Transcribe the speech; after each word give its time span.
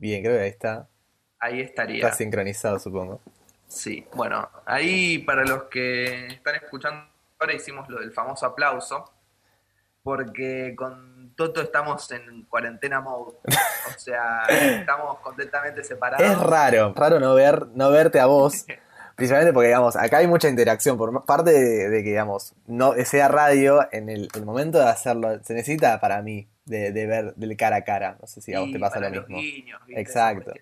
Bien, 0.00 0.22
creo 0.22 0.36
que 0.36 0.42
ahí 0.44 0.48
está. 0.48 0.88
Ahí 1.38 1.60
Está 1.60 1.82
estaría. 1.82 2.12
sincronizado, 2.12 2.78
supongo. 2.78 3.20
Sí, 3.68 4.06
bueno, 4.14 4.48
ahí 4.66 5.18
para 5.18 5.44
los 5.44 5.64
que 5.64 6.26
están 6.26 6.56
escuchando 6.56 7.04
ahora 7.38 7.54
hicimos 7.54 7.88
lo 7.88 8.00
del 8.00 8.10
famoso 8.12 8.46
aplauso, 8.46 9.12
porque 10.02 10.74
con 10.76 11.34
Toto 11.36 11.60
estamos 11.62 12.10
en 12.12 12.44
cuarentena 12.44 13.00
mode, 13.00 13.36
o 13.46 13.98
sea, 13.98 14.42
estamos 14.48 15.18
completamente 15.20 15.84
separados. 15.84 16.26
Es 16.26 16.38
raro, 16.40 16.92
raro 16.96 17.20
no 17.20 17.34
ver, 17.34 17.68
no 17.74 17.90
verte 17.90 18.18
a 18.20 18.26
vos. 18.26 18.64
Principalmente 19.16 19.52
porque, 19.52 19.68
digamos, 19.68 19.96
acá 19.96 20.18
hay 20.18 20.26
mucha 20.26 20.48
interacción. 20.48 20.96
Por 20.96 21.26
parte 21.26 21.50
de, 21.50 21.90
de 21.90 22.02
que, 22.02 22.08
digamos, 22.08 22.54
no 22.66 22.94
sea 23.04 23.28
radio, 23.28 23.86
en 23.92 24.08
el, 24.08 24.30
el 24.34 24.46
momento 24.46 24.78
de 24.78 24.88
hacerlo, 24.88 25.38
se 25.44 25.52
necesita 25.52 26.00
para 26.00 26.22
mí 26.22 26.48
de, 26.64 26.92
de 26.92 27.06
ver 27.06 27.34
del 27.34 27.56
cara 27.56 27.76
a 27.76 27.84
cara. 27.84 28.16
No 28.20 28.26
sé 28.26 28.40
si 28.40 28.54
a 28.54 28.60
vos 28.60 28.68
Sí, 28.68 28.72
te 28.74 28.78
pasa 28.80 28.94
para 28.96 29.08
lo 29.10 29.16
los 29.20 29.28
mismo. 29.28 29.78
Exacto. 29.88 30.52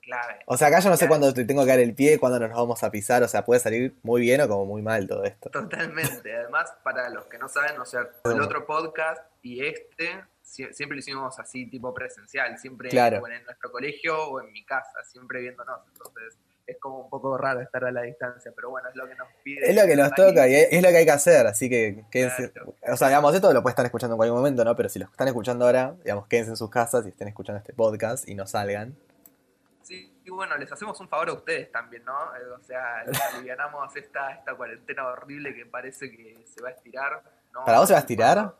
Clave. 0.00 0.38
O 0.46 0.56
sea, 0.56 0.68
acá 0.68 0.80
yo 0.80 0.88
no 0.88 0.96
sé 0.96 1.00
Claro. 1.06 1.10
cuándo 1.20 1.34
te 1.34 1.44
tengo 1.44 1.62
que 1.64 1.68
dar 1.70 1.80
el 1.80 1.94
pie, 1.94 2.18
cuándo 2.18 2.40
nos 2.40 2.50
vamos 2.50 2.82
a 2.82 2.90
pisar. 2.90 3.22
O 3.22 3.28
sea, 3.28 3.44
puede 3.44 3.60
salir 3.60 3.94
muy 4.02 4.22
bien 4.22 4.40
o 4.40 4.48
como 4.48 4.64
muy 4.64 4.80
mal 4.80 5.06
todo 5.06 5.22
esto. 5.24 5.50
Totalmente. 5.50 6.34
Además, 6.34 6.72
para 6.82 7.10
los 7.10 7.26
que 7.26 7.36
no 7.38 7.46
saben, 7.48 7.78
o 7.78 7.84
sea, 7.84 8.08
el 8.24 8.40
otro 8.40 8.64
podcast 8.64 9.20
y 9.42 9.62
este 9.66 10.24
sie- 10.42 10.72
siempre 10.72 10.96
lo 10.96 11.00
hicimos 11.00 11.38
así, 11.38 11.66
tipo 11.66 11.92
presencial, 11.92 12.56
siempre 12.58 12.88
Claro. 12.88 13.22
en 13.28 13.44
nuestro 13.44 13.70
colegio 13.70 14.16
o 14.30 14.40
en 14.40 14.50
mi 14.50 14.64
casa, 14.64 15.04
siempre 15.04 15.42
viéndonos. 15.42 15.80
Entonces, 15.92 16.38
es 16.68 16.78
como 16.78 17.00
un 17.00 17.10
poco 17.10 17.36
raro 17.38 17.60
estar 17.60 17.82
a 17.84 17.90
la 17.90 18.02
distancia, 18.02 18.52
pero 18.54 18.68
bueno, 18.70 18.88
es 18.90 18.94
lo 18.94 19.08
que 19.08 19.14
nos 19.14 19.28
pide. 19.42 19.70
Es 19.70 19.74
lo 19.74 19.86
que 19.86 19.96
nos 19.96 20.12
toca 20.12 20.46
y 20.46 20.54
es 20.54 20.68
es 20.70 20.82
lo 20.82 20.90
que 20.90 20.96
hay 20.98 21.04
que 21.06 21.10
hacer. 21.10 21.46
Así 21.46 21.68
que 21.70 22.04
quédense. 22.10 22.52
Claro. 22.52 22.74
O 22.92 22.96
sea, 22.96 23.08
digamos, 23.08 23.34
esto 23.34 23.52
lo 23.52 23.62
pueden 23.62 23.72
estar 23.72 23.86
escuchando 23.86 24.14
en 24.14 24.18
cualquier 24.18 24.36
momento, 24.36 24.64
¿no? 24.64 24.76
Pero 24.76 24.88
si 24.88 24.98
lo 24.98 25.06
están 25.06 25.28
escuchando 25.28 25.64
ahora, 25.64 25.94
digamos, 26.04 26.26
quédense 26.26 26.50
en 26.50 26.56
sus 26.56 26.70
casas 26.70 27.06
y 27.06 27.08
estén 27.08 27.28
escuchando 27.28 27.58
este 27.58 27.72
podcast 27.72 28.28
y 28.28 28.34
no 28.34 28.46
salgan. 28.46 28.96
Sí, 29.82 30.20
y 30.22 30.30
bueno, 30.30 30.56
les 30.58 30.70
hacemos 30.70 31.00
un 31.00 31.08
favor 31.08 31.30
a 31.30 31.32
ustedes 31.32 31.72
también, 31.72 32.04
¿no? 32.04 32.12
Eh, 32.36 32.40
O 32.54 32.62
sea, 32.62 33.02
les 33.04 33.18
alivianamos 33.34 33.96
esta, 33.96 34.32
esta 34.32 34.54
cuarentena 34.54 35.06
horrible 35.06 35.54
que 35.54 35.64
parece 35.64 36.10
que 36.10 36.44
se 36.44 36.60
va 36.62 36.68
a 36.68 36.72
estirar. 36.72 37.22
¿no? 37.54 37.64
¿Para 37.64 37.78
vos 37.78 37.88
se 37.88 37.94
va 37.94 37.98
a 37.98 38.00
estirar? 38.00 38.54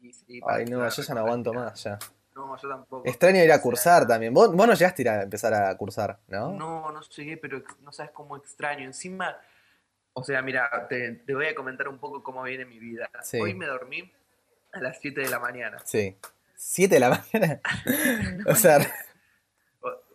Y 0.00 0.12
sí, 0.12 0.40
Ay, 0.48 0.64
no, 0.64 0.88
yo 0.88 1.02
ya 1.02 1.14
no 1.14 1.20
aguanto 1.20 1.52
más 1.52 1.84
ya. 1.84 1.96
No, 2.34 2.56
yo 2.56 2.68
tampoco. 2.68 3.06
Extraño 3.06 3.42
ir 3.44 3.52
a 3.52 3.60
cursar 3.60 4.06
también. 4.06 4.32
Vos, 4.32 4.54
vos 4.54 4.66
no 4.66 4.72
llegaste 4.74 5.02
a 5.02 5.04
ir 5.04 5.08
a 5.10 5.22
empezar 5.22 5.52
a 5.54 5.76
cursar, 5.76 6.18
¿no? 6.28 6.52
No, 6.52 6.90
no 6.90 7.00
llegué, 7.02 7.36
pero 7.36 7.62
no 7.80 7.92
sabes 7.92 8.12
cómo 8.12 8.36
extraño. 8.36 8.84
Encima, 8.84 9.36
o 10.14 10.24
sea, 10.24 10.40
mira, 10.42 10.86
te, 10.88 11.12
te 11.12 11.34
voy 11.34 11.46
a 11.46 11.54
comentar 11.54 11.88
un 11.88 11.98
poco 11.98 12.22
cómo 12.22 12.42
viene 12.42 12.64
mi 12.64 12.78
vida. 12.78 13.10
Sí. 13.22 13.38
Hoy 13.40 13.54
me 13.54 13.66
dormí 13.66 14.10
a 14.72 14.80
las 14.80 14.98
7 15.00 15.20
de 15.20 15.28
la 15.28 15.38
mañana. 15.38 15.78
Sí. 15.84 16.16
¿Siete 16.54 16.94
de 16.94 17.00
la 17.00 17.08
mañana? 17.10 17.60
o 18.46 18.54
sea, 18.54 18.78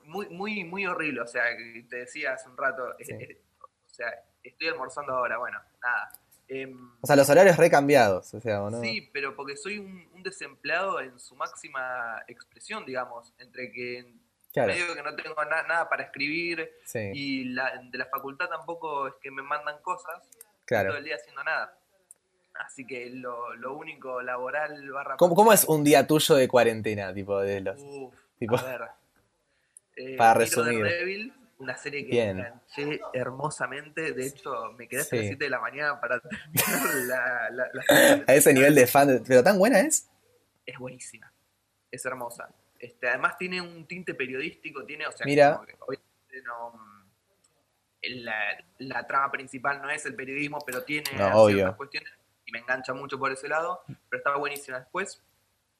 Muy, 0.04 0.30
muy, 0.30 0.64
muy 0.64 0.86
horrible. 0.86 1.22
O 1.22 1.28
sea, 1.28 1.44
te 1.90 1.96
decía 1.98 2.34
hace 2.34 2.48
un 2.50 2.56
rato, 2.58 2.98
eh, 3.00 3.06
Sí. 3.06 3.14
eh, 3.14 3.42
o 3.62 3.94
sea, 3.94 4.08
estoy 4.42 4.70
almorzando 4.70 5.14
ahora. 5.14 5.38
Bueno, 5.38 5.60
nada. 5.84 6.10
Em, 6.50 6.92
o 7.02 7.08
sea, 7.08 7.16
los 7.16 7.30
horarios 7.30 7.58
recambiados. 7.58 8.34
O 8.34 8.40
sea, 8.40 8.64
¿o 8.64 8.70
no? 8.70 8.80
Sí, 8.82 9.10
pero 9.12 9.36
porque 9.36 9.58
soy 9.58 9.80
un, 9.80 10.08
un 10.14 10.24
desempleado 10.24 11.00
en 11.02 11.20
su 11.20 11.36
máxima 11.36 12.24
expresión, 12.28 12.86
digamos, 12.86 13.34
entre 13.40 13.72
que 13.72 14.14
Claro, 14.54 14.72
medio 14.74 14.96
que 14.96 15.04
no 15.04 15.16
tengo 15.16 15.36
na- 15.46 15.64
nada 15.64 15.90
para 15.90 16.04
escribir 16.04 16.72
sí, 16.86 17.12
y 17.14 17.44
la, 17.50 17.80
de 17.92 17.98
la 17.98 18.06
facultad 18.06 18.48
tampoco 18.48 19.08
es 19.08 19.14
que 19.22 19.30
me 19.30 19.42
mandan 19.44 19.78
cosas, 19.82 20.24
claro. 20.66 20.90
todo 20.90 20.98
el 20.98 21.04
día 21.04 21.16
haciendo 21.16 21.44
nada. 21.44 21.78
Así 22.66 22.88
que 22.88 23.08
lo, 23.12 23.54
lo 23.54 23.76
único 23.76 24.22
laboral 24.24 24.90
barra... 24.90 25.16
¿Cómo, 25.18 25.36
cómo 25.36 25.54
es 25.54 25.64
un 25.66 25.84
día 25.84 26.08
tuyo 26.08 26.34
de 26.36 26.48
cuarentena? 26.48 27.14
Tipo, 27.14 27.40
de 27.40 27.62
los. 27.62 27.80
Uf, 27.80 28.14
tipo- 28.40 28.58
a 28.58 28.64
ver. 28.64 28.82
Eh, 30.00 30.16
Para 30.16 30.36
miro 30.36 30.40
resumir. 30.64 31.34
Una 31.60 31.76
serie 31.78 32.04
que 32.06 32.12
Bien. 32.12 32.38
enganché 32.38 33.00
hermosamente. 33.14 34.12
De 34.14 34.28
hecho, 34.28 34.72
me 34.78 34.88
quedé 34.88 35.02
hasta 35.02 35.16
Sí. 35.16 35.22
las 35.22 35.28
7 35.28 35.44
de 35.46 35.50
la 35.50 35.60
mañana 35.60 36.00
para 36.00 36.20
terminar 36.54 36.96
la, 37.08 37.50
la- 37.50 37.70
la- 37.74 37.84
A 38.28 38.34
ese 38.36 38.54
nivel 38.54 38.76
de 38.76 38.86
fan. 38.88 39.24
Pero 39.28 39.44
tan 39.44 39.58
buena 39.58 39.80
es. 39.80 40.10
es 40.66 40.78
buenísima, 40.78 41.32
es 41.92 42.06
hermosa. 42.06 42.50
Este, 42.80 43.08
además 43.10 43.38
tiene 43.40 43.60
un 43.60 43.88
tinte 43.88 44.14
periodístico, 44.14 44.86
tiene, 44.86 45.08
o 45.08 45.12
sea, 45.12 45.26
Mira. 45.26 45.60
que 45.66 45.76
obviamente 45.80 46.42
no, 46.46 46.80
la, 48.04 48.36
la 48.78 49.08
trama 49.08 49.32
principal 49.32 49.82
no 49.82 49.90
es 49.90 50.06
el 50.06 50.16
periodismo, 50.16 50.60
pero 50.66 50.84
tiene 50.84 51.10
No, 51.18 51.48
ciertas 51.48 51.76
cuestiones 51.76 52.12
y 52.46 52.52
me 52.52 52.60
engancha 52.60 52.94
mucho 52.94 53.18
por 53.20 53.32
ese 53.32 53.48
lado, 53.48 53.82
pero 53.88 54.20
estaba 54.20 54.38
buenísima. 54.38 54.80
Después 54.80 55.22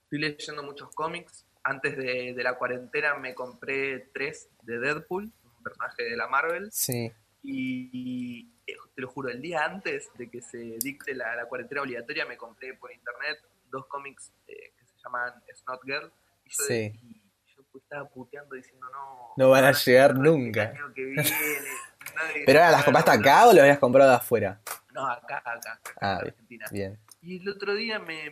estoy 0.04 0.20
leyendo 0.20 0.64
muchos 0.64 0.90
cómics. 0.96 1.46
Antes 1.64 1.96
de, 1.98 2.34
de 2.34 2.44
la 2.44 2.58
cuarentena 2.58 3.14
me 3.16 3.36
compré 3.36 4.10
tres 4.14 4.50
de 4.64 4.80
Deadpool, 4.80 5.32
personaje 5.70 6.04
de 6.04 6.16
la 6.18 6.28
Marvel, 6.28 6.72
Sí. 6.72 7.12
y, 7.44 7.90
y, 7.92 8.58
te 8.96 9.02
lo 9.02 9.10
juro, 9.10 9.30
el 9.30 9.42
día 9.42 9.64
antes 9.64 10.10
de 10.18 10.30
que 10.30 10.42
se 10.42 10.58
dicte 10.80 11.14
la, 11.14 11.36
la 11.36 11.46
cuarentena 11.46 11.82
obligatoria 11.82 12.26
me 12.26 12.36
compré 12.38 12.74
por 12.74 12.92
internet 12.92 13.38
dos 13.70 13.86
cómics 13.88 14.34
eh, 14.48 14.74
que 14.78 14.86
se 14.86 14.96
llaman 15.04 15.34
Snot 15.56 15.82
Girl. 15.84 16.12
Y 16.46 16.50
yo, 16.50 16.64
Sí. 16.66 17.00
y 17.04 17.22
yo 17.56 17.64
estaba 17.76 18.10
puteando 18.10 18.56
diciendo, 18.56 18.88
no. 18.92 19.34
No 19.38 19.50
van 19.52 19.66
a 19.66 19.72
llegar 19.74 20.12
el 20.12 20.22
nunca. 20.22 20.64
año 20.70 20.94
que 20.96 21.04
viene, 21.06 21.24
nadie 22.16 22.44
¿Pero 22.46 22.60
ahora 22.60 22.72
las 22.72 22.84
compraste 22.86 23.12
acá 23.12 23.48
o 23.48 23.54
las 23.54 23.62
habías 23.62 23.80
comprado 23.80 24.12
afuera? 24.14 24.62
No, 24.94 25.06
acá, 25.06 25.38
acá, 25.46 25.54
acá, 25.74 25.94
Ah, 26.02 26.14
en 26.14 26.18
bien. 26.24 26.28
Argentina. 26.34 26.66
Bien. 26.72 27.00
Y 27.22 27.42
el 27.42 27.50
otro 27.50 27.76
día 27.76 28.00
me 28.00 28.32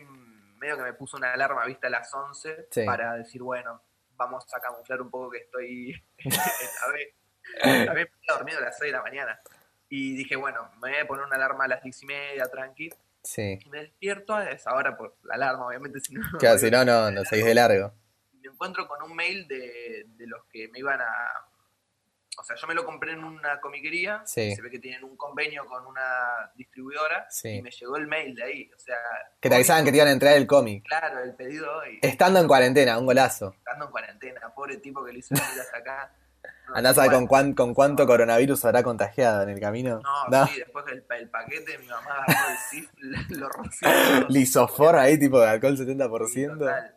medio 0.58 0.76
que 0.78 0.82
me 0.82 0.92
puso 0.94 1.16
una 1.16 1.32
alarma 1.32 1.64
vista 1.66 1.86
a 1.86 1.90
las 1.90 2.12
11 2.12 2.66
Sí. 2.70 2.84
para 2.84 3.14
decir, 3.14 3.42
bueno, 3.42 3.80
vamos 4.16 4.44
a 4.54 4.60
camuflar 4.60 5.00
un 5.02 5.10
poco 5.10 5.30
que 5.30 5.38
estoy 5.38 5.92
a 6.86 6.90
ver, 6.90 7.14
a 7.62 7.68
ver, 7.68 7.84
me 7.86 7.90
había 7.90 8.08
dormido 8.28 8.58
a 8.58 8.62
las 8.62 8.78
6 8.78 8.92
de 8.92 8.96
la 8.96 9.02
mañana. 9.02 9.40
Y 9.88 10.16
dije, 10.16 10.36
bueno, 10.36 10.70
me 10.82 10.90
voy 10.90 10.98
a 11.00 11.06
poner 11.06 11.24
una 11.24 11.36
alarma 11.36 11.64
a 11.64 11.68
las 11.68 11.82
10 11.82 12.02
y 12.02 12.06
media, 12.06 12.48
tranqui. 12.48 12.90
Sí. 13.22 13.58
Y 13.64 13.68
me 13.70 13.82
despierto 13.82 14.34
a 14.34 14.50
esa 14.50 14.74
hora 14.74 14.96
por 14.96 15.16
la 15.24 15.34
alarma, 15.34 15.66
obviamente, 15.66 16.00
si 16.00 16.14
no. 16.14 16.20
Claro, 16.38 16.58
si 16.58 16.70
no, 16.70 16.84
no, 16.84 17.10
no 17.12 17.24
seguís 17.24 17.44
de 17.44 17.54
largo. 17.54 17.92
Me 18.32 18.52
encuentro 18.52 18.86
con 18.86 19.02
un 19.02 19.14
mail 19.14 19.46
de, 19.48 20.04
de 20.06 20.26
los 20.26 20.44
que 20.46 20.68
me 20.68 20.78
iban 20.78 21.00
a. 21.00 21.06
O 22.38 22.44
sea, 22.44 22.54
yo 22.54 22.66
me 22.66 22.74
lo 22.74 22.84
compré 22.84 23.12
en 23.12 23.24
una 23.24 23.60
comiquería. 23.60 24.22
Sí. 24.26 24.42
y 24.42 24.54
Se 24.54 24.62
ve 24.62 24.70
que 24.70 24.78
tienen 24.78 25.02
un 25.02 25.16
convenio 25.16 25.66
con 25.66 25.86
una 25.86 26.52
distribuidora. 26.54 27.26
Sí. 27.30 27.48
Y 27.48 27.62
me 27.62 27.70
llegó 27.70 27.96
el 27.96 28.06
mail 28.06 28.34
de 28.34 28.44
ahí. 28.44 28.70
O 28.76 28.78
sea. 28.78 28.96
Que 29.40 29.48
te 29.48 29.54
avisaban 29.54 29.84
que 29.84 29.90
te 29.90 29.96
iban 29.96 30.08
a 30.08 30.12
entrar 30.12 30.36
el 30.36 30.46
cómic. 30.46 30.84
Claro, 30.86 31.20
el 31.24 31.34
pedido 31.34 31.78
hoy. 31.78 31.98
Estando 32.02 32.38
en 32.38 32.46
cuarentena, 32.46 32.98
un 32.98 33.06
golazo. 33.06 33.54
Estando 33.56 33.86
en 33.86 33.90
cuarentena. 33.90 34.54
Pobre 34.54 34.76
tipo 34.76 35.04
que 35.04 35.12
le 35.12 35.18
hizo 35.20 35.34
venir 35.34 35.60
hasta 35.60 35.78
acá. 35.78 36.14
No, 36.68 36.74
Andás 36.74 36.98
a 36.98 37.02
ver 37.02 37.12
con, 37.12 37.26
cuán- 37.26 37.54
con 37.54 37.74
cuánto 37.74 38.06
coronavirus 38.06 38.64
habrá 38.64 38.82
contagiado 38.82 39.42
en 39.42 39.50
el 39.50 39.60
camino. 39.60 40.00
No, 40.30 40.46
sí, 40.46 40.58
después 40.58 40.84
el, 40.90 41.04
el 41.18 41.30
paquete, 41.30 41.78
mi 41.78 41.86
mamá 41.86 42.24
agarró 42.26 42.50
el 42.50 42.58
CIF, 42.70 42.90
lo 43.30 43.48
roció. 43.48 43.88
Lisofor 44.28 44.96
ahí, 44.96 45.18
tipo 45.18 45.40
de 45.40 45.48
alcohol 45.48 45.76
Sí, 45.76 45.84
70%. 45.84 46.58
total. 46.58 46.96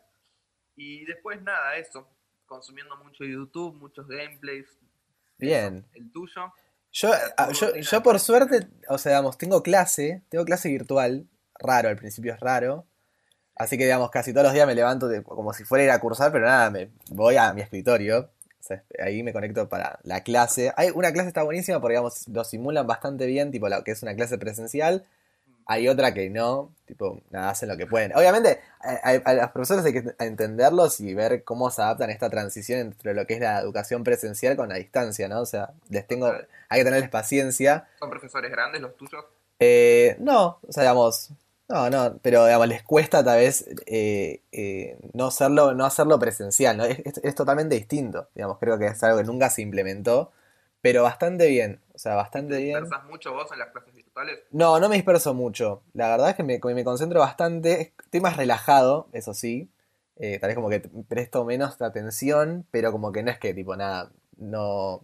Y 0.76 1.06
después 1.06 1.42
nada, 1.44 1.76
eso. 1.78 2.08
Consumiendo 2.46 2.96
mucho 2.98 3.24
YouTube, 3.24 3.76
muchos 3.76 4.08
gameplays. 4.08 4.66
Bien. 5.38 5.86
El 5.94 6.12
tuyo. 6.12 6.52
Yo, 6.92 7.12
ah, 7.38 7.50
yo, 7.52 7.76
yo 7.76 8.02
por 8.02 8.20
suerte, 8.20 8.68
o 8.88 8.98
sea, 8.98 9.12
digamos, 9.12 9.38
tengo 9.38 9.62
clase, 9.62 10.24
tengo 10.30 10.44
clase 10.46 10.70
virtual, 10.70 11.28
raro, 11.60 11.90
al 11.90 11.96
principio 11.96 12.34
es 12.34 12.40
raro. 12.40 12.88
Así 13.56 13.78
que, 13.78 13.84
digamos, 13.84 14.10
casi 14.10 14.32
todos 14.34 14.46
los 14.46 14.54
días 14.54 14.66
me 14.66 14.74
levanto 14.74 15.08
de- 15.08 15.22
como 15.22 15.54
si 15.54 15.64
fuera 15.66 15.84
a 15.84 15.86
ir 15.86 15.92
a 15.92 16.00
cursar, 16.00 16.32
pero 16.32 16.46
nada, 16.48 16.72
me 16.72 16.90
voy 17.12 17.36
a 17.36 17.54
mi 17.54 17.62
escritorio. 17.62 18.32
Ahí 19.04 19.24
me 19.24 19.34
conecto 19.34 19.68
para 19.70 20.00
la 20.04 20.22
clase. 20.24 20.74
Hay 20.78 20.90
una 20.94 21.12
clase 21.12 21.28
está 21.30 21.44
buenísima 21.44 21.80
porque, 21.82 21.94
digamos, 21.94 22.28
lo 22.28 22.44
simulan 22.44 22.88
bastante 22.88 23.26
bien, 23.26 23.52
tipo 23.52 23.68
la 23.70 23.84
que 23.84 23.92
es 23.92 24.04
una 24.04 24.16
clase 24.16 24.38
presencial. 24.38 25.06
Hay 25.72 25.88
otra 25.88 26.16
que 26.16 26.30
no, 26.32 26.74
tipo, 26.86 27.22
nada, 27.30 27.52
hacen 27.52 27.70
lo 27.70 27.78
que 27.78 27.86
pueden. 27.86 28.16
Obviamente, 28.16 28.60
a, 28.80 29.10
a- 29.12 29.22
a 29.24 29.34
los 29.36 29.52
profesores 29.52 29.86
hay 29.86 29.94
que 29.94 30.16
entenderlos 30.20 31.00
y 31.00 31.14
ver 31.14 31.44
cómo 31.44 31.70
se 31.70 31.82
adaptan 31.84 32.10
a 32.10 32.14
esta 32.14 32.30
transición 32.32 32.80
entre 32.80 33.14
lo 33.14 33.28
que 33.28 33.36
es 33.36 33.40
la 33.40 33.60
educación 33.60 34.04
presencial 34.04 34.56
con 34.56 34.70
la 34.70 34.76
distancia, 34.76 35.28
¿no? 35.28 35.42
O 35.42 35.46
sea, 35.46 35.70
les 35.90 36.08
tengo, 36.08 36.28
hay 36.70 36.80
que 36.80 36.86
tenerles 36.86 37.10
paciencia. 37.10 37.88
¿Son 38.00 38.10
profesores 38.10 38.50
grandes 38.50 38.82
los 38.82 38.98
tuyos? 38.98 39.24
Eh, 39.60 40.16
no, 40.20 40.58
o 40.68 40.72
sea, 40.72 40.84
digamos, 40.84 41.30
no, 41.70 41.90
no, 41.90 42.18
pero 42.22 42.46
digamos, 42.46 42.68
les 42.68 42.84
cuesta 42.84 43.24
tal 43.24 43.38
vez 43.40 43.66
eh, 43.86 44.42
eh, 44.52 44.98
no 45.14 45.28
hacerlo, 45.28 45.74
no 45.74 45.86
hacerlo 45.86 46.18
presencial, 46.20 46.78
¿no? 46.78 46.86
Es, 46.86 47.00
es- 47.06 47.22
es 47.24 47.36
totalmente 47.36 47.76
distinto, 47.76 48.28
digamos, 48.36 48.58
creo 48.60 48.78
que 48.80 48.88
es 48.88 49.04
algo 49.04 49.20
que 49.20 49.24
nunca 49.26 49.50
se 49.50 49.62
implementó, 49.62 50.32
pero 50.82 51.04
bastante 51.04 51.48
bien, 51.48 51.82
o 51.94 51.98
sea, 52.00 52.16
bastante 52.16 52.56
¿Te 52.58 52.64
bien. 52.64 52.80
dispersas 52.82 53.06
mucho 53.06 53.34
vos 53.34 53.52
en 53.52 53.60
las 53.60 53.70
clases 53.70 53.94
virtuales? 53.94 54.40
No, 54.52 54.80
no 54.80 54.90
me 54.90 54.96
disperso 54.96 55.34
mucho, 55.34 55.84
la 55.94 56.10
verdad 56.10 56.32
es 56.32 56.36
que 56.36 56.44
me, 56.44 56.60
me 56.64 56.84
concentro 56.84 57.20
bastante, 57.20 57.94
estoy 58.04 58.20
más 58.22 58.36
relajado, 58.38 59.08
eso 59.14 59.34
sí, 59.36 59.70
eh, 60.16 60.40
tal 60.40 60.48
vez 60.50 60.56
como 60.56 60.70
que 60.70 60.80
presto 61.08 61.46
menos 61.46 61.80
atención, 61.82 62.66
pero 62.72 62.92
como 62.92 63.12
que 63.12 63.22
no 63.24 63.30
es 63.32 63.38
que 63.40 63.54
tipo 63.54 63.76
nada, 63.76 64.12
no... 64.38 65.04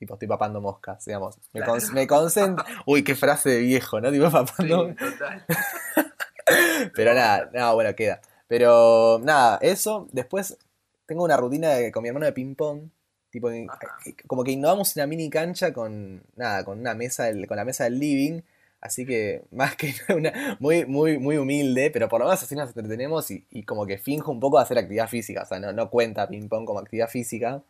Tipo, 0.00 0.14
estoy 0.14 0.26
papando 0.28 0.60
moscas, 0.62 1.04
digamos. 1.04 1.36
Me, 1.52 1.60
Claro. 1.60 1.74
con- 1.78 1.94
me 1.94 2.06
concentro. 2.06 2.64
Uy, 2.86 3.04
qué 3.04 3.14
frase 3.14 3.50
de 3.50 3.58
viejo, 3.60 4.00
¿no? 4.00 4.10
Tipo, 4.10 4.30
papando 4.30 4.88
Sí, 4.88 4.94
total. 4.94 5.44
Pero 6.94 7.14
nada, 7.14 7.50
nada, 7.52 7.72
bueno, 7.74 7.94
queda. 7.94 8.20
Pero 8.48 9.20
nada, 9.22 9.58
eso. 9.62 10.08
Después 10.12 10.56
tengo 11.06 11.22
una 11.24 11.36
rutina 11.36 11.70
de- 11.70 11.92
con 11.92 12.02
mi 12.02 12.08
hermano 12.08 12.26
de 12.26 12.32
ping-pong. 12.32 12.88
Tipo, 13.30 13.50
en- 13.50 13.68
Ajá. 13.70 13.78
como 14.26 14.42
que 14.42 14.50
innovamos 14.52 14.96
una 14.96 15.06
mini 15.06 15.30
cancha 15.30 15.72
con, 15.72 16.22
nada, 16.34 16.64
con 16.64 16.80
una 16.80 16.94
mesa, 16.94 17.24
del- 17.24 17.46
con 17.46 17.56
la 17.56 17.64
mesa 17.64 17.84
del 17.84 17.98
living. 17.98 18.40
Así 18.80 19.04
que, 19.04 19.42
más 19.52 19.76
que 19.76 19.94
una, 20.08 20.56
muy, 20.60 20.86
muy, 20.86 21.18
muy 21.18 21.36
humilde, 21.36 21.90
pero 21.90 22.08
por 22.08 22.20
lo 22.20 22.26
menos 22.26 22.42
así 22.42 22.54
nos 22.54 22.68
entretenemos 22.70 23.30
y, 23.30 23.46
y 23.50 23.62
como 23.64 23.84
que 23.86 23.98
finjo 23.98 24.32
un 24.32 24.40
poco 24.40 24.56
de 24.56 24.62
hacer 24.64 24.78
actividad 24.78 25.08
física. 25.08 25.42
O 25.42 25.46
sea, 25.46 25.60
no, 25.60 25.72
no 25.74 25.90
cuenta 25.90 26.26
ping-pong 26.26 26.64
como 26.64 26.78
actividad 26.80 27.08
física. 27.08 27.62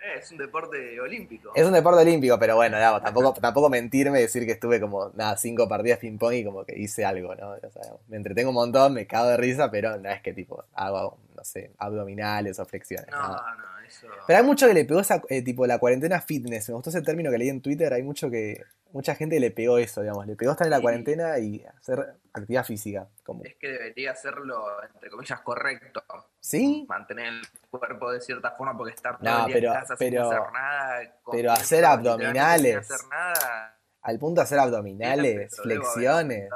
Eh, 0.00 0.18
es 0.18 0.30
un 0.32 0.38
deporte 0.38 0.98
olímpico. 1.00 1.52
Es 1.54 1.66
un 1.66 1.72
deporte 1.72 2.00
olímpico, 2.00 2.38
pero 2.38 2.56
bueno, 2.56 2.76
digamos, 2.76 3.02
tampoco, 3.02 3.34
tampoco 3.40 3.68
mentirme 3.68 4.18
y 4.18 4.22
decir 4.22 4.46
que 4.46 4.52
estuve 4.52 4.80
como, 4.80 5.10
nada, 5.14 5.36
cinco 5.36 5.68
partidas 5.68 5.98
ping-pong 5.98 6.34
y 6.34 6.44
como 6.44 6.64
que 6.64 6.78
hice 6.78 7.04
algo, 7.04 7.34
¿no? 7.34 7.50
O 7.50 7.70
sea, 7.70 7.82
me 8.08 8.16
entretengo 8.16 8.50
un 8.50 8.54
montón, 8.54 8.94
me 8.94 9.06
cago 9.06 9.28
de 9.28 9.36
risa, 9.36 9.70
pero 9.70 9.98
no 9.98 10.08
es 10.08 10.22
que 10.22 10.32
tipo 10.32 10.64
hago, 10.74 11.18
no 11.36 11.44
sé, 11.44 11.72
abdominales 11.78 12.58
o 12.58 12.64
flexiones. 12.64 13.10
No, 13.10 13.18
nada. 13.18 13.56
no, 13.56 13.78
eso. 13.79 13.79
Pero 14.26 14.38
hay 14.38 14.44
mucho 14.44 14.66
que 14.66 14.74
le 14.74 14.84
pegó 14.84 15.00
esa, 15.00 15.22
eh, 15.28 15.42
tipo, 15.42 15.66
la 15.66 15.78
cuarentena 15.78 16.20
fitness. 16.20 16.68
Me 16.68 16.74
gustó 16.74 16.90
ese 16.90 17.02
término 17.02 17.30
que 17.30 17.38
leí 17.38 17.48
en 17.48 17.60
Twitter. 17.60 17.92
Hay 17.92 18.02
mucho 18.02 18.30
que, 18.30 18.62
mucha 18.92 19.14
gente 19.14 19.38
le 19.40 19.50
pegó 19.50 19.78
eso, 19.78 20.00
digamos. 20.02 20.26
Le 20.26 20.36
pegó 20.36 20.52
estar 20.52 20.66
en 20.66 20.70
la 20.70 20.76
Sí. 20.78 20.82
cuarentena 20.82 21.38
y 21.38 21.64
hacer 21.64 22.14
actividad 22.32 22.64
física. 22.64 23.08
Como, 23.24 23.44
Es 23.44 23.56
que 23.56 23.68
debería 23.68 24.12
hacerlo, 24.12 24.64
entre 24.94 25.10
comillas, 25.10 25.40
correcto. 25.40 26.02
¿sí? 26.40 26.86
Mantener 26.88 27.26
el 27.34 27.42
cuerpo 27.70 28.12
de 28.12 28.20
cierta 28.20 28.50
forma 28.52 28.76
porque 28.76 28.94
estar 28.94 29.18
todo 29.18 29.30
No, 29.30 29.40
el 29.40 29.46
día 29.46 29.54
pero- 29.54 29.68
en 29.68 29.74
casa 29.80 29.94
pero- 29.98 30.24
sin 30.24 30.32
hacer 30.38 30.52
nada. 30.52 31.14
pero 31.30 31.52
hacer 31.52 31.84
abdominales. 31.84 32.86
Sin 32.86 32.94
hacer 32.94 33.06
nada. 33.10 33.76
Al 34.02 34.18
punto 34.18 34.40
de 34.40 34.44
hacer 34.44 34.58
abdominales, 34.58 35.54
flexiones. 35.62 36.48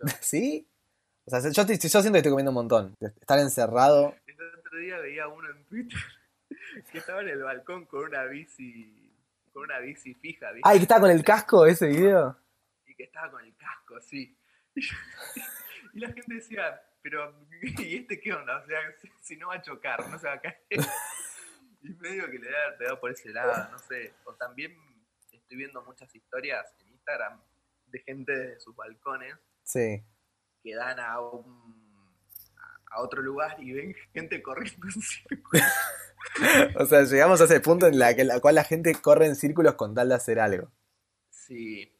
¿Sí? 0.20 0.68
O 1.24 1.30
sea, 1.30 1.40
yo, 1.40 1.50
yo 1.64 1.76
siento 1.76 2.12
que 2.12 2.18
estoy 2.18 2.30
comiendo 2.30 2.50
un 2.50 2.54
montón. 2.54 2.94
Estar 3.00 3.38
encerrado. 3.38 4.14
El 4.26 4.36
otro 4.58 4.78
día 4.78 4.98
veía 4.98 5.28
uno 5.28 5.48
en 5.50 5.64
Twitter 5.66 5.98
que 6.92 6.98
estaba 6.98 7.22
en 7.22 7.28
el 7.28 7.42
balcón 7.42 7.86
con 7.86 8.04
una 8.04 8.24
bici, 8.24 9.14
con 9.52 9.64
una 9.64 9.78
bici 9.80 10.14
fija, 10.14 10.52
¿viste? 10.52 10.68
Ay, 10.68 10.78
que 10.78 10.82
estaba 10.82 11.00
con 11.02 11.10
el 11.10 11.24
casco 11.24 11.66
ese 11.66 11.88
video. 11.88 12.36
y 12.86 12.94
que 12.94 13.04
estaba 13.04 13.30
con 13.30 13.44
el 13.44 13.56
casco, 13.56 14.00
sí. 14.00 14.38
Y, 14.74 14.80
y 15.94 16.00
la 16.00 16.12
gente 16.12 16.34
decía, 16.34 16.80
pero, 17.02 17.34
¿y 17.78 17.96
este 17.96 18.20
qué 18.20 18.32
onda? 18.32 18.58
O 18.58 18.66
sea, 18.66 18.78
si, 19.20 19.36
no 19.36 19.48
va 19.48 19.56
a 19.56 19.62
chocar, 19.62 20.08
no 20.08 20.18
se 20.18 20.26
va 20.26 20.34
a 20.34 20.40
caer. 20.40 20.58
Y 21.80 21.90
medio 21.94 22.26
que 22.26 22.38
le 22.38 22.46
debe 22.46 22.56
haber 22.56 22.78
pegado 22.78 23.00
por 23.00 23.10
ese 23.10 23.30
lado, 23.30 23.70
no 23.70 23.78
sé. 23.78 24.12
O 24.24 24.34
también 24.34 24.76
estoy 25.32 25.56
viendo 25.56 25.82
muchas 25.82 26.12
historias 26.14 26.66
en 26.80 26.88
Instagram 26.88 27.40
de 27.86 28.00
gente 28.00 28.32
de 28.36 28.60
sus 28.60 28.74
balcones 28.76 29.34
Sí. 29.62 30.04
que 30.62 30.74
dan 30.74 30.98
a 31.00 31.20
un 31.20 31.87
a- 32.90 33.00
otro 33.02 33.22
lugar 33.22 33.56
y 33.62 33.72
ven 33.72 33.94
gente 34.12 34.42
corriendo 34.42 34.86
en 34.94 35.00
círculo. 35.02 35.62
O 36.78 36.84
sea, 36.86 37.04
llegamos 37.04 37.40
a 37.40 37.44
ese 37.44 37.60
punto 37.60 37.86
en 37.86 37.98
la, 37.98 38.14
que, 38.14 38.22
la 38.24 38.38
cual 38.40 38.56
la 38.56 38.64
gente 38.64 38.92
corre 39.00 39.26
en 39.26 39.34
círculos 39.36 39.74
con 39.74 39.94
tal 39.94 40.08
de 40.10 40.14
hacer 40.16 40.38
algo. 40.40 40.70
Sí. 41.30 41.90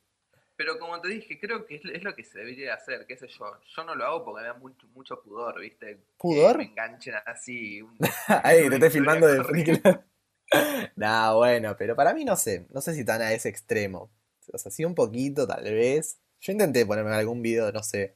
Pero 0.57 0.79
como 0.79 1.01
te 1.01 1.09
dije, 1.09 1.39
creo 1.41 1.65
que 1.67 1.77
es, 1.77 1.85
es 1.85 2.03
lo 2.03 2.15
que 2.15 2.25
se 2.25 2.39
debería 2.41 2.75
hacer, 2.75 3.07
qué 3.07 3.17
sé 3.17 3.27
yo. 3.29 3.47
Yo 3.77 3.85
no 3.85 3.95
lo 3.95 4.05
hago 4.05 4.25
porque 4.25 4.43
me 4.43 4.49
da 4.49 4.55
mucho, 4.55 4.87
mucho 4.89 5.21
pudor, 5.23 5.61
¿viste? 5.61 5.99
¿Pudor? 6.19 6.53
Que 6.53 6.59
me 6.59 6.65
enganchen 6.65 7.15
así. 7.27 7.81
un- 7.81 7.97
Ay, 8.43 8.69
te 8.69 8.75
estoy 8.75 8.91
filmando 8.91 9.27
de 9.27 9.43
película. 9.45 10.05
Nah, 10.97 11.35
bueno, 11.35 11.77
pero 11.79 11.95
para 11.95 12.15
mí 12.15 12.25
no 12.25 12.35
sé. 12.35 12.67
No 12.71 12.81
sé 12.81 12.95
si 12.95 13.05
tan 13.05 13.21
a 13.21 13.33
ese 13.33 13.49
extremo. 13.51 14.11
O 14.53 14.57
sea, 14.59 14.71
sí 14.73 14.83
un 14.85 14.95
poquito, 14.95 15.47
tal 15.47 15.63
vez. 15.65 16.19
Yo 16.41 16.53
intenté 16.53 16.87
ponerme 16.87 17.15
algún 17.15 17.43
video, 17.43 17.71
no 17.71 17.83
sé, 17.83 18.15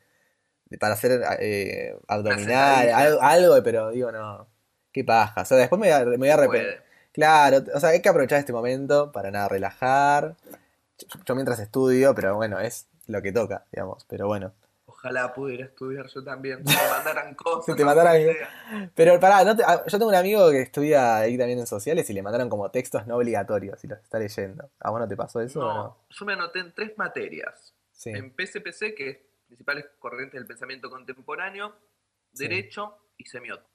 para 0.79 0.95
hacer 0.95 1.23
eh, 1.41 1.97
abdominal, 2.09 2.89
algo, 2.91 3.21
algo, 3.23 3.63
pero 3.63 3.91
digo, 3.91 4.13
no. 4.13 4.47
Qué 4.93 5.05
paja. 5.05 5.43
O 5.43 5.45
sea, 5.45 5.57
después 5.57 5.81
me 5.81 5.91
voy 5.91 6.01
a, 6.01 6.05
me 6.05 6.17
voy 6.19 6.29
a 6.29 6.35
arrepentir. 6.35 6.83
Claro, 7.13 7.63
o 7.75 7.81
sea, 7.81 7.91
hay 7.91 8.03
que 8.03 8.09
aprovechar 8.09 8.39
este 8.39 8.53
momento 8.53 9.11
para 9.13 9.31
nada, 9.31 9.49
relajar. 9.49 10.37
Yo, 10.99 11.19
yo 11.25 11.35
mientras 11.35 11.59
estudio, 11.61 12.15
pero 12.15 12.37
bueno, 12.37 12.59
es 12.61 12.89
lo 13.07 13.21
que 13.23 13.33
toca, 13.33 13.65
digamos. 13.73 14.05
Pero 14.09 14.27
bueno. 14.27 14.53
Ojalá 14.87 15.33
pudiera 15.35 15.65
estudiar 15.65 16.07
yo 16.09 16.23
también. 16.23 16.63
Si 16.67 16.77
me 16.77 16.91
mandaran 16.91 17.35
cosas. 17.35 17.65
Si 17.67 17.75
te 17.75 17.85
mandaran. 17.85 18.23
Pero 18.95 19.19
pará, 19.19 19.45
no 19.45 19.57
te- 19.57 19.65
ah, 19.67 19.83
yo 19.87 19.99
tengo 19.99 20.09
un 20.11 20.15
amigo 20.15 20.51
que 20.51 20.61
estudia 20.61 21.19
ahí 21.19 21.37
también 21.37 21.59
en 21.59 21.67
sociales 21.67 22.09
y 22.09 22.13
le 22.13 22.23
mandaron 22.23 22.49
como 22.49 22.71
textos 22.71 23.07
no 23.07 23.17
obligatorios 23.17 23.83
y 23.85 23.89
los 23.89 23.99
está 24.01 24.19
leyendo. 24.19 24.71
¿A 24.81 24.91
vos 24.91 25.01
no 25.01 25.09
te 25.09 25.17
pasó 25.17 25.41
eso 25.41 25.61
o 25.61 25.65
no? 25.65 25.75
No, 25.75 25.97
yo 26.09 26.27
me 26.27 26.35
anoté 26.35 26.61
en 26.61 26.73
tres 26.75 26.97
materias. 26.99 27.75
Sí. 27.93 28.11
En 28.11 28.31
PCPC, 28.31 28.95
que 28.97 29.09
es 29.11 29.19
Principales 29.53 29.85
Corrientes 29.99 30.41
del 30.41 30.47
Pensamiento 30.47 30.89
Contemporáneo, 30.89 31.79
Sí. 32.33 32.49
Derecho 32.49 33.11
y 33.19 33.27
Semiótica. 33.27 33.69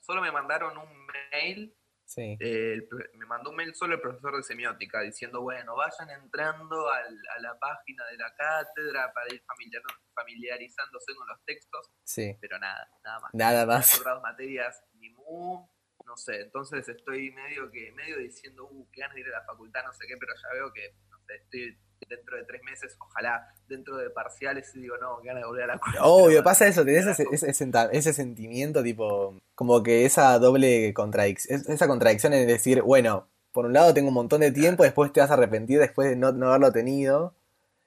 Solo 0.00 0.20
me 0.22 0.30
mandaron 0.30 0.78
un 0.78 1.06
mail 1.32 1.74
Sí. 2.06 2.38
Eh, 2.40 2.72
el 2.72 2.88
me 3.18 3.26
mandó 3.26 3.50
un 3.50 3.56
mail 3.56 3.74
solo 3.74 3.96
el 3.96 4.00
profesor 4.00 4.34
de 4.34 4.42
semiótica 4.42 5.02
diciendo, 5.02 5.42
bueno, 5.42 5.76
vayan 5.76 6.08
entrando 6.08 6.88
al- 6.90 7.22
a 7.36 7.38
la 7.40 7.58
página 7.58 8.06
de 8.06 8.16
la 8.16 8.34
cátedra 8.34 9.12
para 9.12 9.26
ir 9.34 9.42
familiar- 9.44 9.82
familiarizándose 10.14 11.14
con 11.14 11.26
los 11.28 11.44
textos, 11.44 11.90
Sí. 12.04 12.34
pero 12.40 12.58
nada, 12.58 12.88
nada 13.04 13.20
más. 13.20 13.30
Nada 13.34 13.66
más. 13.66 14.00
otras 14.00 14.22
materias, 14.22 14.82
ni 14.94 15.10
mu, 15.10 15.68
no 16.06 16.16
sé, 16.16 16.40
entonces 16.40 16.88
estoy 16.88 17.30
medio 17.32 17.70
que 17.70 17.92
medio 17.92 18.16
diciendo, 18.16 18.66
uh, 18.70 18.88
qué 18.90 19.00
ganas 19.02 19.14
de 19.14 19.20
ir 19.20 19.26
a 19.28 19.40
la 19.40 19.44
facultad, 19.44 19.84
no 19.84 19.92
sé 19.92 20.06
qué, 20.06 20.16
pero 20.16 20.32
ya 20.34 20.48
veo 20.54 20.72
que, 20.72 20.94
no 21.07 21.07
estoy 21.34 21.76
dentro 22.08 22.36
de 22.36 22.44
tres 22.44 22.62
meses, 22.62 22.96
ojalá, 23.00 23.52
dentro 23.68 23.96
de 23.96 24.10
parciales, 24.10 24.74
y 24.74 24.80
digo, 24.80 24.96
no, 24.98 25.20
ganas 25.22 25.42
de 25.42 25.46
volver 25.46 25.64
a 25.64 25.66
la 25.68 25.74
escuela. 25.76 26.04
Obvio, 26.04 26.42
pasa 26.42 26.66
eso, 26.66 26.84
tenés 26.84 27.06
ese, 27.06 27.26
ese, 27.32 27.70
ese 27.92 28.12
sentimiento 28.12 28.82
tipo, 28.82 29.36
como 29.54 29.82
que 29.82 30.04
esa 30.04 30.38
doble 30.38 30.92
contradicción, 30.94 31.62
esa 31.68 31.88
contradicción 31.88 32.32
en 32.32 32.46
decir, 32.46 32.82
bueno, 32.82 33.28
por 33.52 33.66
un 33.66 33.72
lado 33.72 33.94
tengo 33.94 34.08
un 34.08 34.14
montón 34.14 34.40
de 34.40 34.52
tiempo, 34.52 34.84
después 34.84 35.12
te 35.12 35.20
vas 35.20 35.30
a 35.30 35.34
arrepentir 35.34 35.78
después 35.78 36.08
de 36.08 36.16
no, 36.16 36.32
no 36.32 36.48
haberlo 36.48 36.72
tenido 36.72 37.34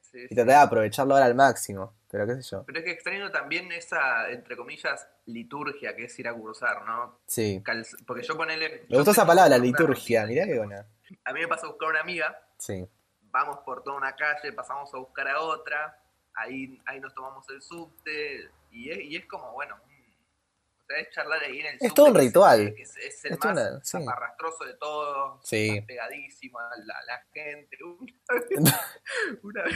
Sí, 0.02 0.26
y 0.30 0.36
tratar 0.36 0.48
de 0.48 0.56
aprovecharlo 0.56 1.14
ahora 1.14 1.26
al 1.26 1.36
máximo, 1.36 1.94
pero 2.10 2.28
qué 2.28 2.36
sé 2.36 2.42
yo. 2.52 2.66
Pero 2.66 2.80
es 2.80 2.84
que 2.84 2.92
extraño 2.92 3.32
también 3.32 3.72
esa, 3.72 4.30
entre 4.30 4.58
comillas, 4.58 5.08
liturgia 5.26 5.96
que 5.96 6.04
es 6.04 6.20
ir 6.20 6.28
a 6.28 6.34
cursar, 6.34 6.86
¿no? 6.86 7.20
Sí. 7.26 7.64
Porque 8.06 8.24
yo 8.24 8.36
ponele. 8.36 8.84
Me 8.90 8.98
gustó 8.98 9.12
esa 9.12 9.26
palabra, 9.26 9.58
liturgia, 9.58 10.26
mirá 10.26 10.46
qué 10.46 10.58
buena. 10.58 10.86
A 11.24 11.32
mí 11.32 11.40
me 11.40 11.48
pasa 11.48 11.68
a 11.68 11.70
buscar 11.70 11.90
una 11.90 12.02
amiga, 12.02 12.38
Sí. 12.58 12.86
Vamos 13.32 13.58
por 13.66 13.84
toda 13.84 13.98
una 13.98 14.16
calle, 14.16 14.52
pasamos 14.54 14.94
a 14.94 14.98
buscar 14.98 15.28
a 15.28 15.40
otra, 15.42 15.98
ahí, 16.34 16.80
ahí 16.86 17.00
nos 17.00 17.14
tomamos 17.14 17.48
el 17.50 17.62
subte, 17.62 18.50
y 18.72 18.90
es, 18.90 19.00
y 19.00 19.16
es 19.16 19.26
como, 19.26 19.52
bueno, 19.54 19.76
mm, 19.78 20.82
o 20.82 20.86
sea, 20.86 20.98
es 21.00 21.10
charlar 21.12 21.42
ahí 21.44 21.60
en 21.60 21.66
el 21.68 21.80
subte. 21.80 21.94
todo 21.96 22.06
un 22.08 22.18
es- 22.18 22.24
ritual. 22.24 22.74
que 22.76 22.82
es, 22.84 22.98
es 22.98 23.26
el 23.26 23.34
Es 23.34 23.40
más 23.40 23.52
una- 23.54 23.84
sí. 23.84 23.98
zaparrastroso 24.00 24.64
de 24.66 24.74
todos, 24.76 25.40
Sí. 25.48 25.72
más 25.78 25.86
pegadísimo 25.86 26.60
a 26.60 26.70
la, 26.86 26.98
a 26.98 27.04
la 27.06 27.26
gente. 27.34 27.78
Una 27.84 28.40
vez, 28.40 29.40
una 29.44 29.64
vez 29.64 29.76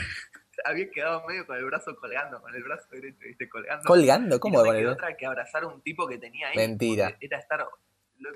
había 0.64 0.90
quedado 0.90 1.26
medio 1.26 1.46
con 1.46 1.56
el 1.56 1.64
brazo 1.66 1.94
colgando, 1.96 2.40
con 2.40 2.54
el 2.54 2.62
brazo 2.62 2.86
derecho, 2.90 3.18
¿viste? 3.20 3.48
Colgando. 3.48 3.84
¿Colgando? 3.86 4.36
Y 4.36 4.38
¿Cómo 4.40 4.64
no 4.64 4.72
me 4.72 4.78
quedó 4.78 4.92
otra 4.92 5.14
que 5.16 5.26
abrazar 5.26 5.64
a 5.64 5.66
un 5.66 5.82
tipo 5.82 6.08
que 6.08 6.16
tenía 6.18 6.48
ahí. 6.48 6.56
Mentira. 6.56 7.14
Era 7.20 7.38
estar. 7.38 7.66
lo- 8.18 8.32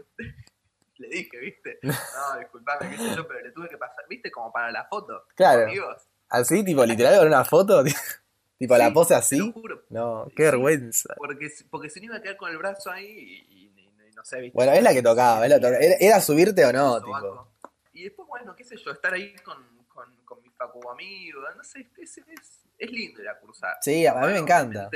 le 1.01 1.09
dije, 1.09 1.39
¿viste? 1.39 1.79
No, 1.83 2.39
disculpame, 2.39 2.91
qué 2.91 2.97
sé 2.99 3.17
yo, 3.17 3.27
pero 3.27 3.41
le 3.41 3.51
tuve 3.53 3.69
que 3.69 3.77
pasar, 3.79 4.05
¿viste? 4.09 4.31
Como 4.31 4.53
para 4.53 4.71
la 4.71 4.85
foto. 4.87 5.25
Claro. 5.35 5.65
Amigos. 5.65 6.09
¿Así? 6.29 6.65
¿Tipo 6.65 6.85
literal 6.85 7.19
con 7.19 7.27
una 7.27 7.45
foto? 7.45 7.83
¿Tipo 8.59 8.77
la 8.77 8.93
pose 8.93 9.15
así? 9.15 9.39
juro. 9.53 9.83
No, 9.89 10.27
qué 10.37 10.43
Sí. 10.45 10.51
vergüenza. 10.51 11.15
Porque, 11.17 11.49
porque 11.71 11.89
si 11.91 11.99
no 12.01 12.07
iba 12.07 12.17
a 12.17 12.23
quedar 12.23 12.37
con 12.37 12.51
el 12.51 12.59
brazo 12.59 12.91
ahí 12.91 13.07
y, 13.07 13.55
y- 13.55 14.11
y 14.11 14.13
no 14.15 14.25
sé, 14.25 14.41
¿viste? 14.41 14.55
Bueno, 14.55 14.73
es 14.73 14.83
la 14.83 14.93
que 14.93 15.03
tocaba, 15.03 15.47
es 15.47 15.51
la. 15.61 15.69
¿Era, 15.99 16.21
subirte 16.21 16.65
o 16.67 16.73
no? 16.73 17.01
Tipo. 17.03 17.49
Y 17.95 18.05
después, 18.05 18.29
bueno, 18.29 18.55
qué 18.55 18.63
sé 18.65 18.77
yo, 18.77 18.93
estar 18.93 19.13
ahí 19.15 19.35
con, 19.37 19.57
con, 19.89 20.15
con 20.25 20.41
mi 20.43 20.51
facu 20.51 20.89
amigo, 20.91 21.41
no 21.57 21.65
sé, 21.65 21.91
es, 21.99 22.19
es, 22.19 22.61
es 22.79 22.91
lindo 22.91 23.23
ir 23.23 23.29
a 23.29 23.39
cursar. 23.39 23.77
Sí, 23.81 24.07
a 24.07 24.15
mí 24.15 24.27
me 24.29 24.39
encanta. 24.39 24.89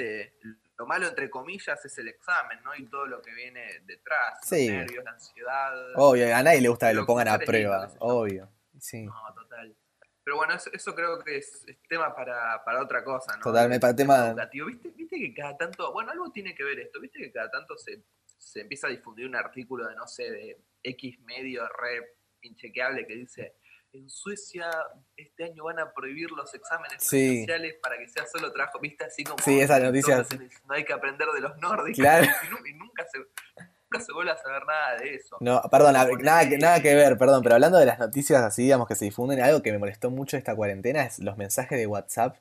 Lo 0.77 0.87
malo, 0.87 1.07
entre 1.07 1.31
comillas, 1.31 1.85
es 1.85 1.99
el 1.99 2.09
examen, 2.09 2.61
¿no? 2.65 2.75
Y 2.75 2.87
todo 2.87 3.07
lo 3.07 3.23
que 3.23 3.33
viene 3.33 3.81
detrás. 3.85 4.39
Sí. 4.43 4.67
Los 4.69 4.77
nervios, 4.79 5.05
la 5.05 5.11
ansiedad. 5.13 5.73
Obvio, 5.97 6.37
a 6.37 6.43
nadie 6.43 6.61
le 6.61 6.69
gusta 6.69 6.89
que 6.89 6.95
lo 6.95 7.07
pongan 7.07 7.29
a 7.29 7.39
prueba, 7.39 7.89
obvio. 8.01 8.49
Sí, 8.81 9.05
No, 9.05 9.15
total. 9.35 9.77
Pero 10.25 10.37
bueno, 10.37 10.55
eso, 10.55 10.71
eso 10.73 10.95
creo 10.95 11.23
que 11.23 11.37
es, 11.37 11.65
es 11.69 11.77
tema 11.87 12.15
para, 12.17 12.65
para 12.65 12.83
otra 12.83 13.05
cosa, 13.05 13.37
¿no? 13.37 13.43
Totalmente, 13.43 13.77
El 13.77 13.81
para 13.81 13.95
tema- 13.97 14.29
educativo. 14.31 14.67
¿Viste, 14.67 14.89
¿Viste 14.97 15.19
que 15.19 15.35
cada 15.35 15.57
tanto, 15.57 15.93
bueno, 15.93 16.11
algo 16.11 16.33
tiene 16.33 16.55
que 16.55 16.65
ver 16.65 16.81
esto, 16.81 16.99
viste 17.01 17.19
que 17.19 17.31
cada 17.31 17.51
tanto 17.51 17.77
se, 17.77 18.03
se 18.39 18.63
empieza 18.63 18.87
a 18.87 18.91
difundir 18.91 19.27
un 19.27 19.37
artículo 19.37 19.87
de, 19.87 19.95
no 19.95 20.07
sé, 20.09 20.31
de 20.31 20.59
X 20.83 21.21
medio 21.21 21.69
re 21.69 22.17
inchequeable 22.41 23.07
que 23.07 23.15
dice, 23.17 23.55
en 23.95 24.09
Suecia 24.11 24.69
este 25.17 25.45
año 25.45 25.65
van 25.65 25.79
a 25.79 25.93
prohibir 25.93 26.31
los 26.33 26.53
exámenes 26.55 27.03
Sí. 27.03 27.29
presenciales 27.47 27.77
para 27.83 27.97
que 27.99 28.09
sea 28.09 28.27
solo 28.27 28.53
trabajo, 28.53 28.79
viste, 28.81 29.05
así 29.05 29.25
como... 29.25 29.39
Sí, 29.43 29.61
esa 29.61 29.79
noticia- 29.79 30.27
No 30.67 30.75
hay 30.75 30.85
que 30.85 30.93
aprender 30.93 31.29
de 31.29 31.41
los 31.41 31.57
nórdicos. 31.59 31.99
Claro. 31.99 32.27
Y, 32.47 32.51
nu- 32.51 32.67
y 32.67 32.75
nunca 32.75 33.05
se... 33.11 33.19
Nunca 33.19 34.05
se 34.07 34.13
vuelve 34.13 34.33
a 34.33 34.37
saber 34.37 34.65
nada 34.67 34.97
de 34.97 35.15
eso. 35.15 35.37
No, 35.41 35.63
perdón, 35.71 35.93
nada 35.93 36.49
que, 36.49 36.59
nada 36.59 36.83
que 36.83 36.95
ver, 36.97 37.17
perdón, 37.17 37.43
pero 37.45 37.55
hablando 37.55 37.79
de 37.79 37.87
las 37.87 37.99
noticias 38.01 38.43
así, 38.43 38.63
digamos, 38.65 38.89
que 38.89 38.97
se 38.97 39.05
difunden, 39.05 39.41
algo 39.41 39.63
que 39.63 39.71
me 39.71 39.79
molestó 39.79 40.11
mucho 40.11 40.37
esta 40.37 40.57
cuarentena 40.57 41.05
es 41.05 41.21
los 41.21 41.37
mensajes 41.37 41.79
de 41.79 41.87
WhatsApp. 41.87 42.37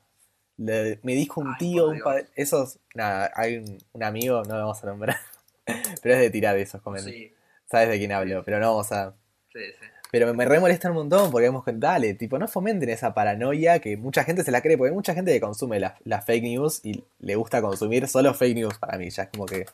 Le- 0.56 0.98
me 1.04 1.12
dijo 1.14 1.40
un 1.40 1.48
Ay, 1.50 1.54
tío, 1.58 1.88
un 1.88 2.00
padre, 2.00 2.26
esos, 2.34 2.80
nada, 2.94 3.30
hay 3.36 3.58
un, 3.58 3.78
un 3.92 4.02
amigo, 4.02 4.42
no 4.42 4.54
lo 4.54 4.60
vamos 4.62 4.82
a 4.82 4.86
nombrar, 4.88 5.16
pero 6.02 6.14
es 6.16 6.20
de 6.22 6.30
tirar 6.30 6.56
esos 6.56 6.82
comentarios. 6.82 7.20
Sí. 7.30 7.34
sabes 7.70 7.88
de 7.88 7.98
quién 7.98 8.10
hablo, 8.12 8.42
pero 8.44 8.58
no 8.58 8.70
vamos 8.70 8.90
a... 8.90 9.12
Sí, 9.52 9.60
sí. 9.78 9.86
Pero 10.14 10.28
me, 10.28 10.32
me 10.34 10.44
re 10.44 10.60
molesta 10.60 10.88
un 10.90 10.94
montón 10.94 11.32
porque 11.32 11.46
hemos 11.48 11.64
dale, 11.66 12.14
tipo, 12.14 12.38
no 12.38 12.46
fomenten 12.46 12.88
esa 12.88 13.12
paranoia 13.14 13.80
que 13.80 13.96
mucha 13.96 14.22
gente 14.22 14.44
se 14.44 14.52
la 14.52 14.60
cree, 14.60 14.78
porque 14.78 14.90
hay 14.90 14.94
mucha 14.94 15.12
gente 15.12 15.32
que 15.32 15.40
consume 15.40 15.80
las 15.80 15.94
las 16.04 16.24
fake 16.24 16.44
news 16.44 16.80
y 16.84 17.02
le 17.18 17.34
gusta 17.34 17.60
consumir 17.60 18.06
solo 18.06 18.32
fake 18.32 18.54
news 18.54 18.78
para 18.78 18.96
mí, 18.96 19.10
ya 19.10 19.24
es 19.24 19.30
como 19.30 19.44
que 19.46 19.66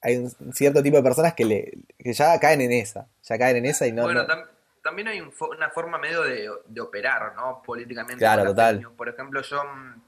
hay 0.00 0.16
un 0.16 0.30
cierto 0.54 0.82
tipo 0.82 0.96
de 0.96 1.02
personas 1.02 1.34
que, 1.34 1.44
le, 1.44 1.72
que 1.98 2.14
ya 2.14 2.40
caen 2.40 2.62
en 2.62 2.72
esa, 2.72 3.08
ya 3.22 3.36
caen 3.36 3.56
en 3.58 3.66
esa 3.66 3.86
y 3.86 3.92
no... 3.92 4.04
bueno, 4.04 4.22
no- 4.22 4.28
tam- 4.28 4.46
también 4.82 5.08
hay 5.08 5.20
un 5.20 5.30
fo- 5.32 5.54
una 5.54 5.68
forma 5.68 5.98
medio 5.98 6.22
de, 6.22 6.48
de 6.66 6.80
operar, 6.80 7.34
¿no? 7.36 7.60
Políticamente. 7.62 8.20
Claro, 8.20 8.44
total. 8.46 8.88
Por 8.96 9.10
ejemplo, 9.10 9.42
yo 9.42 9.62
mm, 9.62 10.00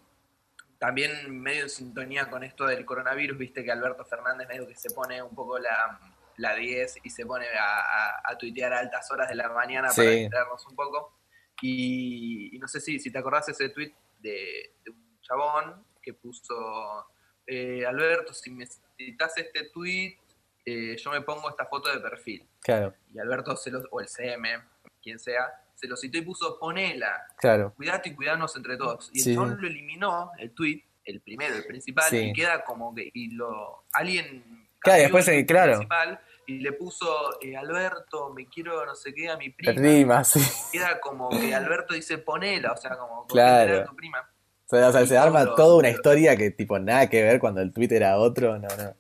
también 0.79 1.39
medio 1.39 1.65
en 1.65 1.69
sintonía 1.69 2.31
con 2.31 2.43
esto 2.45 2.65
del 2.67 2.87
coronavirus, 2.87 3.37
viste 3.37 3.63
que 3.63 3.71
Alberto 3.71 4.07
Fernández 4.07 4.49
medio 4.49 4.67
que 4.67 4.75
se 4.75 4.89
pone 4.91 5.21
un 5.23 5.35
poco 5.35 5.59
la, 5.59 6.01
la 6.37 6.55
10 6.55 6.99
y 7.03 7.11
se 7.11 7.27
pone 7.27 7.47
a, 7.49 7.81
a- 7.81 8.21
a 8.25 8.39
tuitear 8.39 8.73
a 8.73 8.79
altas 8.81 9.11
horas 9.11 9.29
de 9.29 9.35
la 9.35 9.49
mañana 9.51 9.89
para 9.95 10.11
Sí. 10.11 10.17
distraernos 10.21 10.67
un 10.67 10.77
poco. 10.77 11.19
Y, 11.63 12.55
y 12.57 12.59
no 12.59 12.67
sé 12.69 12.81
si, 12.81 12.99
si 12.99 13.11
te 13.13 13.19
acordás 13.19 13.49
ese 13.49 13.69
tweet 13.69 13.93
de, 14.21 14.75
de 14.85 14.91
un 14.91 15.21
chabón 15.21 15.85
que 16.03 16.15
puso, 16.15 16.55
eh, 17.47 17.85
Alberto, 17.87 18.33
si 18.33 18.51
me 18.51 18.67
citas 18.97 19.37
este 19.37 19.65
tweet, 19.71 20.17
eh, 20.65 20.97
yo 20.97 21.11
me 21.11 21.21
pongo 21.23 21.49
esta 21.51 21.67
foto 21.67 21.91
de 21.93 22.01
perfil 22.01 22.47
Claro, 22.61 22.95
y 23.13 23.19
Alberto 23.19 23.57
se 23.57 23.71
lo, 23.71 23.83
o 23.91 24.01
el 24.01 24.09
CM, 24.09 24.63
quien 25.03 25.19
sea, 25.19 25.53
se 25.75 25.87
lo 25.89 25.97
citó 25.97 26.19
y 26.19 26.23
puso 26.23 26.59
ponela, 26.59 27.27
claro, 27.37 27.73
cuidate 27.75 28.11
y 28.11 28.15
cuidarnos 28.15 28.55
entre 28.57 28.77
todos. 28.77 29.11
Y 29.13 29.21
Sí, 29.21 29.31
el 29.31 29.37
chabón 29.37 29.61
lo 29.61 29.67
eliminó, 29.67 30.31
el 30.39 30.53
tweet, 30.53 30.83
el 31.05 31.21
primero, 31.23 31.55
el 31.57 31.67
principal, 31.67 32.09
Sí. 32.11 32.17
y 32.19 32.33
queda 32.33 32.63
como 32.65 32.95
que, 32.95 33.11
y 33.13 33.31
lo, 33.35 33.85
alguien 33.93 34.69
Claro, 34.81 35.03
después, 35.03 35.31
claro. 35.47 35.81
y 36.47 36.59
le 36.61 36.73
puso, 36.73 37.41
eh, 37.43 37.57
Alberto, 37.57 38.31
me 38.35 38.49
quiero 38.49 38.85
no 38.87 38.95
sé 38.95 39.13
qué 39.15 39.29
a 39.29 39.37
mi 39.37 39.51
prima. 39.51 39.75
prima, 39.75 40.25
sí. 40.25 40.41
Queda 40.73 40.99
como 41.01 41.29
que 41.31 41.55
Alberto 41.55 41.95
dice 41.95 42.19
ponela, 42.19 42.73
o 42.73 42.77
sea, 42.77 42.97
como 42.97 43.19
¿por 43.23 43.27
qué 43.29 43.33
Claro. 43.35 43.81
a 43.81 43.85
tu 43.85 43.95
prima. 43.95 44.29
O 44.67 44.69
sea, 44.71 44.89
o 44.89 44.93
sea, 44.93 45.03
Y 45.03 45.07
se 45.09 45.19
arma 45.19 45.45
toda 45.55 45.77
una 45.77 45.91
historia 45.91 46.37
que 46.37 46.51
tipo 46.53 46.79
nada 46.79 47.09
que 47.11 47.23
ver 47.23 47.41
cuando 47.41 47.61
el 47.61 47.73
tweet 47.73 47.89
era 47.93 48.17
otro, 48.19 48.59
no, 48.59 48.69
no. 48.69 48.95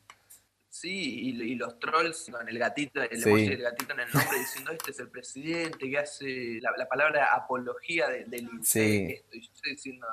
Sí, 0.69 1.21
y, 1.31 1.43
y 1.43 1.55
los 1.57 1.79
trolls 1.79 2.31
con 2.31 2.49
el 2.49 2.59
gatito, 2.59 3.03
el 3.03 3.23
Sí. 3.23 3.29
emoji 3.29 3.49
del 3.51 3.63
gatito 3.63 3.93
en 3.93 4.01
el 4.01 4.13
nombre 4.13 4.39
diciendo 4.39 4.71
este 4.73 4.91
es 4.93 5.01
el 5.01 5.09
presidente 5.11 5.91
que 5.91 5.99
hace 5.99 6.59
la, 6.61 6.73
la 6.77 6.87
palabra 6.89 7.35
apología 7.35 8.09
de- 8.09 8.25
del 8.27 8.49
Sí. 8.63 8.81
incesto. 9.19 9.37
Y 9.37 9.41
yo 9.43 9.51
estoy 9.55 9.71
diciendo 9.73 10.07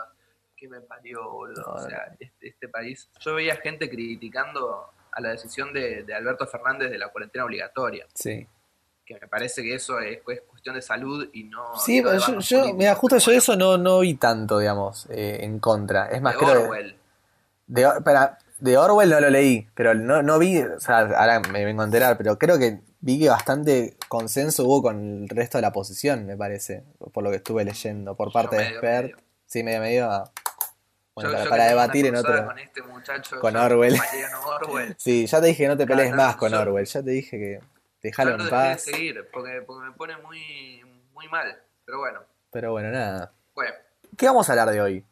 que 0.56 0.68
me 0.68 0.82
parió, 0.82 1.30
boludo. 1.30 1.62
No, 1.62 1.74
o 1.74 1.88
sea, 1.88 2.16
este, 2.20 2.48
este 2.50 2.68
país. 2.68 3.10
Yo 3.20 3.36
veía 3.36 3.56
gente 3.58 3.90
criticando 3.90 4.92
a 5.18 5.22
la 5.22 5.30
decisión 5.30 5.74
de, 5.74 6.04
de 6.04 6.14
Alberto 6.14 6.46
Fernández 6.46 6.92
de 6.92 6.98
la 7.00 7.10
cuarentena 7.10 7.44
obligatoria, 7.46 8.06
Sí. 8.14 8.46
que 9.06 9.16
me 9.20 9.28
parece 9.28 9.64
que 9.64 9.74
eso 9.74 10.00
es, 10.00 10.20
es 10.28 10.42
cuestión 10.42 10.76
de 10.76 10.82
salud 10.82 11.28
y 11.34 11.46
no. 11.46 11.76
Sí, 11.80 12.02
pero 12.04 12.18
yo, 12.20 12.40
yo 12.40 12.74
mira, 12.76 12.94
justo 12.96 13.18
yo 13.18 13.32
eso 13.32 13.56
no, 13.56 13.78
no 13.78 14.00
vi 14.02 14.14
tanto, 14.14 14.60
digamos, 14.60 15.08
eh, 15.10 15.40
en 15.42 15.60
contra. 15.60 16.08
Es 16.10 16.22
más, 16.22 16.34
de 16.34 16.40
creo 16.40 16.64
Orwell. 16.66 16.96
de, 17.66 17.86
Or- 17.88 18.04
para- 18.04 18.38
de 18.60 18.78
Orwell 18.78 19.10
no 19.10 19.20
lo 19.20 19.30
leí, 19.30 19.68
pero 19.74 19.94
no, 19.96 20.22
no 20.22 20.38
vi, 20.40 20.60
o 20.62 20.80
sea, 20.80 21.00
ahora 21.00 21.40
me 21.52 21.66
vengo 21.66 21.82
a 21.82 21.86
enterar, 21.86 22.18
pero 22.18 22.38
creo 22.38 22.60
que 22.60 22.80
vi 23.00 23.20
que 23.20 23.30
bastante 23.30 23.96
consenso 24.08 24.66
hubo 24.66 24.82
con 24.84 25.24
el 25.24 25.30
resto 25.30 25.58
de 25.58 25.62
la 25.64 25.70
oposición, 25.70 26.26
me 26.26 26.36
parece, 26.38 26.84
por 27.14 27.24
lo 27.24 27.30
que 27.32 27.38
estuve 27.38 27.64
leyendo, 27.66 28.16
por 28.16 28.32
parte 28.32 28.56
de 28.56 28.64
expert. 28.68 29.04
medio. 29.14 29.18
Sí, 29.46 29.64
medio 29.64 29.80
medio. 29.82 30.12
ah, 30.12 30.32
Bueno, 31.24 31.44
Yo- 31.44 31.50
para, 31.50 31.64
yo 31.66 31.70
debatir 31.70 32.06
en 32.06 32.16
otro. 32.16 32.46
Con 32.46 32.60
este 32.60 32.82
muchacho, 32.84 33.40
con 33.40 33.56
Orwell. 33.56 33.96
Sí, 34.98 35.26
ya 35.26 35.42
te 35.42 35.48
dije 35.48 35.64
que 35.64 35.68
no 35.68 35.76
te 35.78 35.88
pelees 35.88 36.14
más 36.14 36.36
con 36.36 36.52
yo- 36.52 36.62
Orwell, 36.62 36.86
ya 36.86 37.02
te 37.04 37.10
dije 37.10 37.38
que 37.40 37.60
déjalo 38.04 38.32
en 38.36 38.44
de 38.46 38.50
paz. 38.52 38.84
seguir 38.84 39.28
porque, 39.34 39.64
porque 39.66 39.88
me 39.88 39.92
pone 39.94 40.16
muy, 40.18 40.84
muy 41.14 41.28
mal. 41.28 41.60
Pero 41.86 41.98
bueno, 42.00 42.20
Pero 42.52 42.72
bueno, 42.72 42.92
nada. 42.92 43.32
bueno, 43.56 43.74
¿Qué 44.16 44.28
vamos 44.28 44.48
a 44.48 44.52
hablar 44.54 44.70
de 44.70 44.80
hoy? 44.82 45.04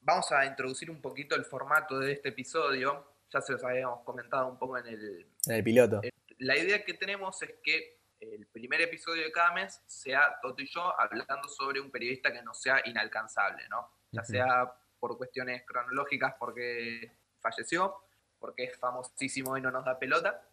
vamos 0.00 0.32
a 0.32 0.44
introducir 0.46 0.90
un 0.90 1.00
poquito 1.02 1.36
el 1.36 1.44
formato 1.44 1.98
de 1.98 2.12
este 2.12 2.30
episodio. 2.30 3.06
Ya 3.30 3.40
se 3.42 3.52
los 3.52 3.62
habíamos 3.62 4.00
comentado 4.04 4.48
un 4.48 4.58
poco 4.58 4.78
en 4.78 4.86
el... 4.86 5.26
En 5.46 5.52
el 5.54 5.62
piloto. 5.62 6.00
La 6.38 6.56
idea 6.56 6.82
que 6.84 6.94
tenemos 6.94 7.40
es 7.42 7.50
que 7.62 7.98
el 8.20 8.46
primer 8.46 8.80
episodio 8.80 9.22
de 9.22 9.30
cada 9.32 9.52
mes 9.52 9.80
sea 9.86 10.38
Toto 10.40 10.62
y 10.62 10.66
yo 10.66 10.98
hablando 10.98 11.46
sobre 11.48 11.78
un 11.80 11.90
periodista 11.90 12.32
que 12.32 12.42
no 12.42 12.52
sea 12.54 12.80
inalcanzable, 12.86 13.68
¿no? 13.68 13.88
Ya 14.12 14.24
sea 14.24 14.72
por 15.02 15.18
cuestiones 15.18 15.64
cronológicas 15.66 16.36
porque 16.38 17.10
falleció, 17.40 18.04
porque 18.38 18.62
es 18.62 18.78
famosísimo 18.78 19.58
y 19.58 19.60
no 19.60 19.72
nos 19.72 19.84
da 19.84 19.98
pelota, 19.98 20.48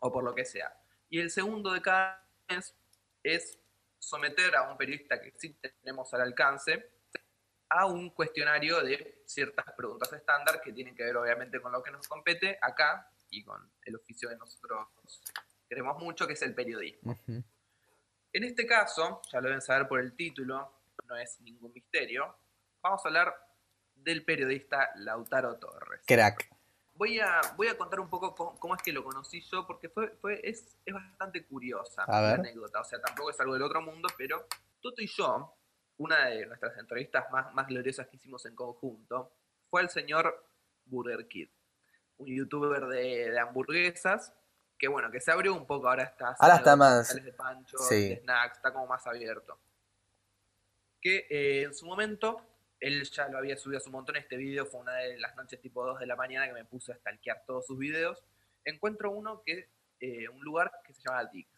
o 0.00 0.12
por 0.12 0.24
lo 0.24 0.34
que 0.34 0.44
sea. 0.44 0.76
Y 1.08 1.20
el 1.20 1.30
segundo 1.30 1.72
de 1.72 1.80
cada 1.80 2.28
mes 2.48 2.74
es 3.22 3.60
someter 4.00 4.56
a 4.56 4.68
un 4.68 4.76
periodista 4.76 5.20
que 5.20 5.30
sí 5.36 5.56
tenemos 5.60 6.12
al 6.14 6.22
alcance 6.22 6.90
a 7.68 7.86
un 7.86 8.10
cuestionario 8.10 8.82
de 8.82 9.22
ciertas 9.24 9.66
preguntas 9.76 10.12
estándar 10.12 10.60
que 10.60 10.72
tienen 10.72 10.96
que 10.96 11.04
ver 11.04 11.16
obviamente 11.16 11.60
con 11.60 11.70
lo 11.70 11.80
que 11.80 11.92
nos 11.92 12.08
compete 12.08 12.58
acá 12.60 13.08
y 13.30 13.44
con 13.44 13.70
el 13.84 13.94
oficio 13.94 14.28
que 14.28 14.34
nosotros 14.34 14.88
queremos 15.68 15.96
mucho, 16.02 16.26
que 16.26 16.32
es 16.32 16.42
el 16.42 16.56
periodismo. 16.56 17.16
En 17.28 18.42
este 18.42 18.66
caso, 18.66 19.22
ya 19.30 19.40
lo 19.40 19.46
deben 19.46 19.62
saber 19.62 19.86
por 19.86 20.00
el 20.00 20.16
título, 20.16 20.82
no 21.06 21.16
es 21.16 21.40
ningún 21.40 21.72
misterio, 21.72 22.36
vamos 22.82 23.00
a 23.04 23.08
hablar 23.08 23.51
del 24.02 24.24
periodista 24.24 24.90
Lautaro 24.96 25.56
Torres. 25.56 26.00
Crack. 26.06 26.48
Voy 26.94 27.18
a, 27.20 27.40
voy 27.56 27.68
a 27.68 27.76
contar 27.78 28.00
un 28.00 28.08
poco 28.10 28.34
cómo, 28.34 28.58
cómo 28.58 28.74
es 28.76 28.82
que 28.82 28.92
lo 28.92 29.02
conocí 29.02 29.40
yo, 29.40 29.66
porque 29.66 29.88
fue, 29.88 30.10
fue, 30.20 30.40
es, 30.44 30.76
es 30.84 30.94
bastante 30.94 31.44
curiosa 31.46 32.04
A 32.04 32.20
la 32.20 32.28
ver. 32.32 32.40
anécdota. 32.40 32.80
O 32.80 32.84
sea, 32.84 33.00
tampoco 33.00 33.30
es 33.30 33.40
algo 33.40 33.54
del 33.54 33.62
otro 33.62 33.80
mundo, 33.80 34.08
pero 34.18 34.46
Toto 34.80 35.00
y 35.02 35.06
yo, 35.06 35.56
una 35.96 36.26
de 36.26 36.46
nuestras 36.46 36.76
entrevistas 36.78 37.30
más, 37.32 37.52
más 37.54 37.66
gloriosas 37.66 38.06
que 38.08 38.16
hicimos 38.16 38.44
en 38.46 38.54
conjunto, 38.54 39.32
fue 39.70 39.80
el 39.80 39.88
señor 39.88 40.46
Burger 40.84 41.26
Kid, 41.28 41.48
un 42.18 42.26
youtuber 42.28 42.86
de, 42.86 43.30
de 43.30 43.38
hamburguesas, 43.40 44.32
que 44.78 44.88
bueno, 44.88 45.10
que 45.10 45.20
se 45.20 45.30
abrió 45.32 45.54
un 45.54 45.66
poco, 45.66 45.88
ahora 45.88 46.02
está 46.04 46.36
Ahora 46.38 46.56
está 46.56 46.76
más- 46.76 47.14
de 47.14 47.32
pancho, 47.32 47.78
sí. 47.78 48.10
de 48.10 48.20
snacks, 48.20 48.56
está 48.58 48.72
como 48.72 48.86
más 48.86 49.06
abierto. 49.06 49.58
Que 51.00 51.26
eh, 51.30 51.62
en 51.64 51.74
su 51.74 51.86
momento 51.86 52.40
él 52.82 53.04
ya 53.04 53.28
lo 53.28 53.38
había 53.38 53.56
subido 53.56 53.78
hace 53.78 53.88
un 53.88 53.92
montón. 53.92 54.16
Este 54.16 54.36
video 54.36 54.66
fue 54.66 54.80
una 54.80 54.94
de 54.96 55.16
las 55.18 55.36
noches 55.36 55.60
tipo 55.60 55.86
2 55.86 56.00
de 56.00 56.06
la 56.06 56.16
mañana 56.16 56.48
que 56.48 56.52
me 56.52 56.64
puse 56.64 56.92
a 56.92 56.96
stalkear 56.96 57.44
todos 57.46 57.64
sus 57.64 57.78
videos. 57.78 58.24
Encuentro 58.64 59.12
uno 59.12 59.40
que, 59.46 59.68
eh, 60.00 60.28
un 60.28 60.42
lugar 60.42 60.72
que 60.84 60.92
se 60.92 61.02
llama 61.02 61.24
Dix. 61.32 61.48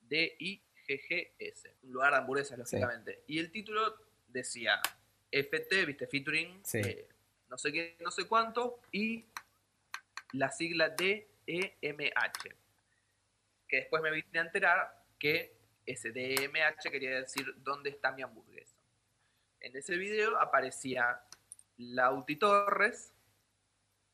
D-I-G-G-S. 0.00 1.76
Un 1.82 1.92
lugar 1.92 2.12
de 2.12 2.18
hamburguesas, 2.18 2.58
lógicamente. 2.58 3.22
Y 3.26 3.38
el 3.38 3.50
título 3.52 3.94
decía 4.26 4.80
FT, 5.30 5.84
viste, 5.84 6.06
featuring, 6.06 6.60
Sí. 6.64 6.78
eh, 6.78 7.08
no 7.50 7.58
sé 7.58 7.72
qué, 7.72 7.96
no 8.00 8.10
sé 8.10 8.26
cuánto, 8.26 8.80
y 8.90 9.26
la 10.32 10.50
sigla 10.50 10.88
D-E-M-H. 10.88 12.56
Que 13.68 13.76
después 13.76 14.02
me 14.02 14.10
vine 14.10 14.38
a 14.38 14.42
enterar 14.42 15.04
que 15.18 15.54
ese 15.84 16.10
D-E-M-H 16.10 16.90
quería 16.90 17.20
decir 17.20 17.52
dónde 17.58 17.90
está 17.90 18.12
mi 18.12 18.22
hamburguesa. 18.22 18.79
En 19.60 19.76
ese 19.76 19.96
video 19.96 20.40
aparecía 20.40 21.22
Lauti 21.76 22.36
Torres 22.36 23.14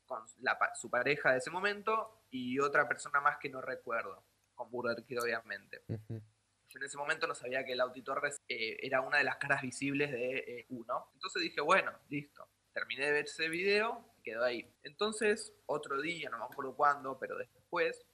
con 0.05 0.23
la 0.39 0.57
su 0.75 0.89
pareja 0.89 1.31
de 1.31 1.37
ese 1.37 1.49
momento 1.49 2.23
y 2.29 2.59
otra 2.59 2.87
persona 2.87 3.21
más 3.21 3.37
que 3.37 3.49
no 3.49 3.61
recuerdo, 3.61 4.23
con 4.55 4.69
Burger 4.69 5.03
Kid 5.05 5.21
obviamente. 5.21 5.83
Yo 5.87 6.79
en 6.79 6.83
ese 6.83 6.97
momento 6.97 7.27
no 7.27 7.35
sabía 7.35 7.63
que 7.65 7.75
Lauti 7.75 8.01
Torres 8.01 8.41
eh, 8.47 8.77
era 8.81 9.01
una 9.01 9.19
de 9.19 9.23
las 9.23 9.37
caras 9.37 9.61
visibles 9.61 10.11
de 10.11 10.37
eh, 10.37 10.65
uno. 10.69 11.11
Entonces 11.13 11.41
dije, 11.41 11.61
bueno, 11.61 11.91
listo. 12.09 12.47
Terminé 12.73 13.05
de 13.05 13.11
ver 13.11 13.25
ese 13.25 13.47
video, 13.47 14.13
quedó 14.23 14.43
ahí. 14.43 14.69
Entonces, 14.83 15.53
otro 15.65 16.01
día, 16.01 16.29
no 16.29 16.39
me 16.39 16.45
acuerdo 16.45 16.75
cuándo, 16.75 17.17
pero 17.17 17.37
después, 17.37 18.05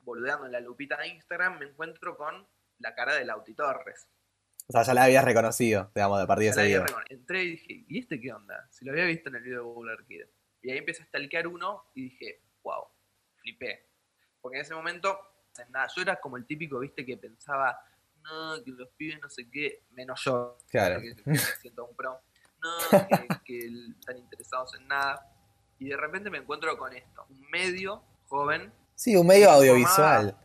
boludeando 0.00 0.46
en 0.46 0.52
la 0.52 0.60
lupita 0.60 0.96
de 0.96 1.08
Instagram, 1.08 1.58
me 1.58 1.66
encuentro 1.66 2.16
con 2.16 2.48
la 2.78 2.94
cara 2.94 3.14
de 3.14 3.24
Lauti 3.24 3.54
Torres. 3.54 4.08
O 4.70 4.72
sea, 4.72 4.82
ya 4.84 4.94
la 4.94 5.02
habías 5.04 5.24
reconocido, 5.24 5.90
digamos, 5.94 6.20
de 6.20 6.26
video. 6.68 6.86
recono- 6.86 7.04
Entré 7.10 7.42
y 7.42 7.50
dije, 7.50 7.84
¿y 7.88 7.98
este 7.98 8.20
qué 8.20 8.32
onda? 8.32 8.68
Si 8.70 8.84
lo 8.84 8.92
había 8.92 9.04
visto 9.04 9.28
en 9.28 9.34
el 9.34 9.42
video 9.42 9.58
de 9.64 9.64
Burger 9.74 10.04
Kid. 10.06 10.22
Y 10.62 10.70
ahí 10.70 10.78
empecé 10.78 11.02
a 11.02 11.06
stalkear 11.06 11.48
uno 11.48 11.84
y 11.94 12.04
dije, 12.04 12.40
wow, 12.62 12.84
flipé. 13.42 13.88
Porque 14.40 14.58
en 14.58 14.62
ese 14.62 14.74
momento, 14.74 15.18
nada, 15.70 15.88
yo 15.96 16.02
era 16.02 16.20
como 16.20 16.36
el 16.36 16.46
típico, 16.46 16.78
viste, 16.78 17.04
que 17.04 17.16
pensaba, 17.16 17.78
no, 18.22 18.62
que 18.62 18.70
los 18.70 18.88
pibes 18.90 19.20
no 19.20 19.28
sé 19.28 19.50
qué, 19.50 19.82
menos 19.90 20.22
yo, 20.24 20.56
Claro. 20.68 21.00
que 21.00 21.14
me 21.24 21.36
siento 21.36 21.84
un 21.86 21.96
pro, 21.96 22.20
no, 22.62 23.06
que, 23.08 23.26
que 23.44 23.58
están 23.98 24.18
interesados 24.18 24.74
en 24.78 24.86
nada. 24.86 25.26
Y 25.80 25.88
de 25.88 25.96
repente 25.96 26.30
me 26.30 26.38
encuentro 26.38 26.76
con 26.78 26.94
esto, 26.94 27.26
un 27.28 27.40
medio 27.50 28.04
joven, 28.28 28.72
Sí, 28.94 29.16
un 29.16 29.26
medio 29.26 29.50
audiovisual. 29.50 30.36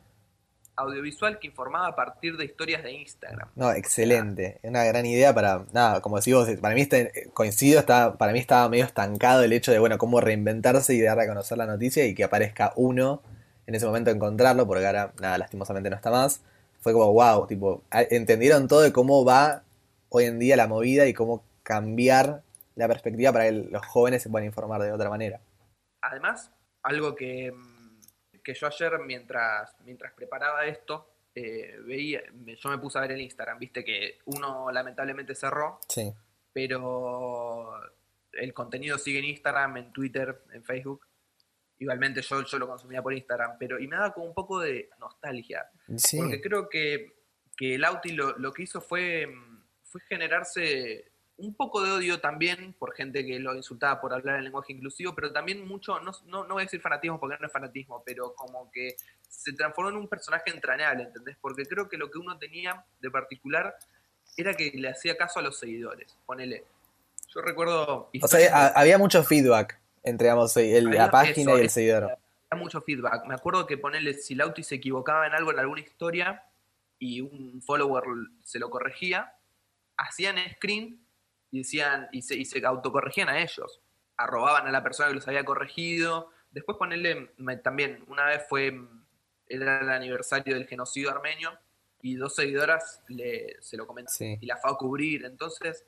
Audiovisual 0.76 1.40
que 1.40 1.48
informaba 1.48 1.88
a 1.88 1.96
partir 1.96 2.38
de 2.38 2.46
historias 2.46 2.84
de 2.84 2.92
Instagram. 2.92 3.50
No, 3.56 3.72
excelente. 3.72 4.60
Una 4.64 4.84
gran 4.84 5.06
idea 5.06 5.34
para, 5.34 5.66
nada, 5.74 6.02
como 6.02 6.18
decís 6.18 6.34
vos, 6.34 6.50
para 6.62 6.76
mí 6.76 6.82
este, 6.82 7.30
coincido, 7.34 7.80
está, 7.80 8.18
para 8.18 8.34
mí 8.34 8.40
estaba 8.40 8.68
medio 8.70 8.86
estancado 8.86 9.44
el 9.44 9.54
hecho 9.54 9.72
de, 9.72 9.80
bueno, 9.80 9.98
cómo 9.98 10.22
reinventarse 10.22 10.94
y 10.94 11.02
dar 11.02 11.20
a 11.20 11.28
conocer 11.28 11.58
la 11.58 11.66
noticia 11.66 12.06
y 12.06 12.14
que 12.14 12.24
aparezca 12.24 12.74
uno 12.76 13.22
en 13.68 13.76
ese 13.76 13.86
momento 13.86 14.12
encontrarlo, 14.12 14.68
porque 14.68 14.86
ahora, 14.86 15.14
nada, 15.20 15.38
lastimosamente 15.38 15.90
no 15.90 15.96
está 15.96 16.12
más, 16.12 16.42
fue 16.82 16.94
como, 16.94 17.12
wow, 17.14 17.48
tipo, 17.48 17.84
entendieron 17.92 18.68
todo 18.68 18.82
de 18.82 18.92
cómo 18.94 19.26
va 19.26 19.64
hoy 20.10 20.26
en 20.26 20.40
día 20.40 20.56
la 20.56 20.68
movida 20.68 21.08
y 21.08 21.14
cómo 21.14 21.44
cambiar 21.64 22.44
la 22.76 22.88
perspectiva 22.88 23.32
para 23.32 23.46
que 23.46 23.54
los 23.54 23.86
jóvenes 23.86 24.22
se 24.22 24.30
puedan 24.30 24.46
informar 24.46 24.82
de 24.82 24.92
otra 24.92 25.10
manera. 25.10 25.40
Además, 26.02 26.52
algo 26.84 27.16
que, 27.16 27.52
mm, 27.52 27.75
que 28.46 28.54
yo 28.54 28.68
ayer, 28.68 29.00
mientras, 29.00 29.76
mientras 29.82 30.14
preparaba 30.14 30.66
esto, 30.66 31.10
eh, 31.34 31.78
veía, 31.84 32.22
yo 32.32 32.70
me 32.70 32.78
puse 32.78 32.98
a 32.98 33.02
ver 33.02 33.12
el 33.14 33.20
Instagram, 33.22 33.60
viste 33.60 33.84
que 33.84 34.20
uno 34.26 34.72
lamentablemente 34.72 35.36
cerró, 35.36 35.80
Sí. 35.90 36.14
pero 36.54 37.74
el 38.32 38.54
contenido 38.54 38.98
sigue 38.98 39.20
en 39.20 39.26
Instagram, 39.26 39.78
en 39.78 39.92
Twitter, 39.92 40.44
en 40.54 40.64
Facebook. 40.64 41.06
Igualmente 41.80 42.22
yo, 42.22 42.42
yo 42.44 42.58
lo 42.60 42.68
consumía 42.68 43.02
por 43.02 43.14
Instagram, 43.14 43.58
pero 43.60 43.80
y 43.80 43.88
me 43.88 43.98
daba 43.98 44.14
como 44.14 44.28
un 44.28 44.34
poco 44.34 44.60
de 44.62 44.90
nostalgia, 45.00 45.70
Sí. 45.98 46.18
porque 46.18 46.40
creo 46.42 46.70
que, 46.70 47.18
que 47.58 47.76
el 47.76 47.84
Auti 47.84 48.12
lo, 48.14 48.38
lo 48.38 48.54
que 48.54 48.64
hizo 48.64 48.80
fue, 48.80 49.28
fue 49.84 50.00
generarse 50.08 51.12
un 51.38 51.54
poco 51.56 51.82
de 51.84 51.92
odio 51.92 52.20
también 52.22 52.74
por 52.80 52.94
gente 52.94 53.26
que 53.26 53.40
lo 53.40 53.54
insultaba 53.56 54.00
por 54.00 54.14
hablar 54.14 54.38
en 54.38 54.46
lenguaje 54.46 54.72
inclusivo, 54.74 55.14
pero 55.14 55.32
también 55.34 55.68
mucho, 55.68 56.00
no, 56.00 56.12
no, 56.28 56.46
no 56.46 56.54
voy 56.54 56.62
a 56.62 56.66
decir 56.66 56.80
fanatismo 56.82 57.20
porque 57.20 57.38
no 57.40 57.46
es 57.48 57.52
fanatismo, 57.52 58.02
pero 58.06 58.34
como 58.36 58.72
que 58.72 58.96
se 59.28 59.52
transformó 59.54 59.90
en 59.90 59.98
un 59.98 60.08
personaje 60.08 60.50
entrañable, 60.50 61.04
¿entendés? 61.04 61.36
Porque 61.42 61.66
creo 61.66 61.90
que 61.90 61.98
lo 61.98 62.10
que 62.10 62.18
uno 62.20 62.38
tenía 62.38 62.86
de 63.02 63.12
particular 63.12 63.76
era 64.38 64.54
que 64.54 64.72
le 64.76 64.90
hacía 64.90 65.18
caso 65.18 65.40
a 65.40 65.42
los 65.44 65.58
seguidores. 65.60 66.18
Ponele. 66.26 66.64
Yo 67.34 67.42
recuerdo. 67.42 68.10
O 68.22 68.28
sea, 68.28 68.56
a- 68.56 68.68
había 68.80 68.98
mucho 68.98 69.24
feedback 69.24 69.80
entre 70.04 70.26
digamos, 70.28 70.56
el- 70.58 70.86
la 70.86 70.90
Había 70.92 71.12
página 71.12 71.52
eso, 71.52 71.58
y 71.58 71.60
el 71.62 71.66
es- 71.66 71.74
seguidor. 71.74 72.04
había 72.04 72.64
mucho 72.64 72.80
feedback. 72.82 73.26
Me 73.26 73.34
acuerdo 73.34 73.66
que 73.66 73.78
ponerle 73.78 74.14
si 74.14 74.36
Lauti 74.36 74.64
se 74.64 74.76
equivocaba 74.76 75.26
en 75.28 75.34
algo 75.34 75.52
en 75.52 75.60
alguna 75.60 75.82
historia 75.82 76.44
y 77.00 77.22
un 77.22 77.62
follower 77.62 78.04
se 78.44 78.60
lo 78.60 78.70
corregía, 78.70 79.34
hacían 79.98 80.36
screen 80.56 81.05
y 81.56 81.60
decían 81.60 82.10
y 82.12 82.22
se, 82.22 82.36
y 82.36 82.44
se 82.44 82.64
autocorregían 82.66 83.30
a 83.30 83.40
ellos. 83.42 83.82
Arrobaban 84.18 84.68
a 84.68 84.72
la 84.72 84.84
persona 84.84 85.08
que 85.10 85.16
los 85.16 85.28
había 85.28 85.46
corregido. 85.46 86.30
Después 86.52 86.78
ponerle 86.78 87.32
me- 87.38 87.58
también, 87.58 88.04
una 88.08 88.26
vez 88.26 88.44
fue 88.50 88.74
era 89.48 89.80
el 89.80 89.90
aniversario 89.90 90.56
del 90.56 90.68
genocidio 90.68 91.12
armenio 91.12 91.52
y 92.02 92.16
dos 92.16 92.36
seguidoras 92.36 93.02
le, 93.08 93.56
se 93.62 93.78
lo 93.78 93.88
comentaron 93.88 94.18
Sí. 94.18 94.38
y 94.42 94.46
la 94.48 94.58
fue 94.58 94.72
a 94.72 94.74
cubrir. 94.76 95.24
Entonces, 95.24 95.86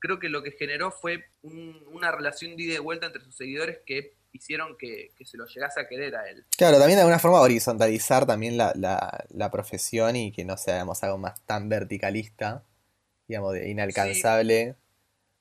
creo 0.00 0.18
que 0.18 0.28
lo 0.28 0.42
que 0.42 0.50
generó 0.52 0.90
fue 0.90 1.24
un- 1.42 1.82
una 1.92 2.10
relación 2.12 2.56
de 2.56 2.62
ida 2.64 2.74
y 2.74 2.78
vuelta 2.78 3.06
entre 3.06 3.22
sus 3.22 3.34
seguidores 3.36 3.78
que 3.86 4.14
hicieron 4.32 4.76
que, 4.76 5.12
que 5.16 5.24
se 5.24 5.38
lo 5.38 5.46
llegase 5.46 5.80
a 5.80 5.88
querer 5.88 6.14
a 6.16 6.28
él. 6.28 6.44
Claro, 6.58 6.78
también 6.78 6.96
de 6.98 7.02
alguna 7.02 7.18
forma 7.18 7.40
horizontalizar 7.40 8.26
también 8.26 8.58
la, 8.58 8.72
la, 8.74 9.24
la 9.30 9.50
profesión 9.50 10.14
y 10.14 10.30
que 10.30 10.44
no 10.44 10.58
sea 10.58 10.74
digamos, 10.74 11.02
algo 11.04 11.16
más 11.16 11.40
tan 11.46 11.68
verticalista, 11.70 12.62
digamos, 13.28 13.54
de 13.54 13.68
inalcanzable, 13.70 14.76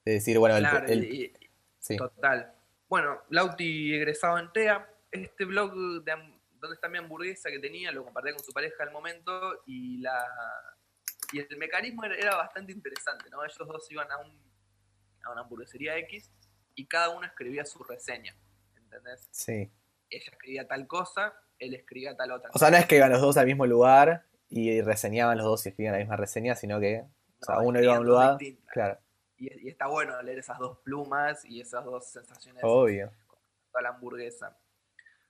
de 0.05 0.13
decir, 0.13 0.37
bueno, 0.37 0.55
el, 0.57 0.63
Claro, 0.63 0.87
el- 0.87 1.03
y- 1.03 1.33
sí, 1.79 1.97
total. 1.97 2.53
Bueno, 2.87 3.21
Lauti 3.29 3.93
egresado 3.95 4.37
en 4.37 4.51
TEA, 4.53 4.87
este 5.11 5.45
blog 5.45 5.73
de 6.03 6.13
donde 6.59 6.75
está 6.75 6.87
mi 6.87 6.97
hamburguesa 6.99 7.49
que 7.49 7.59
tenía, 7.59 7.91
lo 7.91 8.03
compartía 8.05 8.33
con 8.33 8.43
su 8.43 8.51
pareja 8.53 8.83
al 8.83 8.91
momento 8.91 9.61
y 9.65 9.97
la 9.97 10.23
y 11.31 11.39
el 11.39 11.57
mecanismo 11.57 12.03
era, 12.05 12.15
era 12.15 12.35
bastante 12.35 12.71
interesante, 12.71 13.29
¿no? 13.31 13.43
Ellos 13.43 13.57
dos 13.67 13.91
iban 13.91 14.09
a, 14.11 14.17
un, 14.19 14.39
a 15.23 15.31
una 15.31 15.41
hamburguesería 15.41 15.97
X 15.97 16.31
y 16.75 16.85
cada 16.85 17.09
uno 17.09 17.25
escribía 17.25 17.65
su 17.65 17.83
reseña, 17.83 18.35
¿entendés? 18.77 19.27
sí. 19.31 19.71
Ella 20.09 20.23
escribía 20.31 20.67
tal 20.67 20.85
cosa, 20.85 21.33
él 21.57 21.73
escribía 21.73 22.15
tal 22.15 22.31
otra. 22.31 22.51
O 22.53 22.59
sea, 22.59 22.69
no 22.69 22.77
es 22.77 22.85
que 22.85 22.97
iban 22.97 23.11
los 23.11 23.21
dos 23.21 23.37
al 23.37 23.47
mismo 23.47 23.65
lugar 23.65 24.23
y 24.49 24.81
reseñaban 24.81 25.35
los 25.37 25.45
dos 25.47 25.65
y 25.65 25.69
escribían 25.69 25.93
la 25.93 25.99
misma 25.99 26.15
reseña, 26.15 26.55
sino 26.55 26.79
que, 26.79 27.03
o 27.41 27.43
sea, 27.45 27.55
No, 27.55 27.63
uno 27.63 27.81
iba 27.81 27.95
a 27.95 27.99
un 27.99 28.05
lugar, 28.05 28.37
distintas. 28.37 28.71
claro, 28.71 28.99
Y, 29.45 29.65
y 29.67 29.69
está 29.69 29.87
bueno 29.87 30.21
leer 30.21 30.39
esas 30.39 30.57
dos 30.59 30.79
plumas 30.79 31.43
y 31.45 31.61
esas 31.61 31.83
dos 31.85 32.05
sensaciones 32.11 32.63
obvio. 32.63 33.11
toda 33.71 33.81
la 33.83 33.89
hamburguesa. 33.89 34.57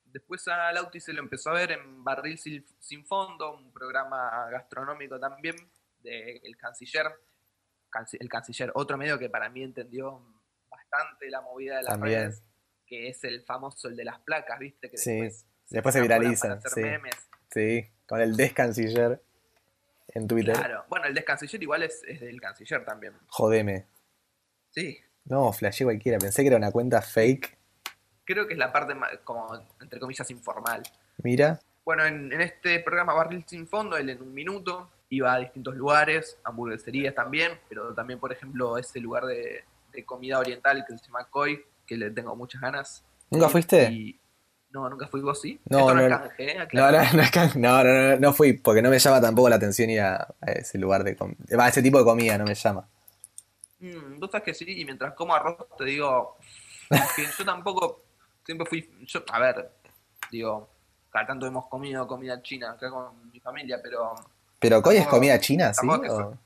Después 0.06 0.48
a 0.48 0.72
Lauti 0.72 1.00
se 1.02 1.12
lo 1.13 1.20
empezó 1.22 1.50
a 1.50 1.54
ver 1.56 1.72
en 1.72 2.04
Barril 2.04 2.38
Sin, 2.38 3.06
Fondo, 3.06 3.56
un 3.56 3.74
programa 3.74 4.48
gastronómico 4.50 5.20
también 5.20 5.56
del 6.00 6.56
Canciller. 6.58 7.08
Canci- 7.92 8.18
El 8.20 8.30
Canciller, 8.30 8.72
otro 8.76 8.98
medio 8.98 9.20
que 9.20 9.30
para 9.30 9.50
mí 9.50 9.62
entendió 9.63 10.22
bastante 10.70 11.30
la 11.30 11.42
movida 11.42 11.78
de 11.78 11.84
las 11.84 11.94
También. 11.94 12.20
redes, 12.30 12.44
que 12.86 13.10
es 13.10 13.24
el 13.26 13.44
famoso, 13.44 13.88
el 13.89 13.96
de 13.98 14.06
las 14.06 14.20
placas, 14.20 14.58
¿viste? 14.60 14.89
Que 14.89 14.98
Sí, 14.98 15.12
después, 15.20 15.46
después 15.70 15.94
se 15.94 16.00
enamoran 16.00 16.20
viralizan, 16.22 16.62
sí. 16.62 16.82
Sí, 17.52 17.89
con 18.06 18.22
el 18.22 18.36
descanciller 18.38 19.22
en 20.10 20.28
Twitter. 20.28 20.56
Claro. 20.56 20.86
Bueno, 20.88 21.08
el 21.08 21.13
del 21.13 21.26
Canciller 21.26 21.62
igual 21.62 21.84
es, 21.84 22.04
es 22.06 22.22
del 22.22 22.39
Canciller 22.39 22.86
también. 22.86 23.13
Jodeme. 23.28 23.88
Sí. 24.76 24.98
No, 25.26 25.52
flashé 25.54 25.84
cualquiera, 25.86 26.20
pensé 26.20 26.42
que 26.44 26.48
era 26.50 26.58
una 26.58 26.72
cuenta 26.72 27.02
fake. 27.02 27.58
Creo 28.26 28.46
que 28.48 28.54
es 28.54 28.60
la 28.60 28.72
parte 28.72 28.94
más, 28.94 29.10
como, 29.24 29.48
entre 29.82 30.00
comillas, 30.00 30.30
informal. 30.32 30.84
Mira, 31.24 31.60
Bueno, 31.84 32.04
en, 32.06 32.32
en 32.34 32.42
este 32.42 32.80
programa 32.80 33.14
Barril 33.14 33.44
Sin 33.48 33.68
Fondo, 33.68 33.96
él 33.98 34.10
en 34.10 34.22
un 34.22 34.34
minuto 34.34 34.90
iba 35.10 35.34
a 35.34 35.38
distintos 35.40 35.76
lugares, 35.76 36.38
hamburgueserías 36.44 37.14
también, 37.16 37.52
pero 37.70 37.94
también, 37.94 38.20
por 38.20 38.32
ejemplo, 38.34 38.78
ese 38.78 39.00
lugar 39.00 39.26
de, 39.26 39.64
de 39.94 40.06
comida 40.06 40.40
oriental 40.40 40.84
que 40.88 40.98
se 40.98 41.06
llama 41.06 41.28
Koi, 41.30 41.64
que 41.86 41.96
le 41.98 42.12
tengo 42.12 42.36
muchas 42.36 42.60
ganas. 42.62 43.04
¿Nunca 43.30 43.48
Y- 43.48 43.50
fuiste? 43.50 43.84
y- 43.92 44.20
no, 44.72 44.90
nunca 44.90 45.08
fui 45.08 45.22
vos, 45.22 45.40
¿sí? 45.40 45.58
No, 45.70 45.90
¿eh? 45.92 46.10
No, 46.74 46.92
no, 46.92 46.92
no, 46.92 46.92
no, 47.56 47.84
no, 47.84 47.84
no, 47.84 48.20
no 48.20 48.34
fui, 48.34 48.54
porque 48.54 48.82
no 48.82 48.90
me 48.90 49.00
llama 49.00 49.22
tampoco 49.22 49.48
la 49.48 49.56
atención 49.56 49.90
ir 49.90 50.02
a, 50.02 50.28
a 50.42 50.52
ese 50.52 50.78
lugar 50.78 51.04
de 51.06 51.16
comida. 51.16 51.38
A 51.64 51.70
ese 51.70 51.82
tipo 51.82 51.98
de 52.00 52.04
comida 52.04 52.38
no 52.38 52.44
me 52.44 52.56
llama. 52.56 52.90
Mm, 53.86 54.19
vos 54.19 54.32
sabés 54.32 54.45
que 54.45 54.54
sí, 54.54 54.65
y 54.67 54.84
mientras 54.86 55.13
como 55.13 55.36
arroz 55.36 55.58
te 55.78 55.86
digo 55.86 56.38
que 57.15 57.26
yo 57.38 57.45
tampoco 57.45 58.02
siempre 58.43 58.65
fui, 58.67 58.89
yo, 59.06 59.24
a 59.32 59.39
ver, 59.39 59.71
digo, 60.32 60.69
cada 61.12 61.28
tanto 61.28 61.45
hemos 61.45 61.67
comido 61.67 62.08
comida 62.08 62.41
china 62.41 62.71
acá 62.71 62.89
con 62.89 63.32
mi 63.32 63.39
familia, 63.39 63.80
pero 63.82 64.15
¿Pero 64.60 64.82
Koi 64.82 64.98
es 64.98 65.08
comida 65.08 65.39
china, 65.39 65.74
sí? 65.74 65.88
que 65.88 66.10
o- 66.10 66.38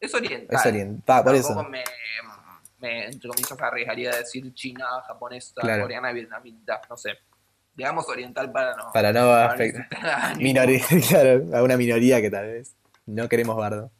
es 0.00 0.14
oriental. 0.14 0.56
Es 0.58 0.66
oriental, 0.66 1.22
por 1.24 1.34
Tampoco 1.34 1.60
eso. 1.60 1.68
me, 1.68 1.84
me, 2.78 3.06
entre 3.06 3.28
comillas, 3.28 3.60
arriesgaría 3.60 4.10
a 4.12 4.16
decir 4.16 4.52
china, 4.54 4.86
japonesa, 5.06 5.60
Claro. 5.60 5.82
coreana, 5.82 6.10
vietnamita, 6.12 6.80
no 6.88 6.96
sé. 6.96 7.18
Digamos 7.74 8.08
oriental 8.08 8.50
para 8.50 8.74
no. 8.76 8.90
Para 8.92 9.12
no 9.12 9.32
afectar. 9.32 9.86
Minoría, 10.38 10.84
claro, 11.08 11.44
a 11.56 11.62
una 11.62 11.76
minoría 11.76 12.20
que 12.20 12.30
tal 12.30 12.46
vez 12.46 12.74
no 13.06 13.28
queremos 13.28 13.56
bardo. 13.56 13.90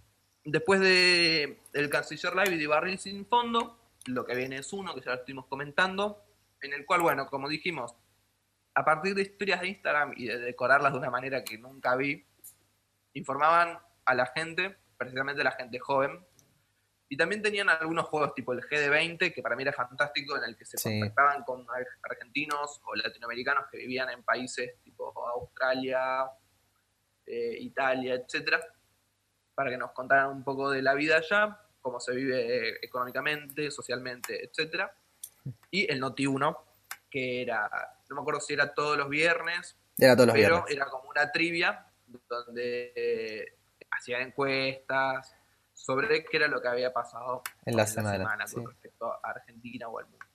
Después 0.44 0.80
de 0.80 1.58
el 1.74 1.90
Canciller 1.90 2.34
Live 2.34 2.54
y 2.56 2.58
de 2.58 2.66
Barril 2.66 2.98
Sin 2.98 3.26
Fondo, 3.26 3.78
lo 4.06 4.24
que 4.24 4.34
viene 4.34 4.56
es 4.56 4.72
uno, 4.72 4.94
que 4.94 5.00
ya 5.02 5.10
lo 5.12 5.16
estuvimos 5.18 5.46
comentando, 5.46 6.24
en 6.62 6.72
el 6.72 6.86
cual, 6.86 7.02
bueno, 7.02 7.26
como 7.26 7.48
dijimos, 7.48 7.94
a 8.74 8.84
partir 8.84 9.14
de 9.14 9.22
historias 9.22 9.60
de 9.60 9.68
Instagram 9.68 10.14
y 10.16 10.26
de 10.26 10.38
decorarlas 10.38 10.92
de 10.92 10.98
una 10.98 11.10
manera 11.10 11.44
que 11.44 11.58
nunca 11.58 11.96
vi, 11.96 12.24
informaban 13.12 13.78
a 14.04 14.14
la 14.14 14.26
gente, 14.26 14.76
precisamente 14.96 15.44
la 15.44 15.52
gente 15.52 15.78
joven, 15.78 16.24
y 17.08 17.16
también 17.16 17.42
tenían 17.42 17.68
algunos 17.68 18.06
juegos 18.06 18.34
tipo 18.34 18.52
el 18.52 18.60
GD20, 18.62 19.34
que 19.34 19.42
para 19.42 19.56
mí 19.56 19.62
era 19.64 19.72
fantástico, 19.72 20.36
en 20.36 20.44
el 20.44 20.56
que 20.56 20.64
se 20.64 20.78
Sí. 20.78 21.00
contactaban 21.00 21.42
con 21.42 21.66
ar- 21.68 21.86
argentinos 22.08 22.80
o 22.84 22.94
latinoamericanos 22.94 23.64
que 23.70 23.78
vivían 23.78 24.08
en 24.10 24.22
países 24.22 24.80
tipo 24.84 25.12
Australia, 25.28 26.30
eh, 27.26 27.56
Italia, 27.60 28.14
etcétera, 28.14 28.60
para 29.60 29.72
que 29.72 29.76
nos 29.76 29.90
contaran 29.92 30.30
un 30.30 30.42
poco 30.42 30.70
de 30.70 30.80
la 30.80 30.94
vida 30.94 31.18
allá, 31.18 31.60
cómo 31.82 32.00
se 32.00 32.14
vive 32.14 32.70
eh, 32.70 32.78
económicamente, 32.80 33.70
socialmente, 33.70 34.42
etcétera. 34.42 34.90
Y 35.70 35.84
el 35.92 36.00
Noti 36.00 36.26
1, 36.26 36.56
que 37.10 37.42
era, 37.42 37.68
no 38.08 38.16
me 38.16 38.22
acuerdo 38.22 38.40
si 38.40 38.54
era 38.54 38.72
todos 38.72 38.96
los 38.96 39.10
viernes, 39.10 39.76
Era 39.98 40.14
todos 40.16 40.28
los 40.28 40.34
pero 40.34 40.54
viernes. 40.64 40.74
era 40.74 40.86
como 40.86 41.10
una 41.10 41.30
trivia 41.30 41.84
donde 42.26 42.94
eh, 42.96 43.58
hacían 43.90 44.22
encuestas 44.22 45.36
sobre 45.74 46.24
qué 46.24 46.38
era 46.38 46.48
lo 46.48 46.62
que 46.62 46.68
había 46.68 46.90
pasado 46.94 47.42
En 47.66 47.76
la 47.76 47.86
semana, 47.86 48.38
con 48.38 48.62
sí. 48.62 48.66
respecto 48.66 49.12
a 49.12 49.20
Argentina 49.24 49.88
o 49.88 49.98
al 49.98 50.06
mundo. 50.06 50.26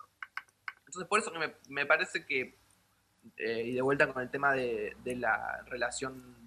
Entonces, 0.86 1.08
por 1.08 1.18
eso 1.18 1.32
que 1.32 1.40
me, 1.40 1.56
me 1.70 1.88
parece 1.88 2.28
que, 2.28 2.60
eh, 3.38 3.64
y 3.66 3.74
de 3.74 3.82
vuelta 3.82 4.06
con 4.14 4.22
el 4.22 4.30
tema 4.30 4.54
de, 4.54 4.96
de 5.04 5.16
la 5.16 5.64
relación 5.66 6.45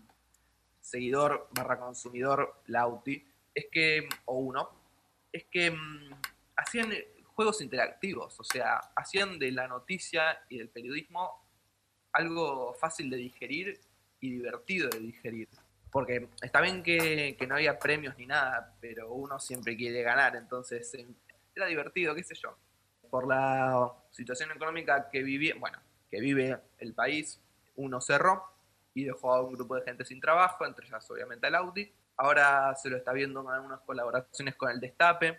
seguidor 0.88 1.48
barra 1.52 1.78
consumidor, 1.78 2.62
Lauti, 2.66 3.22
es 3.54 3.66
que, 3.70 4.08
o 4.24 4.38
uno, 4.38 4.70
es 5.30 5.44
que 5.44 5.70
mm, 5.70 6.10
hacían 6.56 6.92
juegos 7.34 7.60
interactivos, 7.60 8.40
o 8.40 8.44
sea, 8.44 8.78
hacían 8.96 9.38
de 9.38 9.52
la 9.52 9.68
noticia 9.68 10.40
y 10.48 10.58
del 10.58 10.70
periodismo 10.70 11.46
algo 12.12 12.74
fácil 12.74 13.10
de 13.10 13.18
digerir 13.18 13.78
y 14.20 14.30
divertido 14.30 14.88
de 14.88 14.98
digerir. 14.98 15.48
Porque 15.90 16.28
está 16.42 16.60
bien 16.60 16.82
que, 16.82 17.36
que 17.38 17.46
no 17.46 17.56
había 17.56 17.78
premios 17.78 18.16
ni 18.16 18.26
nada, 18.26 18.74
pero 18.80 19.12
uno 19.12 19.38
siempre 19.38 19.76
quiere 19.76 20.02
ganar, 20.02 20.36
entonces 20.36 20.92
eh, 20.94 21.06
era 21.54 21.66
divertido, 21.66 22.14
qué 22.14 22.24
sé 22.24 22.34
yo. 22.34 22.56
Por 23.10 23.26
la 23.26 23.92
situación 24.10 24.50
económica 24.52 25.08
que 25.10 25.22
vivía, 25.22 25.54
bueno, 25.58 25.78
que 26.10 26.20
vive 26.20 26.58
el 26.78 26.94
país, 26.94 27.40
uno 27.76 28.00
cerró 28.00 28.57
y 29.00 29.04
dejó 29.04 29.32
a 29.34 29.42
un 29.42 29.54
grupo 29.54 29.76
de 29.76 29.82
gente 29.82 30.04
sin 30.04 30.20
trabajo, 30.20 30.64
entre 30.66 30.86
ellas 30.86 31.08
obviamente 31.10 31.46
al 31.46 31.54
Audi. 31.56 31.92
Ahora 32.16 32.74
se 32.74 32.90
lo 32.90 32.96
está 32.96 33.12
viendo 33.12 33.40
en 33.42 33.48
algunas 33.48 33.80
colaboraciones 33.80 34.54
con 34.56 34.70
el 34.70 34.80
Destape, 34.80 35.38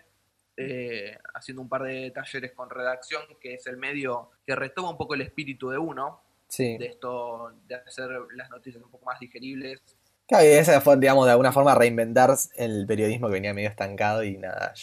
eh, 0.57 1.17
haciendo 1.33 1.61
un 1.61 1.69
par 1.69 1.83
de 1.83 2.11
talleres 2.11 2.51
con 2.53 2.69
redacción, 2.69 3.21
que 3.39 3.53
es 3.55 3.65
el 3.67 3.77
medio 3.77 4.31
que 4.45 4.55
retoma 4.55 4.89
un 4.91 4.97
poco 4.97 5.13
el 5.13 5.21
espíritu 5.21 5.69
de 5.69 5.77
uno, 5.77 6.21
Sí. 6.47 6.77
de 6.77 6.87
esto, 6.87 7.53
de 7.67 7.75
hacer 7.75 8.09
las 8.35 8.49
noticias 8.49 8.83
un 8.83 8.89
poco 8.89 9.05
más 9.05 9.19
digeribles. 9.19 9.79
Claro, 10.27 10.45
y 10.45 10.49
esa 10.49 10.79
fue, 10.81 10.97
digamos, 10.97 11.25
de 11.25 11.31
alguna 11.31 11.51
forma 11.51 11.75
reinventar 11.75 12.35
el 12.55 12.85
periodismo 12.87 13.27
que 13.27 13.33
venía 13.33 13.53
medio 13.53 13.69
estancado 13.69 14.23
y 14.23 14.37
nada, 14.37 14.73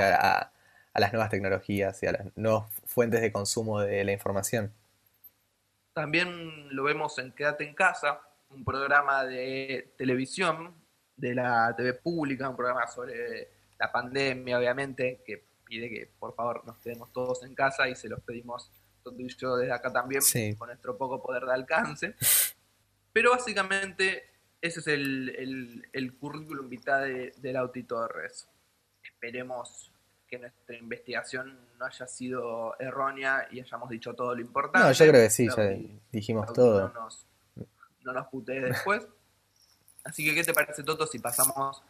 a, 0.00 0.14
a- 0.14 0.52
a 0.92 1.00
las 1.00 1.12
nuevas 1.12 1.28
tecnologías 1.30 2.02
y 2.02 2.06
a 2.06 2.12
las 2.12 2.36
nuevas 2.36 2.70
fuentes 2.86 3.20
de 3.20 3.30
consumo 3.32 3.80
de 3.80 4.02
la 4.04 4.12
información. 4.12 4.72
También 6.00 6.68
lo 6.76 6.82
vemos 6.84 7.16
en 7.18 7.32
Quédate 7.32 7.64
en 7.66 7.72
Casa, 7.74 8.20
un 8.50 8.66
programa 8.66 9.24
de 9.24 9.94
televisión 9.96 10.74
de 11.16 11.34
la 11.34 11.72
TV 11.74 11.94
pública, 11.94 12.50
un 12.50 12.54
programa 12.56 12.86
sobre 12.86 13.48
la 13.78 13.90
pandemia, 13.90 14.58
obviamente, 14.58 15.22
que 15.24 15.42
pide 15.64 15.88
que 15.88 16.06
por 16.18 16.34
favor 16.34 16.66
nos 16.66 16.76
quedemos 16.80 17.10
todos 17.14 17.42
en 17.44 17.54
casa 17.54 17.88
y 17.88 17.96
se 17.96 18.10
los 18.10 18.20
pedimos 18.20 18.70
Toto 19.02 19.16
y 19.18 19.26
yo 19.36 19.56
desde 19.56 19.72
acá 19.72 19.90
también 19.90 20.20
Sí. 20.20 20.54
con 20.56 20.68
nuestro 20.68 20.98
poco 20.98 21.22
poder 21.22 21.44
de 21.44 21.54
alcance. 21.54 22.14
Pero 23.14 23.30
básicamente 23.30 24.28
ese 24.60 24.80
es 24.80 24.86
el, 24.88 25.30
el, 25.30 25.88
el 25.94 26.18
currículum 26.18 26.68
vitae 26.68 27.08
de, 27.10 27.32
de 27.38 27.52
Lauti 27.54 27.84
Torres. 27.84 28.46
Esperemos 29.02 29.90
que 30.36 30.42
nuestra 30.42 30.76
investigación 30.76 31.58
no 31.78 31.86
haya 31.86 32.06
sido 32.06 32.78
errónea 32.78 33.48
y 33.50 33.60
hayamos 33.60 33.88
dicho 33.88 34.14
todo 34.14 34.34
lo 34.34 34.40
importante. 34.40 34.86
No, 34.86 34.92
yo 34.92 35.06
creo 35.06 35.22
que 35.22 35.30
sí, 35.30 35.48
ya 35.48 35.76
dijimos 36.12 36.52
todo. 36.52 36.88
No 36.88 37.00
nos, 37.02 37.26
no 38.02 38.12
nos 38.12 38.26
putees 38.28 38.64
después. 38.64 39.06
Así 40.04 40.24
que, 40.24 40.34
¿qué 40.34 40.44
te 40.44 40.54
parece, 40.54 40.82
Toto, 40.84 41.06
si 41.06 41.18
pasamos 41.18 41.82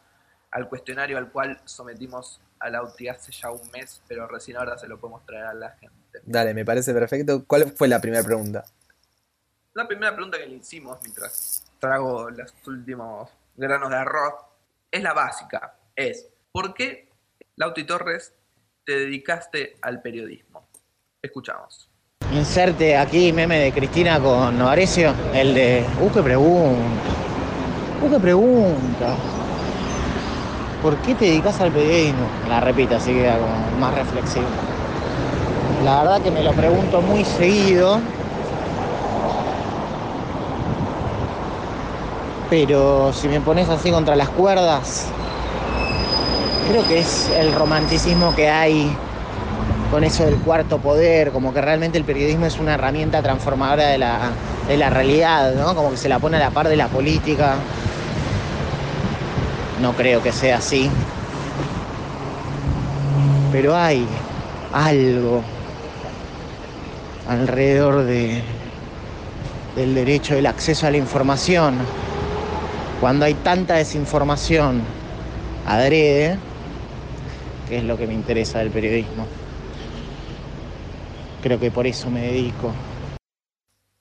al 0.49 0.67
cuestionario 0.69 1.17
al 1.17 1.31
cual 1.31 1.59
sometimos 1.65 2.41
a 2.59 2.69
Lauti 2.69 3.07
hace 3.07 3.31
ya 3.31 3.51
un 3.51 3.69
mes, 3.71 4.01
pero 4.07 4.27
recién 4.27 4.57
ahora 4.57 4.77
se 4.77 4.87
lo 4.87 4.99
podemos 4.99 5.23
traer 5.25 5.45
a 5.45 5.53
la 5.53 5.71
gente? 5.71 6.21
Dale, 6.23 6.53
me 6.53 6.65
parece 6.65 6.93
perfecto. 6.93 7.45
¿Cuál 7.45 7.71
fue 7.71 7.87
la 7.87 8.01
primera 8.01 8.23
pregunta? 8.23 8.63
La 9.73 9.87
primera 9.87 10.13
pregunta 10.13 10.39
que 10.39 10.47
le 10.47 10.55
hicimos 10.55 10.97
mientras 11.03 11.63
trago 11.79 12.31
los 12.31 12.51
últimos 12.65 13.29
granos 13.55 13.91
de 13.91 13.95
arroz 13.97 14.33
es 14.89 15.03
la 15.03 15.13
básica. 15.13 15.77
Es, 15.95 16.27
¿por 16.51 16.73
qué, 16.73 17.11
Lauti 17.55 17.83
Torres, 17.83 18.33
te 18.87 18.97
dedicaste 18.97 19.75
al 19.81 20.01
periodismo? 20.01 20.69
Escuchamos. 21.21 21.89
Inserte 22.31 22.95
aquí 22.95 23.33
meme 23.33 23.59
de 23.59 23.73
Cristina 23.73 24.17
con 24.17 24.57
Novarecio, 24.57 25.13
el 25.33 25.53
de 25.53 25.85
Uh, 26.01 26.09
qué 26.09 26.23
pregunta. 26.23 27.11
Uh, 28.01 28.09
qué 28.09 28.17
pregunta. 28.17 29.15
¿Por 30.81 30.95
qué 30.99 31.15
te 31.15 31.25
dedicas 31.25 31.59
al 31.59 31.73
periodismo? 31.73 32.27
La 32.47 32.61
repito, 32.61 32.95
así 32.95 33.11
queda 33.11 33.37
como 33.37 33.77
más 33.77 33.93
reflexivo. 33.93 34.45
La 35.83 36.03
verdad 36.03 36.21
que 36.21 36.31
me 36.31 36.41
lo 36.41 36.53
pregunto 36.53 37.01
muy 37.01 37.25
seguido. 37.25 37.99
Pero 42.49 43.11
si 43.11 43.27
me 43.27 43.41
pones 43.41 43.67
así 43.67 43.91
contra 43.91 44.15
las 44.15 44.29
cuerdas, 44.29 45.11
creo 46.67 46.85
que 46.87 46.99
es 46.99 47.29
el 47.37 47.53
romanticismo 47.53 48.35
que 48.35 48.49
hay 48.49 48.91
con 49.89 50.03
eso 50.03 50.25
del 50.25 50.35
cuarto 50.35 50.79
poder, 50.79 51.31
como 51.31 51.53
que 51.53 51.61
realmente 51.61 51.97
el 51.97 52.03
periodismo 52.03 52.45
es 52.45 52.59
una 52.59 52.73
herramienta 52.73 53.21
transformadora 53.21 53.87
de 53.87 53.97
la, 53.97 54.31
de 54.67 54.75
la 54.75 54.89
realidad, 54.89 55.53
¿no? 55.53 55.73
Como 55.75 55.91
que 55.91 55.97
se 55.97 56.09
la 56.09 56.19
pone 56.19 56.35
a 56.35 56.39
la 56.41 56.49
par 56.49 56.67
de 56.67 56.75
la 56.75 56.89
política. 56.89 57.55
No 59.81 59.93
creo 59.93 60.21
que 60.21 60.33
sea 60.33 60.57
así. 60.57 60.89
Pero 63.53 63.75
hay 63.75 64.05
algo 64.73 65.41
alrededor 67.29 68.03
de, 68.03 68.41
del 69.77 69.95
derecho 69.95 70.35
del 70.35 70.47
acceso 70.47 70.85
a 70.85 70.91
la 70.91 70.97
información. 70.97 71.77
Cuando 72.99 73.23
hay 73.25 73.35
tanta 73.35 73.75
desinformación 73.75 74.81
adrede, 75.65 76.37
que 77.67 77.77
es 77.77 77.83
lo 77.83 77.97
que 77.97 78.07
me 78.07 78.13
interesa 78.13 78.59
del 78.59 78.71
periodismo. 78.71 79.25
Creo 81.41 81.59
que 81.59 81.71
por 81.71 81.85
eso 81.87 82.09
me 82.09 82.21
dedico. 82.21 82.71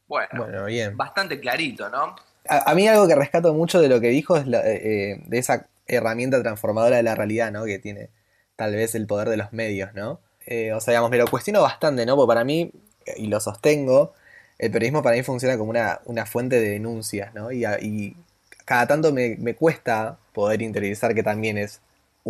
Bueno, 0.09 0.29
Bueno, 0.37 0.65
bien. 0.67 0.97
bastante 0.97 1.39
clarito, 1.41 1.89
¿no? 1.91 2.17
A, 2.49 2.71
a 2.71 2.75
mí 2.75 2.87
algo 2.87 3.09
que 3.09 3.15
rescato 3.15 3.53
mucho 3.55 3.81
de 3.81 3.89
lo 3.89 4.01
que 4.01 4.09
dijo 4.09 4.37
es 4.37 4.47
la- 4.47 4.61
eh, 4.67 4.81
eh, 5.13 5.23
de 5.27 5.39
esa 5.39 5.67
herramienta 5.89 6.41
transformadora 6.43 6.97
de 6.97 7.03
la 7.03 7.15
realidad, 7.15 7.51
¿no? 7.53 7.65
Que 7.65 7.79
tiene 7.79 8.11
tal 8.57 8.75
vez 8.75 8.95
el 8.95 9.07
poder 9.07 9.29
de 9.29 9.37
los 9.37 9.53
medios, 9.53 9.93
¿no? 9.95 10.21
Eh, 10.47 10.73
o 10.73 10.81
sea, 10.81 10.93
digamos, 10.93 11.11
me 11.11 11.19
lo 11.19 11.27
cuestiono 11.27 11.61
bastante, 11.61 12.07
¿no? 12.07 12.15
Porque 12.17 12.29
para 12.29 12.45
mí, 12.45 12.71
eh, 13.05 13.15
y 13.17 13.27
lo 13.27 13.41
sostengo, 13.41 14.15
el 14.59 14.71
periodismo 14.71 15.03
para 15.03 15.17
mí 15.17 15.23
funciona 15.25 15.59
como 15.59 15.71
una, 15.71 16.01
una 16.05 16.25
fuente 16.25 16.61
de 16.61 16.71
denuncias, 16.71 17.35
¿no? 17.35 17.51
Y, 17.51 17.65
a- 17.65 17.81
y 17.81 18.17
cada 18.65 18.87
tanto 18.87 19.13
me, 19.13 19.37
me 19.39 19.55
cuesta 19.55 20.17
poder 20.33 20.63
interiorizar 20.63 21.15
que 21.15 21.23
también 21.25 21.59
es 21.59 21.81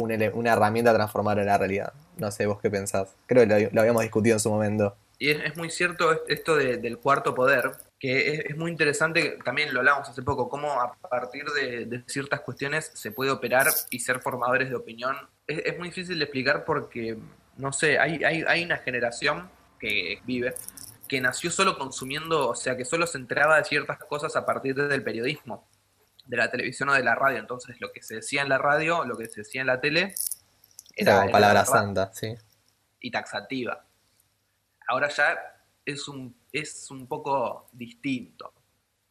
una 0.04 0.52
herramienta 0.52 0.92
transformadora 0.94 1.42
de 1.42 1.46
la 1.46 1.58
realidad. 1.58 1.92
No 2.16 2.30
sé, 2.30 2.46
vos 2.46 2.60
qué 2.60 2.70
pensás. 2.70 3.14
Creo 3.26 3.46
que 3.46 3.70
lo, 3.72 3.80
habíamos 3.80 4.02
discutido 4.02 4.36
en 4.36 4.40
su 4.40 4.50
momento. 4.50 4.96
Y 5.18 5.30
es, 5.30 5.56
muy 5.56 5.70
cierto 5.70 6.12
es- 6.12 6.20
esto 6.28 6.56
de- 6.56 6.76
del 6.76 6.98
cuarto 6.98 7.34
poder, 7.34 7.72
que 7.98 8.44
es, 8.48 8.56
muy 8.56 8.70
interesante, 8.70 9.38
también 9.44 9.72
lo 9.72 9.80
hablamos 9.80 10.08
hace 10.08 10.22
poco, 10.22 10.48
cómo 10.48 10.70
a 10.80 10.92
partir 11.08 11.44
de, 11.46 11.86
de 11.86 12.04
ciertas 12.06 12.40
cuestiones 12.40 12.90
se 12.94 13.10
puede 13.10 13.30
operar 13.30 13.66
y 13.90 14.00
ser 14.00 14.20
formadores 14.20 14.68
de 14.68 14.76
opinión. 14.76 15.16
Es, 15.46 15.62
es 15.64 15.78
muy 15.78 15.88
difícil 15.88 16.18
de 16.18 16.24
explicar 16.24 16.64
porque, 16.66 17.16
no 17.56 17.72
sé, 17.72 17.98
hay, 17.98 18.22
hay, 18.24 18.44
hay 18.46 18.64
una 18.64 18.76
generación 18.78 19.48
que 19.78 20.20
vive 20.26 20.54
que 21.08 21.20
nació 21.20 21.50
solo 21.50 21.78
consumiendo, 21.78 22.48
o 22.50 22.54
sea, 22.54 22.76
que 22.76 22.84
solo 22.84 23.06
se 23.06 23.16
enteraba 23.18 23.56
de 23.58 23.64
ciertas 23.64 23.98
cosas 23.98 24.34
a 24.36 24.44
partir 24.44 24.74
del 24.74 25.02
periodismo, 25.02 25.64
de 26.26 26.36
la 26.36 26.50
televisión 26.50 26.88
o 26.88 26.94
de 26.94 27.02
la 27.02 27.14
radio. 27.14 27.38
Entonces, 27.38 27.80
lo 27.80 27.92
que 27.92 28.02
se 28.02 28.16
decía 28.16 28.42
en 28.42 28.48
la 28.48 28.58
radio, 28.58 29.04
lo 29.04 29.16
que 29.16 29.26
se 29.26 29.40
decía 29.40 29.60
en 29.60 29.68
la 29.68 29.80
tele, 29.80 30.14
Era 30.94 31.20
como 31.20 31.32
palabra 31.32 31.64
santa, 31.64 32.12
sí. 32.12 32.34
y 33.00 33.10
taxativa. 33.10 33.84
Ahora 34.88 35.08
ya 35.08 35.36
es 35.84 36.08
un, 36.08 36.36
es 36.52 36.90
un 36.90 37.06
poco 37.06 37.68
distinto. 37.72 38.52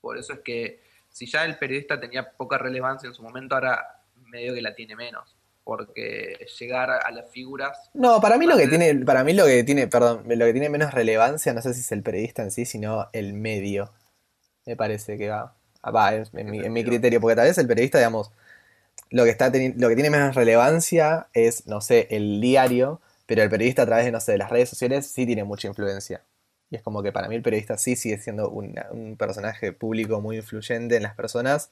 Por 0.02 0.18
eso 0.18 0.34
es 0.34 0.40
que 0.40 0.84
si 1.10 1.26
ya 1.26 1.46
el 1.46 1.58
periodista 1.58 2.00
tenía 2.00 2.32
poca 2.32 2.58
relevancia 2.58 3.08
en 3.08 3.14
su 3.14 3.24
momento, 3.24 3.56
ahora 3.56 4.04
medio 4.16 4.54
que 4.54 4.62
la 4.62 4.76
tiene 4.76 4.96
menos. 4.96 5.36
Porque 5.64 6.46
llegar 6.60 6.92
a 6.92 7.10
las 7.10 7.32
figuras... 7.32 7.90
No, 7.96 8.22
para 8.22 8.38
mí 8.38 8.46
lo 8.46 8.56
que 8.56 8.68
tiene, 8.68 9.04
para 9.04 9.24
mí 9.24 9.34
lo 9.34 9.46
que 9.46 9.64
tiene, 9.64 9.88
perdón, 9.88 10.24
lo 10.28 10.46
que 10.46 10.52
tiene 10.52 10.70
menos 10.70 10.94
relevancia, 10.94 11.54
no 11.54 11.62
sé 11.62 11.74
si 11.74 11.80
es 11.80 11.92
el 11.92 12.04
periodista 12.04 12.44
en 12.44 12.52
sí, 12.52 12.66
sino 12.66 13.10
el 13.14 13.34
medio. 13.34 13.92
Me 14.66 14.76
parece 14.76 15.18
que 15.18 15.30
va, 15.30 15.56
va 15.92 16.14
en, 16.16 16.26
en 16.34 16.52
mi, 16.52 16.60
en 16.60 16.74
mi 16.74 16.84
criterio, 16.84 17.22
porque 17.22 17.36
tal 17.36 17.48
vez 17.48 17.58
el 17.58 17.68
periodista, 17.68 17.98
digamos, 18.00 18.32
lo 19.12 19.24
que 19.24 19.30
está 19.30 19.48
lo 19.50 19.90
que 19.90 19.96
tiene 19.96 20.10
menos 20.10 20.36
relevancia 20.36 21.28
es, 21.34 21.68
no 21.68 21.82
sé, 21.82 22.08
el 22.12 22.42
diario, 22.42 23.02
pero 23.26 23.44
el 23.44 23.50
periodista 23.50 23.84
a 23.84 23.86
través 23.86 24.06
de, 24.06 24.12
no 24.12 24.20
sé, 24.20 24.34
de 24.34 24.38
las 24.40 24.50
redes 24.50 24.70
sociales 24.70 25.08
sí 25.08 25.26
tiene 25.26 25.44
mucha 25.44 25.68
influencia. 25.68 26.22
Y 26.72 26.76
es 26.78 26.82
como 26.82 27.04
que 27.04 27.12
para 27.12 27.28
mí 27.28 27.36
el 27.36 27.42
periodista 27.44 27.78
sí 27.78 27.96
sigue 27.96 28.18
siendo 28.18 28.50
una- 28.50 28.88
un 28.92 29.16
personaje 29.18 29.72
público 29.72 30.22
muy 30.22 30.38
influyente 30.38 30.98
en 30.98 31.04
las 31.04 31.16
personas 31.16 31.70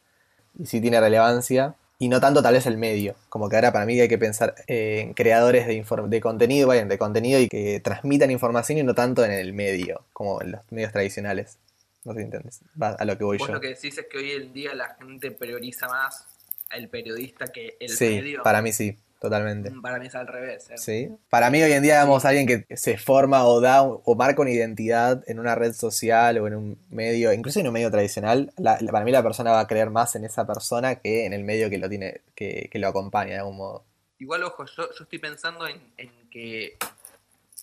y 0.60 0.66
sí 0.66 0.82
tiene 0.82 1.00
relevancia. 1.00 1.76
Y 2.00 2.10
no 2.10 2.20
tanto 2.20 2.42
tal 2.44 2.56
vez 2.56 2.66
el 2.66 2.78
medio, 2.78 3.16
como 3.30 3.48
que 3.50 3.56
ahora 3.56 3.72
para 3.72 3.86
mí 3.86 4.00
hay 4.00 4.10
que 4.10 4.18
pensar 4.18 4.56
eh, 4.68 5.00
en 5.02 5.14
creadores 5.14 5.68
de, 5.68 5.86
de 6.08 6.22
contenido, 6.22 6.68
vayan, 6.68 6.90
de 6.90 6.98
contenido 6.98 7.40
y 7.40 7.48
que 7.48 7.80
transmitan 7.82 8.30
información 8.32 8.78
y 8.80 8.84
no 8.84 8.94
tanto 8.94 9.24
en 9.24 9.32
el 9.32 9.54
medio, 9.54 10.02
como 10.12 10.42
en 10.42 10.52
los 10.54 10.62
medios 10.72 10.92
tradicionales. 10.92 11.58
No 12.06 12.14
sé 12.14 12.20
si 12.20 12.26
entiendes, 12.26 12.62
va 12.82 12.90
a 12.92 13.06
lo 13.06 13.18
que 13.18 13.24
voy 13.24 13.38
Vos 13.38 13.48
yo. 13.48 13.54
lo 13.54 13.62
que 13.62 13.70
decís 13.70 13.98
es 13.98 14.06
que 14.10 14.18
hoy 14.18 14.32
en 14.32 14.54
día 14.54 14.74
la 14.76 14.96
gente 14.96 15.32
prioriza 15.32 15.88
más 15.88 16.26
al 16.70 16.90
periodista 16.90 17.48
que 17.48 17.78
el 17.80 17.90
Sí, 17.90 18.06
medio. 18.06 18.44
para 18.44 18.62
mí 18.62 18.72
sí, 18.74 18.98
totalmente. 19.20 19.72
Para 19.82 20.00
mí 20.00 20.08
es 20.08 20.16
al 20.16 20.28
revés. 20.28 20.70
¿eh? 20.72 20.78
Sí. 20.78 21.10
Para 21.30 21.50
mí 21.50 21.62
hoy 21.62 21.72
en 21.72 21.82
día, 21.84 21.94
digamos, 21.94 22.26
alguien 22.26 22.46
que 22.48 22.76
se 22.76 22.98
forma 22.98 23.46
o 23.46 23.62
da 23.62 23.84
o 23.84 24.16
marca 24.16 24.42
una 24.42 24.52
identidad 24.52 25.24
en 25.28 25.40
una 25.40 25.56
red 25.56 25.72
social 25.74 26.38
o 26.40 26.48
en 26.48 26.56
un 26.56 26.78
medio, 26.90 27.32
incluso 27.32 27.60
en 27.60 27.68
un 27.68 27.74
medio 27.74 27.90
tradicional, 27.92 28.52
la- 28.58 28.78
la- 28.82 28.92
para 28.92 29.06
mí 29.06 29.12
la 29.12 29.24
persona 29.24 29.52
va 29.52 29.62
a 29.62 29.68
creer 29.68 29.90
más 29.92 30.16
en 30.16 30.26
esa 30.26 30.46
persona 30.46 30.96
que 30.96 31.26
en 31.26 31.32
el 31.34 31.44
medio 31.44 31.70
que 31.70 31.78
lo 31.78 31.88
tiene, 31.88 32.22
que, 32.36 32.68
que 32.72 32.80
lo 32.80 32.88
acompaña 32.90 33.34
de 33.34 33.38
algún 33.40 33.58
modo. 33.58 33.86
Igual, 34.20 34.44
ojo, 34.44 34.66
yo, 34.66 34.90
yo 34.98 35.04
estoy 35.04 35.20
pensando 35.20 35.68
en, 35.68 35.82
en 35.98 36.10
que 36.30 36.78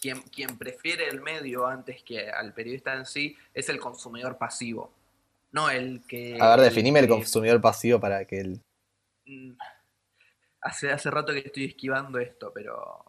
quien, 0.00 0.22
quien 0.22 0.56
prefiere 0.58 1.08
el 1.08 1.20
medio 1.20 1.66
antes 1.66 2.02
que 2.02 2.30
al 2.30 2.52
periodista 2.54 2.94
en 2.94 3.04
sí 3.06 3.36
es 3.54 3.68
el 3.68 3.78
consumidor 3.78 4.38
pasivo. 4.38 4.92
No 5.52 5.68
el 5.70 6.02
que. 6.08 6.38
A 6.40 6.56
ver, 6.56 6.60
definime 6.66 7.00
el 7.00 7.06
que- 7.06 7.12
consumidor 7.12 7.60
pasivo 7.60 7.98
para 8.00 8.24
que 8.24 8.40
el... 8.40 8.60
Mm, 9.26 9.52
Hace, 10.62 10.92
hace 10.92 11.10
rato 11.10 11.32
que 11.32 11.38
estoy 11.38 11.64
esquivando 11.64 12.18
esto, 12.18 12.52
pero 12.52 13.02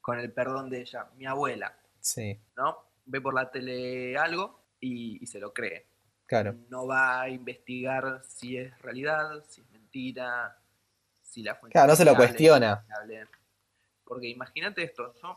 con 0.00 0.18
el 0.18 0.32
perdón 0.32 0.68
de 0.70 0.80
ella, 0.80 1.06
mi 1.16 1.24
abuela, 1.24 1.72
Sí. 2.00 2.36
¿no? 2.56 2.78
Ve 3.04 3.20
por 3.20 3.32
la 3.32 3.48
tele 3.48 4.18
algo 4.18 4.60
y, 4.80 5.22
y 5.22 5.26
se 5.28 5.38
lo 5.38 5.52
cree. 5.54 5.86
Claro. 6.26 6.56
No 6.68 6.88
va 6.88 7.20
a 7.20 7.28
investigar 7.28 8.22
si 8.28 8.56
es 8.56 8.76
realidad, 8.82 9.44
si 9.48 9.60
es 9.60 9.70
mentira, 9.70 10.58
si 11.22 11.44
la 11.44 11.54
fuente 11.54 11.74
Claro, 11.74 11.92
no 11.92 11.96
se 11.96 12.04
lo 12.04 12.16
cuestiona. 12.16 12.84
Porque 14.04 14.26
imagínate 14.28 14.82
esto, 14.82 15.14
yo 15.22 15.36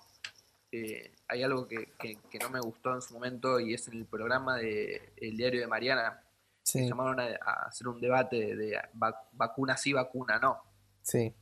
eh, 0.73 1.11
hay 1.27 1.43
algo 1.43 1.67
que, 1.67 1.93
que- 1.99 2.17
que 2.29 2.39
no 2.39 2.49
me 2.49 2.59
gustó 2.59 2.93
en 2.93 3.01
su 3.01 3.13
momento 3.13 3.59
y 3.59 3.73
es 3.73 3.87
en 3.87 3.93
el 3.95 4.05
programa 4.05 4.57
de 4.57 5.13
El 5.17 5.37
Diario 5.37 5.61
de 5.61 5.67
Mariana, 5.67 6.19
que 6.21 6.27
Sí, 6.63 6.87
llamaron 6.89 7.19
a, 7.19 7.25
a 7.45 7.67
hacer 7.67 7.87
un 7.87 7.99
debate 8.01 8.55
de 8.55 8.79
vac- 8.93 9.27
vacuna 9.33 9.77
sí, 9.77 9.93
vacuna 9.93 10.39
no. 10.39 10.61
sí. 11.01 11.33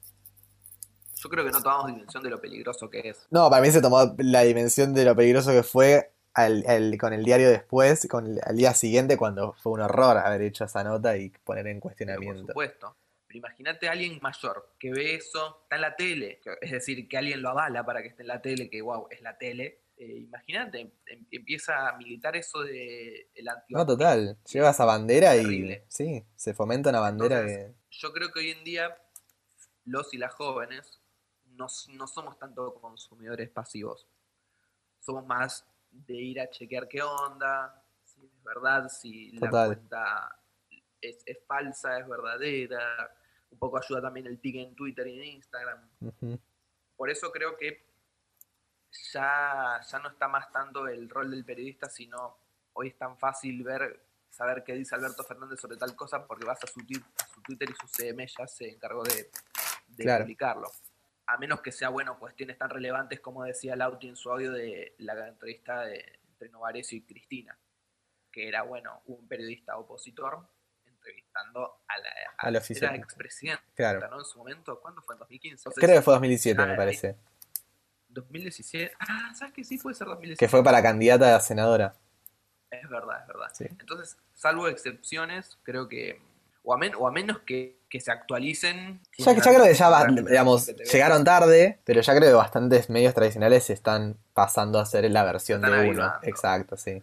Yo 1.24 1.30
creo 1.30 1.46
que 1.46 1.52
no 1.52 1.62
tomamos 1.62 1.88
dimensión 1.88 2.24
de 2.24 2.30
lo 2.32 2.42
peligroso 2.42 2.90
que 2.90 3.10
es. 3.10 3.28
No, 3.30 3.48
para 3.50 3.62
mí 3.62 3.70
se 3.72 3.80
tomó 3.82 4.16
la 4.18 4.42
dimensión 4.42 4.94
de 4.96 5.06
lo 5.06 5.16
peligroso 5.16 5.52
que 5.52 5.62
fue 5.62 6.12
al- 6.34 6.66
al- 6.68 6.98
con 6.98 7.14
el 7.14 7.24
diario 7.24 7.50
después, 7.52 8.08
con 8.10 8.26
el, 8.26 8.42
al 8.44 8.58
día 8.58 8.74
siguiente, 8.74 9.18
cuando 9.18 9.54
fue 9.54 9.74
un 9.74 9.82
horror 9.82 10.18
haber 10.18 10.42
hecho 10.42 10.64
esa 10.66 10.84
nota 10.84 11.16
y 11.18 11.30
poner 11.44 11.68
en 11.68 11.74
Pero 11.76 11.82
por 11.82 11.90
cuestionamiento. 11.92 12.48
supuesto. 12.48 12.96
Pero 13.32 13.48
imagínate 13.48 13.88
a 13.88 13.94
alguien 13.94 14.20
mayor 14.22 14.76
que 14.78 14.92
ve 14.92 15.16
eso, 15.16 15.62
está 15.64 15.78
en 15.78 15.82
la 15.84 15.96
tele, 15.96 16.42
es 16.60 16.72
decir, 16.72 17.08
que 17.08 17.18
alguien 17.18 17.42
lo 17.42 17.48
avala 17.50 17.86
para 17.86 18.02
que 18.02 18.10
esté 18.10 18.24
en 18.24 18.28
la 18.28 18.42
tele, 18.42 18.70
que 18.70 18.82
wow, 18.82 19.08
es 19.10 19.22
la 19.22 19.38
tele. 19.38 19.84
Eh, 19.96 20.18
imagínate, 20.18 20.82
em- 21.06 21.26
empieza 21.32 21.88
a 21.88 21.98
militar 21.98 22.36
eso 22.36 22.62
de 22.62 23.30
el 23.34 23.46
No, 23.46 23.52
antivacunismo. 23.54 23.86
total. 23.86 24.38
Lleva 24.52 24.72
esa 24.72 24.84
bandera 24.84 25.38
y 25.38 25.82
sí, 25.88 26.26
se 26.36 26.54
fomenta 26.54 26.90
una 26.90 27.00
bandera 27.00 27.40
Entonces, 27.40 27.74
Yo 27.92 28.12
creo 28.12 28.34
que 28.34 28.40
hoy 28.40 28.50
en 28.50 28.66
día 28.66 28.98
los 29.86 30.14
y 30.14 30.18
las 30.18 30.34
jóvenes 30.34 31.00
no, 31.46 31.68
no 31.94 32.08
somos 32.08 32.38
tanto 32.38 32.74
consumidores 32.82 33.50
pasivos. 33.50 34.10
Somos 35.00 35.26
más 35.26 35.66
de 35.90 36.16
ir 36.16 36.42
a 36.42 36.50
chequear 36.50 36.90
qué 36.90 37.02
onda, 37.02 37.82
si 38.04 38.26
es 38.26 38.44
verdad, 38.44 38.90
si 38.90 39.32
la 39.38 39.50
cuenta 39.50 40.38
es, 41.00 41.24
es 41.26 41.40
falsa, 41.48 41.98
es 42.00 42.08
verdadera. 42.08 43.18
Un 43.52 43.60
poco 43.60 43.78
ayuda 43.78 44.02
también 44.02 44.28
el 44.28 44.40
tic 44.40 44.56
en 44.56 44.76
Twitter 44.76 45.08
y 45.08 45.20
en 45.20 45.26
Instagram. 45.36 45.90
Por 46.96 47.10
eso 47.10 47.32
creo 47.32 47.58
que 47.58 47.86
ya, 49.14 49.80
ya 49.90 50.00
no 50.00 50.10
está 50.10 50.28
más 50.28 50.52
tanto 50.52 50.88
el 50.88 51.10
rol 51.10 51.32
del 51.32 51.46
periodista, 51.46 51.90
sino 51.90 52.38
hoy 52.74 52.90
es 52.90 52.98
tan 52.98 53.18
fácil 53.18 53.64
ver, 53.64 54.06
saber 54.30 54.64
qué 54.64 54.74
dice 54.74 54.96
Alberto 54.96 55.24
Fernández 55.24 55.60
sobre 55.60 55.78
tal 55.78 55.96
cosa 55.96 56.26
porque 56.26 56.46
vas 56.46 56.64
a 56.64 56.68
su, 56.68 56.80
a 56.80 57.28
su 57.28 57.42
Twitter 57.42 57.70
y 57.70 57.74
su 57.74 57.88
CM 57.88 58.26
ya 58.28 58.48
se 58.48 58.70
encargó 58.70 59.04
de, 59.04 59.30
de 59.88 60.04
Claro. 60.04 60.24
publicarlo. 60.24 60.70
A 61.28 61.38
menos 61.38 61.62
que 61.62 61.72
sea, 61.72 61.90
bueno, 61.90 62.18
cuestiones 62.20 62.58
tan 62.58 62.70
relevantes 62.70 63.20
como 63.22 63.44
decía 63.44 63.76
Lauti 63.76 64.08
en 64.10 64.16
su 64.16 64.30
audio 64.32 64.52
de 64.52 64.96
la 65.00 65.28
entrevista 65.28 65.82
de, 65.86 66.20
entre 66.32 66.50
Novarecio 66.50 66.98
y 66.98 67.04
Cristina, 67.04 67.58
que 68.32 68.48
era, 68.48 68.64
bueno, 68.64 69.02
un 69.06 69.28
periodista 69.28 69.78
opositor 69.78 70.46
entrevistando 71.02 71.82
a 71.88 71.98
la, 72.00 72.10
a 72.38 72.52
la 72.52 72.60
oficial. 72.60 72.94
era 72.94 73.04
expresidenta, 73.04 73.64
Claro. 73.76 74.08
¿no? 74.10 74.20
En 74.20 74.26
su 74.26 74.38
momento, 74.38 74.80
¿cuándo 74.82 75.02
fue? 75.02 75.16
¿En 75.16 75.20
2015? 75.20 75.70
Creo 75.76 75.96
que 75.98 76.02
fue 76.02 76.14
2007, 76.14 76.66
me 76.66 76.76
parece. 76.76 77.16
2017. 78.10 78.94
Ah, 79.00 79.34
¿sabes 79.36 79.54
que 79.54 79.64
sí? 79.64 79.78
Puede 79.78 79.96
ser 79.96 80.08
2017. 80.08 80.38
Que 80.46 80.50
fue 80.50 80.64
para 80.64 80.82
candidata 80.82 81.36
a 81.36 81.40
senadora. 81.40 81.96
Es 82.70 82.88
verdad, 82.90 83.22
es 83.22 83.28
verdad. 83.28 83.48
Sí. 83.54 83.66
Entonces, 83.70 84.18
salvo 84.34 84.68
excepciones, 84.68 85.58
creo 85.64 85.88
que. 85.88 86.22
O 86.64 86.74
a, 86.74 86.78
men- 86.78 86.94
o 86.96 87.08
a 87.08 87.12
menos 87.12 87.40
que, 87.40 87.80
que 87.90 88.00
se 88.00 88.12
actualicen. 88.12 89.02
Ya, 89.18 89.34
ya 89.34 89.42
creo 89.42 89.64
que 89.64 89.74
ya, 89.74 89.90
va- 89.90 90.06
digamos, 90.06 90.68
que 90.68 90.74
te 90.76 90.86
llegaron 90.86 91.24
tarde, 91.24 91.80
pero 91.86 92.02
ya 92.02 92.16
creo 92.16 92.30
que 92.30 92.36
bastantes 92.36 92.90
medios 92.90 93.16
tradicionales 93.16 93.64
se 93.64 93.74
están 93.74 94.18
pasando 94.34 94.78
a 94.78 94.84
hacer 94.84 95.10
la 95.10 95.24
versión 95.24 95.64
Están 95.66 95.82
de 95.84 95.90
uno. 95.90 96.14
Exacto, 96.22 96.78
sí. 96.78 97.02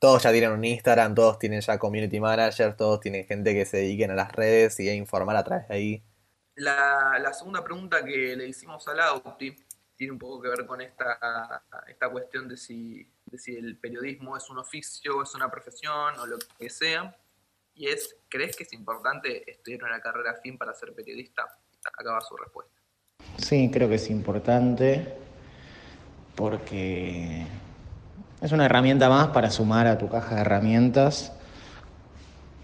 Todos 0.00 0.22
ya 0.22 0.32
tienen 0.32 0.52
un 0.52 0.64
Instagram, 0.64 1.14
todos 1.14 1.38
tienen 1.38 1.60
ya 1.60 1.78
community 1.78 2.18
manager, 2.20 2.74
todos 2.74 3.00
tienen 3.00 3.26
gente 3.26 3.52
que 3.52 3.66
se 3.66 3.76
dediquen 3.76 4.10
a 4.10 4.14
las 4.14 4.32
redes 4.32 4.80
y 4.80 4.88
a 4.88 4.94
informar 4.94 5.36
a 5.36 5.44
través 5.44 5.68
de 5.68 5.74
ahí. 5.74 6.02
La, 6.54 7.18
la 7.20 7.34
segunda 7.34 7.62
pregunta 7.62 8.02
que 8.02 8.34
le 8.34 8.48
hicimos 8.48 8.88
a 8.88 8.94
Lauti 8.94 9.54
tiene 9.94 10.14
un 10.14 10.18
poco 10.18 10.40
que 10.40 10.48
ver 10.48 10.64
con 10.64 10.80
esta, 10.80 11.62
esta 11.86 12.08
cuestión 12.08 12.48
de 12.48 12.56
si, 12.56 13.06
de 13.26 13.36
si 13.36 13.54
el 13.54 13.76
periodismo 13.76 14.38
es 14.38 14.48
un 14.48 14.56
oficio, 14.56 15.22
es 15.22 15.34
una 15.34 15.50
profesión 15.50 16.18
o 16.18 16.26
lo 16.26 16.38
que 16.58 16.70
sea. 16.70 17.14
Y 17.74 17.86
es, 17.86 18.16
¿crees 18.30 18.56
que 18.56 18.62
es 18.62 18.72
importante 18.72 19.50
estudiar 19.50 19.84
una 19.84 20.00
carrera 20.00 20.30
afín 20.30 20.56
para 20.56 20.72
ser 20.72 20.94
periodista? 20.94 21.42
Acá 21.84 22.12
va 22.12 22.22
su 22.22 22.34
respuesta. 22.38 22.80
Sí, 23.36 23.70
creo 23.70 23.90
que 23.90 23.96
es 23.96 24.08
importante 24.08 25.14
porque 26.34 27.46
es 28.42 28.52
una 28.52 28.64
herramienta 28.64 29.08
más 29.08 29.28
para 29.28 29.50
sumar 29.50 29.86
a 29.86 29.98
tu 29.98 30.08
caja 30.08 30.36
de 30.36 30.40
herramientas 30.40 31.32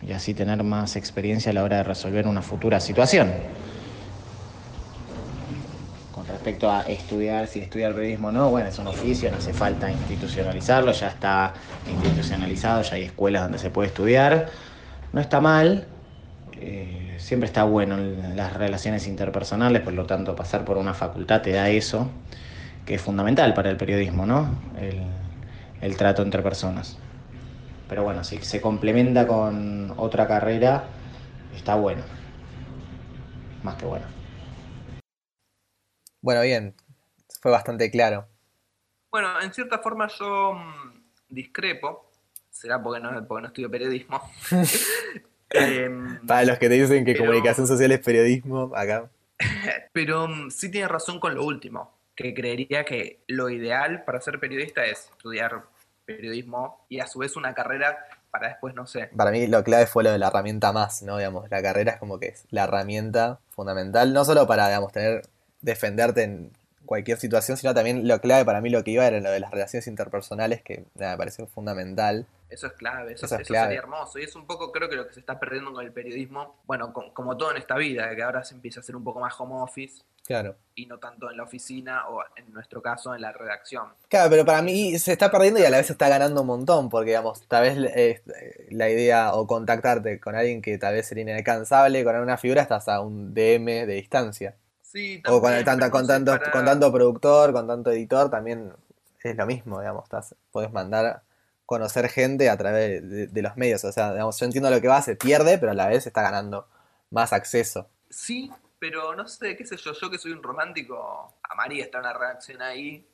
y 0.06 0.12
así 0.12 0.34
tener 0.34 0.62
más 0.62 0.96
experiencia 0.96 1.50
a 1.50 1.54
la 1.54 1.64
hora 1.64 1.78
de 1.78 1.82
resolver 1.82 2.26
una 2.26 2.42
futura 2.42 2.80
situación. 2.80 3.32
Con 6.12 6.26
respecto 6.26 6.70
a 6.70 6.82
estudiar, 6.82 7.46
si 7.46 7.60
estudiar 7.60 7.94
periodismo 7.94 8.28
o 8.28 8.32
no, 8.32 8.50
bueno, 8.50 8.68
es 8.68 8.78
un 8.78 8.86
oficio, 8.86 9.30
no 9.30 9.36
hace 9.36 9.52
falta 9.52 9.90
institucionalizarlo, 9.90 10.92
ya 10.92 11.08
está 11.08 11.52
institucionalizado, 11.90 12.82
ya 12.82 12.94
hay 12.94 13.02
escuelas 13.04 13.42
donde 13.42 13.58
se 13.58 13.70
puede 13.70 13.88
estudiar. 13.88 14.46
No 15.12 15.20
está 15.20 15.40
mal, 15.40 15.86
eh, 16.58 17.16
siempre 17.18 17.46
está 17.46 17.64
bueno 17.64 17.98
en 17.98 18.36
las 18.36 18.54
relaciones 18.54 19.06
interpersonales, 19.06 19.82
por 19.82 19.92
lo 19.92 20.06
tanto 20.06 20.34
pasar 20.34 20.64
por 20.64 20.78
una 20.78 20.94
facultad 20.94 21.42
te 21.42 21.52
da 21.52 21.68
eso, 21.68 22.08
que 22.86 22.94
es 22.94 23.02
fundamental 23.02 23.52
para 23.52 23.68
el 23.70 23.76
periodismo, 23.76 24.24
¿no? 24.24 24.48
El 25.80 25.96
trato 25.96 26.22
entre 26.22 26.42
personas. 26.42 26.98
Pero 27.88 28.02
bueno, 28.02 28.24
si 28.24 28.38
se 28.38 28.60
complementa 28.60 29.26
con 29.26 29.92
otra 29.96 30.26
carrera, 30.26 30.84
está 31.54 31.76
bueno. 31.76 32.02
Más 33.62 33.76
que 33.76 33.86
bueno. 33.86 34.06
Bueno, 36.20 36.42
bien, 36.42 36.74
fue 37.40 37.52
bastante 37.52 37.90
claro. 37.90 38.26
Bueno, 39.10 39.40
en 39.40 39.52
cierta 39.52 39.78
forma 39.78 40.08
yo 40.08 40.54
mm, 40.54 41.02
discrepo, 41.28 42.10
será 42.50 42.82
porque 42.82 43.00
no, 43.00 43.26
porque 43.26 43.42
no 43.42 43.48
estudio 43.48 43.70
periodismo. 43.70 44.20
Em, 45.50 46.26
Para 46.26 46.44
los 46.44 46.58
que 46.58 46.68
te 46.68 46.74
dicen 46.74 47.04
que 47.04 47.12
Pero- 47.12 47.26
comunicación 47.26 47.68
social 47.68 47.92
es 47.92 48.00
periodismo, 48.00 48.72
acá. 48.74 49.08
pero 49.92 50.26
mm, 50.26 50.50
sí 50.50 50.70
tiene 50.72 50.88
razón 50.88 51.20
con 51.20 51.36
lo 51.36 51.44
último, 51.44 51.95
que 52.16 52.34
creería 52.34 52.84
que 52.84 53.22
lo 53.28 53.50
ideal 53.50 54.04
para 54.04 54.20
ser 54.20 54.40
periodista 54.40 54.84
es 54.84 55.10
estudiar 55.10 55.64
periodismo 56.06 56.86
y 56.88 57.00
a 57.00 57.06
su 57.06 57.18
vez 57.18 57.36
una 57.36 57.54
carrera 57.54 57.98
para 58.30 58.48
después, 58.48 58.74
no 58.74 58.86
sé, 58.86 59.10
Para 59.16 59.30
mí 59.30 59.46
lo 59.46 59.62
clave 59.64 59.86
fue 59.86 60.04
lo 60.04 60.10
de 60.10 60.18
la 60.18 60.28
herramienta 60.28 60.72
más, 60.72 61.02
¿no? 61.02 61.16
Digamos, 61.16 61.48
la 61.50 61.62
carrera 61.62 61.92
es 61.92 61.98
como 61.98 62.18
que 62.18 62.28
es 62.28 62.44
la 62.50 62.64
herramienta 62.64 63.40
fundamental, 63.50 64.12
no 64.12 64.24
solo 64.24 64.46
para, 64.46 64.68
digamos, 64.68 64.92
tener, 64.92 65.22
defenderte 65.62 66.22
en 66.22 66.52
cualquier 66.84 67.18
situación, 67.18 67.56
sino 67.56 67.74
también 67.74 68.06
lo 68.06 68.20
clave 68.20 68.44
para 68.44 68.60
mí 68.60 68.70
lo 68.70 68.84
que 68.84 68.92
iba 68.92 69.06
era 69.06 69.20
lo 69.20 69.30
de 69.30 69.40
las 69.40 69.50
relaciones 69.50 69.86
interpersonales, 69.86 70.62
que 70.62 70.84
nada, 70.94 71.12
me 71.12 71.18
pareció 71.18 71.46
fundamental. 71.46 72.26
Eso 72.48 72.68
es 72.68 72.72
clave, 72.74 73.12
eso, 73.14 73.26
Eso 73.26 73.34
es 73.34 73.40
eso 73.42 73.48
clave. 73.48 73.66
sería 73.66 73.78
hermoso. 73.80 74.18
Y 74.18 74.22
es 74.24 74.34
un 74.36 74.46
poco, 74.46 74.70
creo 74.72 74.88
que 74.88 74.96
lo 74.96 75.06
que 75.06 75.12
se 75.14 75.20
está 75.20 75.38
perdiendo 75.38 75.72
con 75.72 75.84
el 75.84 75.92
periodismo, 75.92 76.60
bueno, 76.64 76.92
com- 76.92 77.12
como 77.12 77.36
todo 77.36 77.50
en 77.50 77.56
esta 77.56 77.76
vida, 77.76 78.14
que 78.14 78.22
ahora 78.22 78.44
se 78.44 78.54
empieza 78.54 78.80
a 78.80 78.82
hacer 78.82 78.94
un 78.96 79.02
poco 79.04 79.18
más 79.20 79.34
home 79.40 79.54
office 79.60 80.02
Claro. 80.26 80.56
y 80.74 80.86
no 80.86 80.98
tanto 80.98 81.30
en 81.30 81.36
la 81.36 81.42
oficina 81.44 82.08
o 82.08 82.22
en 82.36 82.52
nuestro 82.52 82.80
caso 82.82 83.14
en 83.14 83.20
la 83.22 83.32
redacción. 83.32 83.88
Claro, 84.08 84.30
pero 84.30 84.44
para 84.44 84.62
mí 84.62 84.98
se 84.98 85.12
está 85.12 85.30
perdiendo 85.30 85.58
y 85.60 85.64
a 85.64 85.70
la 85.70 85.76
vez 85.78 85.86
se 85.86 85.92
está 85.92 86.08
ganando 86.08 86.40
un 86.42 86.46
montón, 86.46 86.88
porque 86.88 87.10
digamos, 87.10 87.46
tal 87.48 87.62
vez 87.62 87.76
eh, 87.96 88.22
la 88.70 88.88
idea 88.88 89.34
o 89.34 89.46
contactarte 89.46 90.20
con 90.20 90.34
alguien 90.36 90.62
que 90.62 90.78
tal 90.78 90.94
vez 90.94 91.06
sería 91.08 91.22
inalcanzable, 91.22 92.04
con 92.04 92.16
una 92.16 92.36
figura 92.36 92.62
estás 92.62 92.88
a 92.88 93.00
un 93.00 93.34
DM 93.34 93.86
de 93.86 93.94
distancia. 93.94 94.56
Sí, 94.82 95.20
O 95.26 95.40
con, 95.40 95.50
también, 95.52 95.58
el 95.84 95.90
con, 95.90 96.06
tanto, 96.06 96.32
para- 96.38 96.50
con 96.52 96.64
tanto 96.64 96.92
productor, 96.92 97.52
con 97.52 97.66
tanto 97.66 97.90
editor, 97.90 98.30
también 98.30 98.72
es 99.22 99.36
lo 99.36 99.46
mismo, 99.46 99.80
digamos, 99.80 100.04
estás, 100.04 100.34
podés 100.52 100.72
mandar 100.72 101.22
conocer 101.66 102.08
gente 102.08 102.48
a 102.48 102.56
través 102.56 103.08
de, 103.08 103.26
de 103.26 103.42
los 103.42 103.56
medios. 103.56 103.84
O 103.84 103.92
sea, 103.92 104.12
digamos, 104.12 104.38
yo 104.38 104.46
entiendo 104.46 104.70
lo 104.70 104.80
que 104.80 104.88
va, 104.88 105.02
se 105.02 105.16
pierde, 105.16 105.58
pero 105.58 105.72
a 105.72 105.74
la 105.74 105.88
vez 105.88 106.06
está 106.06 106.22
ganando 106.22 106.68
más 107.10 107.32
acceso. 107.32 107.88
Sí, 108.08 108.50
pero 108.78 109.14
no 109.14 109.26
sé, 109.26 109.56
qué 109.56 109.66
sé 109.66 109.76
yo, 109.76 109.92
yo 109.92 110.10
que 110.10 110.18
soy 110.18 110.32
un 110.32 110.42
romántico, 110.42 111.34
amaría 111.42 111.84
estar 111.84 112.00
en 112.00 112.06
una 112.06 112.18
redacción 112.18 112.62
ahí, 112.62 113.06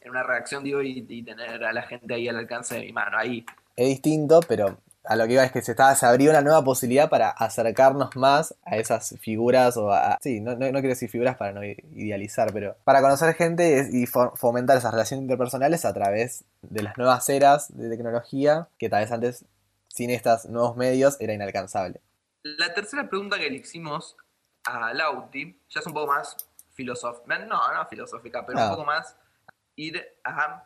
en 0.00 0.10
una 0.10 0.22
redacción 0.22 0.62
digo, 0.64 0.82
y, 0.82 1.04
y 1.08 1.22
tener 1.22 1.64
a 1.64 1.72
la 1.72 1.82
gente 1.82 2.14
ahí 2.14 2.28
al 2.28 2.36
alcance 2.36 2.76
de 2.76 2.82
mi 2.82 2.92
mano, 2.92 3.18
ahí. 3.18 3.44
Es 3.76 3.88
distinto, 3.88 4.40
pero 4.46 4.78
a 5.08 5.16
lo 5.16 5.26
que 5.26 5.32
iba 5.32 5.44
es 5.44 5.52
que 5.52 5.62
se, 5.62 5.72
está, 5.72 5.94
se 5.94 6.04
abrió 6.06 6.30
una 6.30 6.42
nueva 6.42 6.62
posibilidad 6.62 7.08
para 7.08 7.30
acercarnos 7.30 8.14
más 8.16 8.54
a 8.64 8.76
esas 8.76 9.16
figuras 9.20 9.76
o 9.78 9.90
a... 9.90 10.18
Sí, 10.20 10.40
no, 10.40 10.52
no, 10.52 10.66
no 10.66 10.72
quiero 10.80 10.88
decir 10.90 11.08
figuras 11.08 11.36
para 11.36 11.52
no 11.52 11.64
idealizar, 11.64 12.52
pero 12.52 12.76
para 12.84 13.00
conocer 13.00 13.34
gente 13.34 13.88
y 13.90 14.04
fo- 14.06 14.36
fomentar 14.36 14.76
esas 14.76 14.92
relaciones 14.92 15.22
interpersonales 15.22 15.84
a 15.84 15.94
través 15.94 16.44
de 16.62 16.82
las 16.82 16.96
nuevas 16.98 17.28
eras 17.28 17.74
de 17.76 17.88
tecnología 17.88 18.68
que 18.78 18.88
tal 18.88 19.00
vez 19.02 19.10
antes, 19.12 19.44
sin 19.88 20.10
estos 20.10 20.44
nuevos 20.46 20.76
medios, 20.76 21.16
era 21.20 21.32
inalcanzable. 21.32 22.00
La 22.42 22.72
tercera 22.74 23.08
pregunta 23.08 23.38
que 23.38 23.50
le 23.50 23.56
hicimos 23.56 24.16
a 24.64 24.92
Lauti, 24.92 25.58
ya 25.70 25.80
es 25.80 25.86
un 25.86 25.94
poco 25.94 26.08
más 26.08 26.36
filosófica, 26.72 27.38
no, 27.38 27.74
no 27.74 27.86
filosófica, 27.88 28.44
pero 28.46 28.58
Ah. 28.58 28.64
un 28.64 28.70
poco 28.70 28.84
más 28.84 29.16
ir 29.76 30.00
a, 30.24 30.64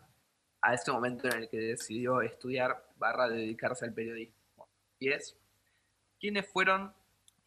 a 0.62 0.74
ese 0.74 0.90
momento 0.92 1.28
en 1.28 1.34
el 1.42 1.48
que 1.48 1.58
decidió 1.58 2.20
estudiar 2.22 2.84
barra 3.02 3.28
dedicarse 3.28 3.84
al 3.84 3.92
periodismo. 3.92 4.68
y 5.00 5.10
es, 5.10 5.36
¿quiénes 6.20 6.46
fueron 6.46 6.92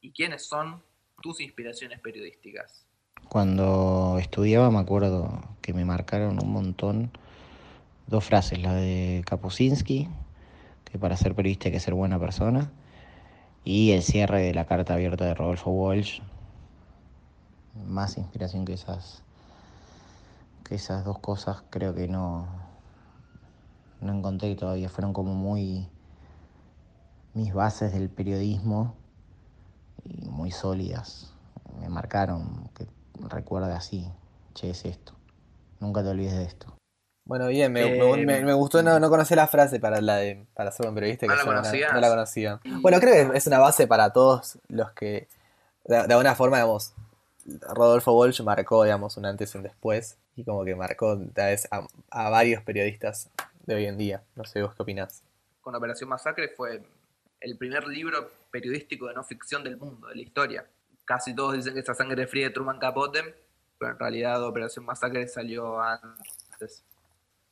y 0.01 0.11
quiénes 0.11 0.45
son 0.45 0.83
tus 1.23 1.39
inspiraciones 1.39 2.01
periodísticas? 2.01 2.85
Cuando 3.29 4.17
estudiaba 4.19 4.69
me 4.69 4.79
acuerdo 4.79 5.41
que 5.61 5.73
me 5.73 5.85
marcaron 5.85 6.43
un 6.43 6.51
montón 6.51 7.11
dos 8.07 8.25
frases, 8.25 8.59
la 8.59 8.73
de 8.73 9.23
Kapuscinski, 9.25 10.09
que 10.83 10.99
para 10.99 11.15
ser 11.15 11.33
periodista 11.33 11.69
hay 11.69 11.71
que 11.71 11.79
ser 11.79 11.93
buena 11.93 12.19
persona, 12.19 12.71
y 13.63 13.91
el 13.91 14.03
cierre 14.03 14.41
de 14.41 14.53
la 14.53 14.65
carta 14.65 14.93
abierta 14.93 15.25
de 15.25 15.33
Rodolfo 15.33 15.71
Walsh. 15.71 16.19
Más 17.87 18.17
inspiración 18.17 18.65
que 18.65 18.73
esas, 18.73 19.23
que 20.65 20.75
esas 20.75 21.05
dos 21.05 21.19
cosas 21.19 21.63
creo 21.69 21.95
que 21.95 22.07
no, 22.07 22.47
no 24.01 24.13
encontré 24.13 24.55
todavía, 24.55 24.89
fueron 24.89 25.13
como 25.13 25.33
muy 25.33 25.87
mis 27.33 27.53
bases 27.53 27.91
del 27.93 28.09
periodismo 28.09 28.95
y 30.03 30.29
muy 30.29 30.51
sólidas. 30.51 31.33
Me 31.79 31.89
marcaron 31.89 32.69
que 32.75 32.87
recuerde 33.27 33.73
así, 33.73 34.09
che, 34.53 34.69
es 34.69 34.85
esto. 34.85 35.13
Nunca 35.79 36.01
te 36.03 36.09
olvides 36.09 36.33
de 36.33 36.43
esto. 36.45 36.73
Bueno, 37.27 37.47
bien, 37.47 37.73
me, 37.73 37.81
Eh, 37.81 38.25
me- 38.25 38.45
me 38.45 38.53
gustó 38.53 38.83
no, 38.83 38.99
no 38.99 39.09
conocer 39.09 39.37
la 39.37 39.47
frase 39.47 39.79
para 39.79 39.99
la 39.99 40.17
de 40.17 40.45
para 40.53 40.71
ser 40.71 40.85
buen 40.85 40.95
periodista, 40.95 41.25
que 41.25 41.29
¿No 41.29 41.35
la 41.35 41.43
no, 41.43 42.13
conocía. 42.13 42.59
Bueno, 42.81 42.99
creo 42.99 43.31
que 43.31 43.37
es 43.37 43.47
una 43.47 43.57
base 43.59 43.87
para 43.87 44.13
todos 44.13 44.59
los 44.67 44.91
que, 44.91 45.27
de, 45.85 45.95
de 46.07 46.13
alguna 46.13 46.35
forma, 46.35 46.57
digamos, 46.57 46.93
Rodolfo 47.61 48.13
Walsh 48.13 48.41
marcó, 48.43 48.83
digamos, 48.83 49.17
un 49.17 49.25
antes 49.25 49.53
y 49.53 49.57
un 49.57 49.63
después, 49.63 50.17
y 50.35 50.43
como 50.43 50.63
que 50.63 50.75
marcó 50.75 51.17
tal 51.33 51.47
vez 51.47 51.67
a, 51.71 51.87
a 52.11 52.29
varios 52.29 52.61
periodistas 52.63 53.29
de 53.65 53.75
hoy 53.75 53.85
en 53.85 53.97
día. 53.97 54.23
No 54.35 54.45
sé 54.45 54.61
vos 54.61 54.75
qué 54.75 54.83
opinás. 54.83 55.23
Con 55.61 55.75
Operación 55.75 56.09
Masacre 56.09 56.49
fue 56.49 56.83
el 57.39 57.57
primer 57.57 57.87
libro 57.87 58.31
periodístico 58.51 59.07
de 59.07 59.13
no 59.13 59.23
ficción 59.23 59.63
del 59.63 59.77
mundo, 59.77 60.07
de 60.07 60.15
la 60.15 60.21
historia. 60.21 60.65
Casi 61.03 61.35
todos 61.35 61.53
dicen 61.53 61.73
que 61.73 61.81
es 61.81 61.89
a 61.89 61.95
sangre 61.95 62.27
fría 62.27 62.47
de 62.47 62.53
Truman 62.53 62.79
Capote, 62.79 63.35
pero 63.77 63.91
en 63.91 63.99
realidad 63.99 64.43
Operación 64.43 64.85
Masacre 64.85 65.27
salió 65.27 65.81
antes. 65.81 66.83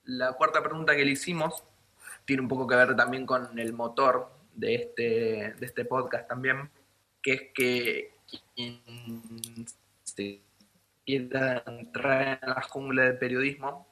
La 0.06 0.34
cuarta 0.34 0.62
pregunta 0.64 0.96
que 0.96 1.06
le 1.06 1.12
hicimos 1.12 1.64
tiene 2.26 2.42
un 2.42 2.48
poco 2.48 2.68
que 2.68 2.76
ver 2.76 2.96
también 2.96 3.26
con 3.26 3.58
el 3.60 3.74
motor 3.74 4.32
de 4.56 4.76
este, 4.76 5.04
de 5.60 5.66
este 5.66 5.86
podcast 5.86 6.28
también, 6.28 6.70
que 7.22 7.34
es 7.34 7.42
que 7.54 8.14
quien 8.56 8.82
quiera 11.06 11.64
entrar 11.66 12.40
en 12.42 12.50
la 12.50 12.62
jungla 12.62 13.04
del 13.04 13.18
periodismo 13.18 13.88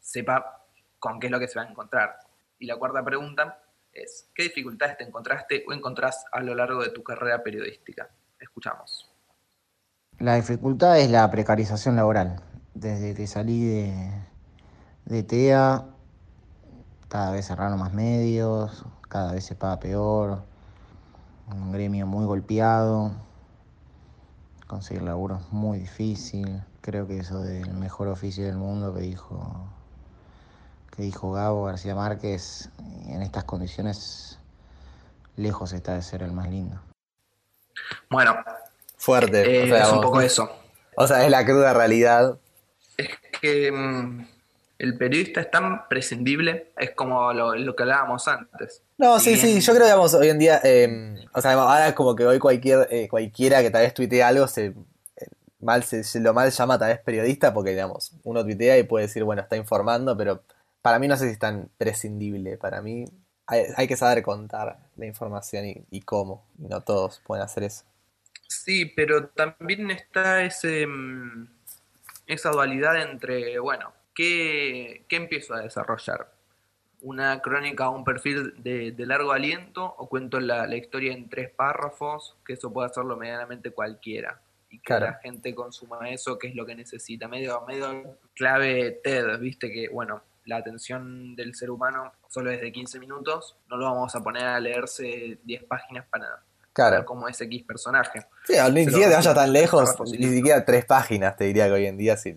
sepa 0.00 0.65
con 1.06 1.20
qué 1.20 1.28
es 1.28 1.30
lo 1.30 1.38
que 1.38 1.46
se 1.46 1.58
va 1.58 1.64
a 1.64 1.68
encontrar. 1.68 2.18
Y 2.58 2.66
la 2.66 2.76
cuarta 2.76 3.04
pregunta 3.04 3.60
es, 3.92 4.28
¿qué 4.34 4.42
dificultades 4.42 4.98
te 4.98 5.04
encontraste 5.04 5.64
o 5.68 5.72
encontrás 5.72 6.24
a 6.32 6.40
lo 6.40 6.52
largo 6.54 6.82
de 6.82 6.90
tu 6.90 7.04
carrera 7.04 7.44
periodística? 7.44 8.10
Escuchamos. 8.40 9.08
La 10.18 10.34
dificultad 10.34 10.98
es 10.98 11.08
la 11.08 11.30
precarización 11.30 11.94
laboral. 11.94 12.40
Desde 12.74 13.14
que 13.14 13.28
salí 13.28 13.64
de, 13.64 14.10
de 15.04 15.22
TEA, 15.22 15.86
cada 17.08 17.30
vez 17.30 17.46
cerraron 17.46 17.78
más 17.78 17.92
medios, 17.92 18.84
cada 19.08 19.32
vez 19.32 19.44
se 19.44 19.54
paga 19.54 19.78
peor, 19.78 20.42
un 21.52 21.70
gremio 21.70 22.06
muy 22.06 22.26
golpeado, 22.26 23.12
conseguir 24.66 25.02
laburo 25.02 25.36
es 25.36 25.52
muy 25.52 25.78
difícil. 25.78 26.64
Creo 26.80 27.06
que 27.06 27.18
eso 27.18 27.42
del 27.42 27.72
mejor 27.74 28.08
oficio 28.08 28.44
del 28.44 28.56
mundo 28.56 28.92
que 28.92 29.02
dijo, 29.02 29.68
que 30.96 31.02
dijo 31.02 31.32
Gabo 31.32 31.64
García 31.64 31.94
Márquez, 31.94 32.70
en 33.08 33.22
estas 33.22 33.44
condiciones 33.44 34.38
lejos 35.36 35.72
está 35.72 35.94
de 35.94 36.02
ser 36.02 36.22
el 36.22 36.32
más 36.32 36.48
lindo. 36.48 36.80
Bueno, 38.08 38.36
Fuerte. 38.96 39.60
eh, 39.60 39.64
o, 39.64 39.66
sea, 39.66 39.84
es 39.84 39.92
un 39.92 40.00
poco 40.00 40.20
eso. 40.22 40.50
o 40.96 41.06
sea, 41.06 41.24
es 41.24 41.30
la 41.30 41.44
cruda 41.44 41.74
realidad. 41.74 42.38
Es 42.96 43.10
que 43.40 43.70
mm, 43.70 44.26
el 44.78 44.96
periodista 44.96 45.42
es 45.42 45.50
tan 45.50 45.86
prescindible, 45.88 46.72
es 46.78 46.92
como 46.92 47.32
lo, 47.34 47.54
lo 47.54 47.76
que 47.76 47.82
hablábamos 47.82 48.26
antes. 48.26 48.82
No, 48.96 49.20
sí, 49.20 49.36
sí, 49.36 49.60
yo 49.60 49.72
creo 49.72 49.84
que 49.84 49.90
digamos, 49.90 50.14
hoy 50.14 50.30
en 50.30 50.38
día, 50.38 50.60
eh, 50.64 51.16
o 51.34 51.40
sea, 51.42 51.52
ahora 51.52 51.88
es 51.88 51.94
como 51.94 52.16
que 52.16 52.26
hoy 52.26 52.38
cualquier, 52.38 52.88
eh, 52.90 53.08
cualquiera 53.08 53.60
que 53.60 53.70
tal 53.70 53.82
vez 53.82 53.92
tuitee 53.92 54.22
algo 54.22 54.48
se, 54.48 54.66
eh, 54.68 54.74
mal, 55.60 55.84
se, 55.84 56.02
se 56.02 56.20
lo 56.20 56.32
mal 56.32 56.50
llama 56.50 56.78
tal 56.78 56.88
vez 56.88 57.00
periodista 57.00 57.52
porque, 57.52 57.70
digamos, 57.70 58.12
uno 58.24 58.42
tuitea 58.42 58.78
y 58.78 58.84
puede 58.84 59.06
decir, 59.06 59.22
bueno, 59.24 59.42
está 59.42 59.56
informando, 59.56 60.16
pero 60.16 60.42
para 60.86 61.00
mí 61.00 61.08
no 61.08 61.16
sé 61.16 61.24
si 61.26 61.32
es 61.32 61.38
tan 61.40 61.68
prescindible. 61.78 62.58
Para 62.58 62.80
mí 62.80 63.06
hay, 63.48 63.64
hay 63.76 63.88
que 63.88 63.96
saber 63.96 64.22
contar 64.22 64.78
la 64.94 65.04
información 65.06 65.66
y, 65.66 65.84
y 65.90 66.02
cómo, 66.02 66.46
y 66.60 66.68
no 66.68 66.80
todos 66.84 67.20
pueden 67.26 67.42
hacer 67.42 67.64
eso. 67.64 67.84
Sí, 68.46 68.84
pero 68.84 69.26
también 69.30 69.90
está 69.90 70.44
ese, 70.44 70.86
mm, 70.86 71.48
esa 72.28 72.50
dualidad 72.50 73.02
entre, 73.02 73.58
bueno, 73.58 73.92
¿qué, 74.14 75.04
qué 75.08 75.16
empiezo 75.16 75.54
a 75.54 75.60
desarrollar? 75.62 76.32
¿Una 77.00 77.42
crónica 77.42 77.88
o 77.88 77.96
un 77.96 78.04
perfil 78.04 78.54
de, 78.62 78.92
de 78.92 79.06
largo 79.06 79.32
aliento 79.32 79.84
o 79.98 80.08
cuento 80.08 80.38
la, 80.38 80.68
la 80.68 80.76
historia 80.76 81.12
en 81.12 81.28
tres 81.28 81.50
párrafos? 81.50 82.36
Que 82.46 82.52
eso 82.52 82.72
puede 82.72 82.86
hacerlo 82.90 83.16
medianamente 83.16 83.72
cualquiera. 83.72 84.40
Y 84.70 84.78
que 84.78 84.84
Claro. 84.84 85.06
la 85.06 85.14
gente 85.14 85.52
consuma 85.52 86.08
eso, 86.10 86.38
que 86.38 86.46
es 86.46 86.54
lo 86.54 86.64
que 86.64 86.76
necesita. 86.76 87.26
Medio, 87.26 87.60
medio 87.66 88.18
clave 88.36 89.00
TED, 89.02 89.36
viste 89.40 89.68
que, 89.72 89.88
bueno, 89.88 90.22
la 90.46 90.56
atención 90.56 91.36
del 91.36 91.54
ser 91.54 91.70
humano 91.70 92.12
solo 92.28 92.50
es 92.50 92.60
de 92.60 92.72
15 92.72 92.98
minutos. 92.98 93.56
No 93.68 93.76
lo 93.76 93.84
vamos 93.84 94.14
a 94.14 94.20
poner 94.20 94.44
a 94.44 94.58
leerse 94.60 95.38
10 95.44 95.64
páginas 95.64 96.06
para 96.10 96.24
ver 96.28 96.38
Claro. 96.72 97.04
cómo 97.06 97.26
es 97.28 97.40
X 97.40 97.62
personaje. 97.64 98.26
Sí, 98.44 98.54
ni 98.72 98.84
siquiera 98.84 99.08
te 99.08 99.14
vayas 99.16 99.34
tan 99.34 99.52
lejos, 99.52 99.94
ni 100.18 100.28
siquiera 100.28 100.64
tres 100.64 100.84
páginas, 100.84 101.34
te 101.36 101.44
diría 101.44 101.66
que 101.66 101.72
hoy 101.72 101.86
en 101.86 101.96
día 101.96 102.16
si 102.18 102.36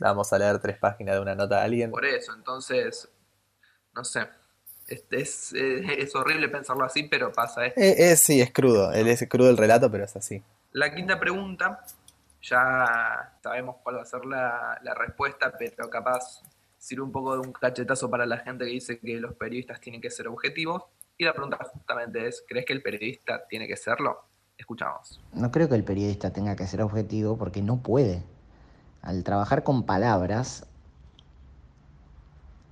vamos 0.00 0.32
a 0.32 0.38
leer 0.38 0.60
tres 0.60 0.78
páginas 0.78 1.16
de 1.16 1.20
una 1.20 1.34
nota 1.34 1.56
de 1.56 1.62
alguien. 1.62 1.90
Por 1.90 2.04
eso, 2.04 2.32
entonces, 2.32 3.08
no 3.94 4.04
sé. 4.04 4.28
Este 4.86 5.20
es, 5.22 5.52
eh, 5.54 5.82
es 5.98 6.14
horrible 6.14 6.48
pensarlo 6.48 6.84
así, 6.84 7.04
pero 7.04 7.32
pasa 7.32 7.66
esto. 7.66 7.80
Eh, 7.80 8.12
eh, 8.12 8.16
sí, 8.16 8.40
es 8.40 8.52
crudo, 8.52 8.92
es 8.92 9.26
crudo 9.28 9.50
el 9.50 9.56
relato, 9.56 9.90
pero 9.90 10.04
es 10.04 10.14
así. 10.16 10.42
La 10.72 10.94
quinta 10.94 11.18
pregunta, 11.18 11.84
ya 12.40 13.32
sabemos 13.42 13.76
cuál 13.82 13.96
va 13.96 14.02
a 14.02 14.06
ser 14.06 14.24
la, 14.26 14.78
la 14.82 14.94
respuesta, 14.94 15.52
pero 15.58 15.88
capaz 15.90 16.42
sirve 16.82 17.04
un 17.04 17.12
poco 17.12 17.34
de 17.34 17.38
un 17.38 17.52
cachetazo 17.52 18.10
para 18.10 18.26
la 18.26 18.38
gente 18.38 18.64
que 18.64 18.72
dice 18.72 18.98
que 18.98 19.20
los 19.20 19.34
periodistas 19.34 19.80
tienen 19.80 20.00
que 20.00 20.10
ser 20.10 20.26
objetivos. 20.26 20.82
Y 21.16 21.24
la 21.24 21.32
pregunta 21.32 21.56
justamente 21.72 22.26
es, 22.26 22.44
¿crees 22.48 22.66
que 22.66 22.72
el 22.72 22.82
periodista 22.82 23.46
tiene 23.48 23.68
que 23.68 23.76
serlo? 23.76 24.24
Escuchamos. 24.58 25.20
No 25.32 25.52
creo 25.52 25.68
que 25.68 25.76
el 25.76 25.84
periodista 25.84 26.32
tenga 26.32 26.56
que 26.56 26.66
ser 26.66 26.82
objetivo 26.82 27.38
porque 27.38 27.62
no 27.62 27.80
puede. 27.84 28.24
Al 29.00 29.22
trabajar 29.22 29.62
con 29.62 29.84
palabras, 29.84 30.66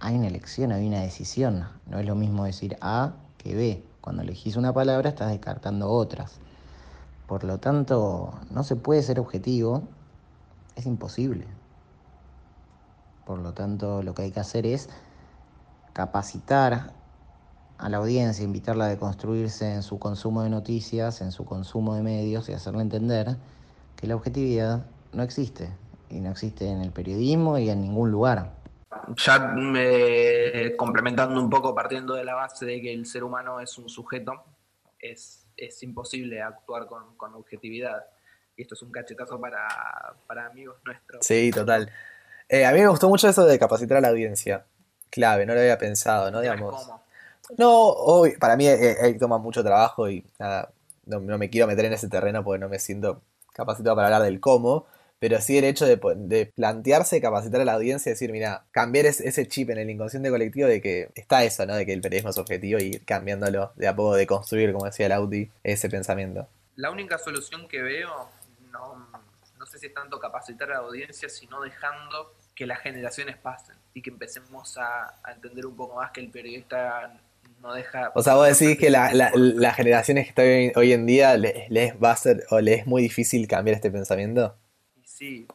hay 0.01 0.16
una 0.16 0.27
elección, 0.27 0.73
hay 0.73 0.88
una 0.88 1.03
decisión. 1.03 1.68
No 1.87 2.01
es 2.01 2.07
lo 2.07 2.16
mismo 2.16 2.44
decir 2.44 2.77
A 2.81 3.14
que 3.38 3.55
B. 3.55 3.85
Cuando 4.01 4.23
elegís 4.23 4.57
una 4.57 4.73
palabra 4.73 5.11
estás 5.11 5.31
descartando 5.31 5.88
otras. 5.88 6.40
Por 7.29 7.44
lo 7.44 7.59
tanto, 7.59 8.35
no 8.51 8.64
se 8.64 8.75
puede 8.75 9.05
ser 9.05 9.20
objetivo. 9.20 9.85
Es 10.75 10.87
imposible. 10.87 11.46
Por 13.31 13.38
lo 13.38 13.55
tanto, 13.55 14.03
lo 14.03 14.12
que 14.12 14.23
hay 14.23 14.33
que 14.33 14.40
hacer 14.40 14.66
es 14.66 14.88
capacitar 15.93 16.95
a 17.79 17.88
la 17.88 17.99
audiencia, 17.99 18.45
invitarla 18.45 18.87
a 18.87 18.88
deconstruirse 18.88 19.73
en 19.73 19.85
su 19.85 20.01
consumo 20.01 20.43
de 20.43 20.51
noticias, 20.51 21.21
en 21.21 21.31
su 21.31 21.45
consumo 21.45 21.95
de 21.95 22.03
medios 22.03 22.49
y 22.49 22.55
hacerle 22.55 22.83
entender 22.83 23.37
que 23.95 24.09
la 24.09 24.16
objetividad 24.16 24.85
no 25.12 25.23
existe. 25.23 25.69
Y 26.09 26.19
no 26.19 26.33
existe 26.33 26.69
en 26.69 26.81
el 26.81 26.90
periodismo 26.90 27.57
y 27.57 27.71
en 27.71 27.83
ningún 27.83 28.11
lugar. 28.11 28.51
Ya 29.14 29.38
me, 29.38 30.75
complementando 30.77 31.40
un 31.40 31.49
poco, 31.49 31.73
partiendo 31.73 32.14
de 32.14 32.25
la 32.25 32.35
base 32.35 32.66
de 32.66 32.83
que 32.83 32.93
el 32.93 33.07
ser 33.07 33.23
humano 33.23 33.61
es 33.61 33.79
un 33.79 33.88
sujeto, 33.88 34.42
es, 34.98 35.46
es 35.57 35.81
imposible 35.85 36.42
actuar 36.42 36.88
con, 36.88 37.17
con 37.17 37.33
objetividad. 37.35 38.07
Y 38.57 38.63
esto 38.63 38.75
es 38.75 38.83
un 38.83 38.90
cachetazo 38.90 39.40
para, 39.40 39.69
para 40.27 40.46
amigos 40.46 40.79
nuestros. 40.85 41.25
Sí, 41.25 41.52
total. 41.52 41.92
Eh, 42.53 42.67
a 42.67 42.73
mí 42.73 42.81
me 42.81 42.88
gustó 42.88 43.09
mucho 43.09 43.29
eso 43.29 43.44
de 43.44 43.59
capacitar 43.61 43.98
a 43.98 44.01
la 44.01 44.09
audiencia. 44.09 44.65
Clave, 45.09 45.46
no 45.46 45.55
lo 45.55 45.61
había 45.61 45.79
pensado, 45.79 46.31
¿no? 46.33 46.40
Digamos. 46.40 46.75
¿Cómo? 46.85 47.03
No, 47.57 47.88
hoy, 47.90 48.37
para 48.38 48.57
mí 48.57 48.67
eh, 48.67 48.96
eh, 49.01 49.15
toma 49.19 49.38
mucho 49.38 49.63
trabajo 49.63 50.09
y 50.09 50.25
nada, 50.38 50.71
no, 51.07 51.21
no 51.21 51.38
me 51.38 51.48
quiero 51.48 51.67
meter 51.69 51.85
en 51.85 51.92
ese 51.92 52.09
terreno 52.09 52.42
porque 52.44 52.59
no 52.61 52.69
me 52.69 52.79
siento 52.81 53.23
capacitado 53.55 53.94
para 53.96 54.09
hablar 54.09 54.23
del 54.23 54.40
cómo, 54.40 54.87
pero 55.21 55.40
sí 55.40 55.59
el 55.59 55.65
hecho 55.65 55.87
de, 55.87 56.01
de 56.17 56.46
plantearse, 56.46 57.21
capacitar 57.21 57.61
a 57.61 57.65
la 57.65 57.75
audiencia 57.75 58.11
y 58.11 58.15
decir, 58.15 58.33
mira, 58.33 58.65
cambiar 58.73 59.07
es- 59.07 59.21
ese 59.21 59.46
chip 59.46 59.71
en 59.71 59.79
el 59.79 59.90
inconsciente 59.90 60.31
colectivo 60.31 60.67
de 60.69 60.81
que 60.81 61.11
está 61.15 61.44
eso, 61.44 61.67
¿no? 61.67 61.75
De 61.77 61.87
que 61.87 61.92
el 61.92 62.01
periodismo 62.01 62.31
es 62.31 62.38
objetivo 62.38 62.81
y 62.81 62.85
ir 62.94 63.05
cambiándolo 63.05 63.73
de 63.77 63.87
a 63.88 63.94
poco, 63.94 64.15
de 64.17 64.27
construir, 64.27 64.73
como 64.73 64.87
decía 64.87 65.07
el 65.07 65.13
Audi, 65.13 65.51
ese 65.63 65.88
pensamiento. 65.88 66.48
La 66.77 66.90
única 66.90 67.19
solución 67.19 67.69
que 67.69 67.83
veo, 67.83 68.29
no, 68.73 69.09
no 69.59 69.67
sé 69.67 69.79
si 69.79 69.87
es 69.87 69.94
tanto 69.94 70.19
capacitar 70.21 70.71
a 70.71 70.75
la 70.75 70.81
audiencia, 70.81 71.29
sino 71.29 71.61
dejando 71.61 72.33
que 72.61 72.67
las 72.67 72.81
generaciones 72.81 73.38
pasen 73.38 73.75
y 73.94 74.02
que 74.02 74.11
empecemos 74.11 74.77
a, 74.77 75.15
a 75.25 75.33
entender 75.33 75.65
un 75.65 75.75
poco 75.75 75.96
más 75.96 76.11
que 76.11 76.21
el 76.21 76.29
periodista 76.29 77.11
no 77.63 77.73
deja... 77.73 78.13
O 78.15 78.23
sea, 78.23 78.35
vos 78.35 78.46
decís 78.46 78.79
que 78.79 78.90
la, 78.90 79.15
la- 79.15 79.33
las 79.35 79.77
generaciones 79.77 80.25
que 80.27 80.29
están 80.29 80.79
hoy, 80.79 80.92
en 80.92 81.06
día 81.06 81.38
le- 81.38 81.67
les 81.71 81.94
va 81.94 82.11
a 82.13 82.17
ser 82.17 82.44
o 82.50 82.61
les 82.61 82.81
es 82.81 82.87
muy 82.87 83.00
difícil 83.00 83.48
cambiar 83.48 83.77
este 83.77 83.90
pensamiento. 83.90 84.58
Y 85.02 85.06
sí, 85.08 85.48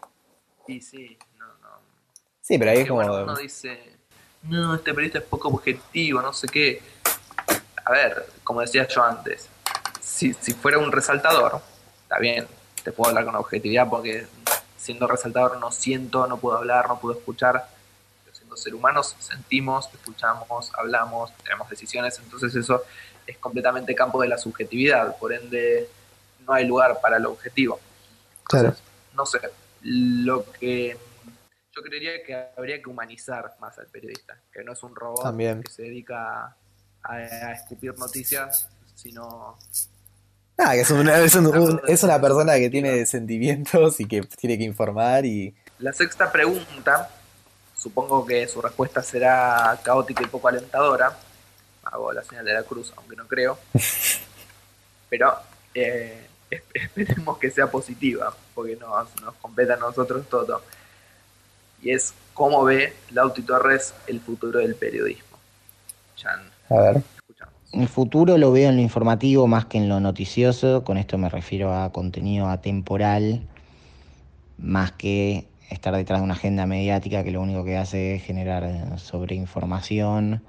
y 0.67 0.81
sí, 0.81 1.15
no, 1.37 1.45
no. 1.45 1.77
Sí, 2.41 2.57
pero 2.57 2.71
ahí 2.71 2.79
es 2.79 2.85
Que, 2.85 2.91
bueno, 2.91 3.11
como... 3.11 3.23
uno 3.25 3.35
dice, 3.35 3.79
no, 4.41 4.73
este 4.73 4.91
periodista 4.91 5.19
es 5.19 5.25
poco 5.25 5.49
objetivo, 5.49 6.23
no 6.23 6.33
sé 6.33 6.47
qué. 6.47 6.81
A 7.85 7.91
ver, 7.91 8.25
como 8.43 8.61
decía 8.61 8.87
yo 8.87 9.03
antes, 9.03 9.47
si, 10.01 10.33
si 10.33 10.53
fuera 10.53 10.79
un 10.79 10.91
resaltador, 10.91 11.61
está 12.01 12.17
bien, 12.17 12.47
te 12.83 12.91
puedo 12.91 13.09
hablar 13.09 13.25
con 13.25 13.35
objetividad 13.35 13.87
porque 13.87 14.25
siendo 14.85 15.07
resaltador 15.07 15.59
no 15.59 15.71
siento, 15.71 16.27
no 16.27 16.37
puedo 16.37 16.57
hablar, 16.57 16.87
no 16.87 16.99
puedo 16.99 17.17
escuchar. 17.17 17.67
Pero 18.23 18.35
siendo 18.35 18.55
ser 18.55 18.75
humanos, 18.75 19.15
sentimos, 19.19 19.89
escuchamos, 19.93 20.71
hablamos, 20.77 21.35
tenemos 21.43 21.67
decisiones, 21.69 22.19
entonces 22.19 22.55
eso 22.55 22.83
es 23.25 23.37
completamente 23.39 23.95
campo 23.95 24.21
de 24.21 24.27
la 24.27 24.37
subjetividad, 24.37 25.17
por 25.17 25.33
ende 25.33 25.89
no 26.45 26.53
hay 26.53 26.65
lugar 26.67 26.99
para 27.01 27.17
lo 27.17 27.31
objetivo. 27.31 27.79
Claro. 28.43 28.75
No 29.15 29.25
sé, 29.25 29.39
lo 29.81 30.45
que 30.51 30.95
yo 31.75 31.81
creería 31.81 32.23
que 32.23 32.49
habría 32.55 32.81
que 32.81 32.89
humanizar 32.89 33.55
más 33.59 33.77
al 33.79 33.87
periodista, 33.87 34.37
que 34.53 34.63
no 34.63 34.73
es 34.73 34.83
un 34.83 34.95
robot 34.95 35.23
También. 35.23 35.63
que 35.63 35.71
se 35.71 35.81
dedica 35.83 36.55
a, 37.01 37.13
a 37.13 37.51
escupir 37.53 37.97
noticias, 37.97 38.69
sino 38.93 39.57
Nada, 40.57 40.73
que 40.73 40.81
es, 40.81 40.91
una- 40.91 41.17
es, 41.19 41.35
un- 41.35 41.47
un- 41.47 41.81
es 41.87 42.03
una 42.03 42.19
persona 42.21 42.55
que 42.55 42.69
tiene 42.69 43.05
sentimientos 43.05 43.99
y 43.99 44.05
que 44.07 44.21
tiene 44.21 44.57
que 44.57 44.63
informar 44.63 45.25
y... 45.25 45.53
La 45.79 45.91
sexta 45.91 46.31
pregunta, 46.31 47.09
supongo 47.75 48.25
que 48.25 48.47
su 48.47 48.61
respuesta 48.61 49.03
será 49.03 49.77
caótica 49.83 50.23
y 50.23 50.27
poco 50.27 50.47
alentadora. 50.47 51.17
Hago 51.83 52.13
la 52.13 52.23
señal 52.23 52.45
de 52.45 52.53
la 52.53 52.63
cruz, 52.63 52.93
aunque 52.95 53.15
no 53.17 53.27
creo. 53.27 53.59
Pero 55.09 55.35
eh, 55.73 56.25
esp- 56.49 56.63
esperemos 56.73 57.37
que 57.37 57.51
sea 57.51 57.67
positiva, 57.67 58.33
porque 58.53 58.75
nos, 58.77 59.21
nos 59.21 59.35
compete 59.35 59.73
a 59.73 59.77
nosotros 59.77 60.27
todo. 60.29 60.61
Y 61.81 61.91
es 61.91 62.13
cómo 62.33 62.63
ve 62.63 62.93
Lauti 63.11 63.41
Torres 63.43 63.93
el 64.07 64.19
futuro 64.21 64.59
del 64.59 64.75
periodismo. 64.75 65.37
Chan, 66.15 66.49
A 66.69 66.75
ver. 66.75 67.01
El 67.75 67.89
futuro 67.89 68.37
lo 68.37 68.53
veo 68.53 68.69
en 68.69 68.77
lo 68.77 68.81
informativo 68.81 69.47
más 69.47 69.65
que 69.65 69.77
en 69.77 69.89
lo 69.89 69.99
noticioso. 69.99 70.85
Con 70.85 70.95
esto 70.95 71.17
me 71.17 71.27
refiero 71.27 71.75
a 71.75 71.91
contenido 71.91 72.47
atemporal, 72.47 73.41
más 74.57 74.93
que 74.93 75.45
estar 75.69 75.93
detrás 75.93 76.21
de 76.21 76.23
una 76.23 76.35
agenda 76.35 76.65
mediática 76.67 77.25
que 77.25 77.31
lo 77.31 77.41
único 77.41 77.65
que 77.65 77.75
hace 77.75 78.15
es 78.15 78.23
generar 78.23 78.97
sobreinformación. 78.97 80.41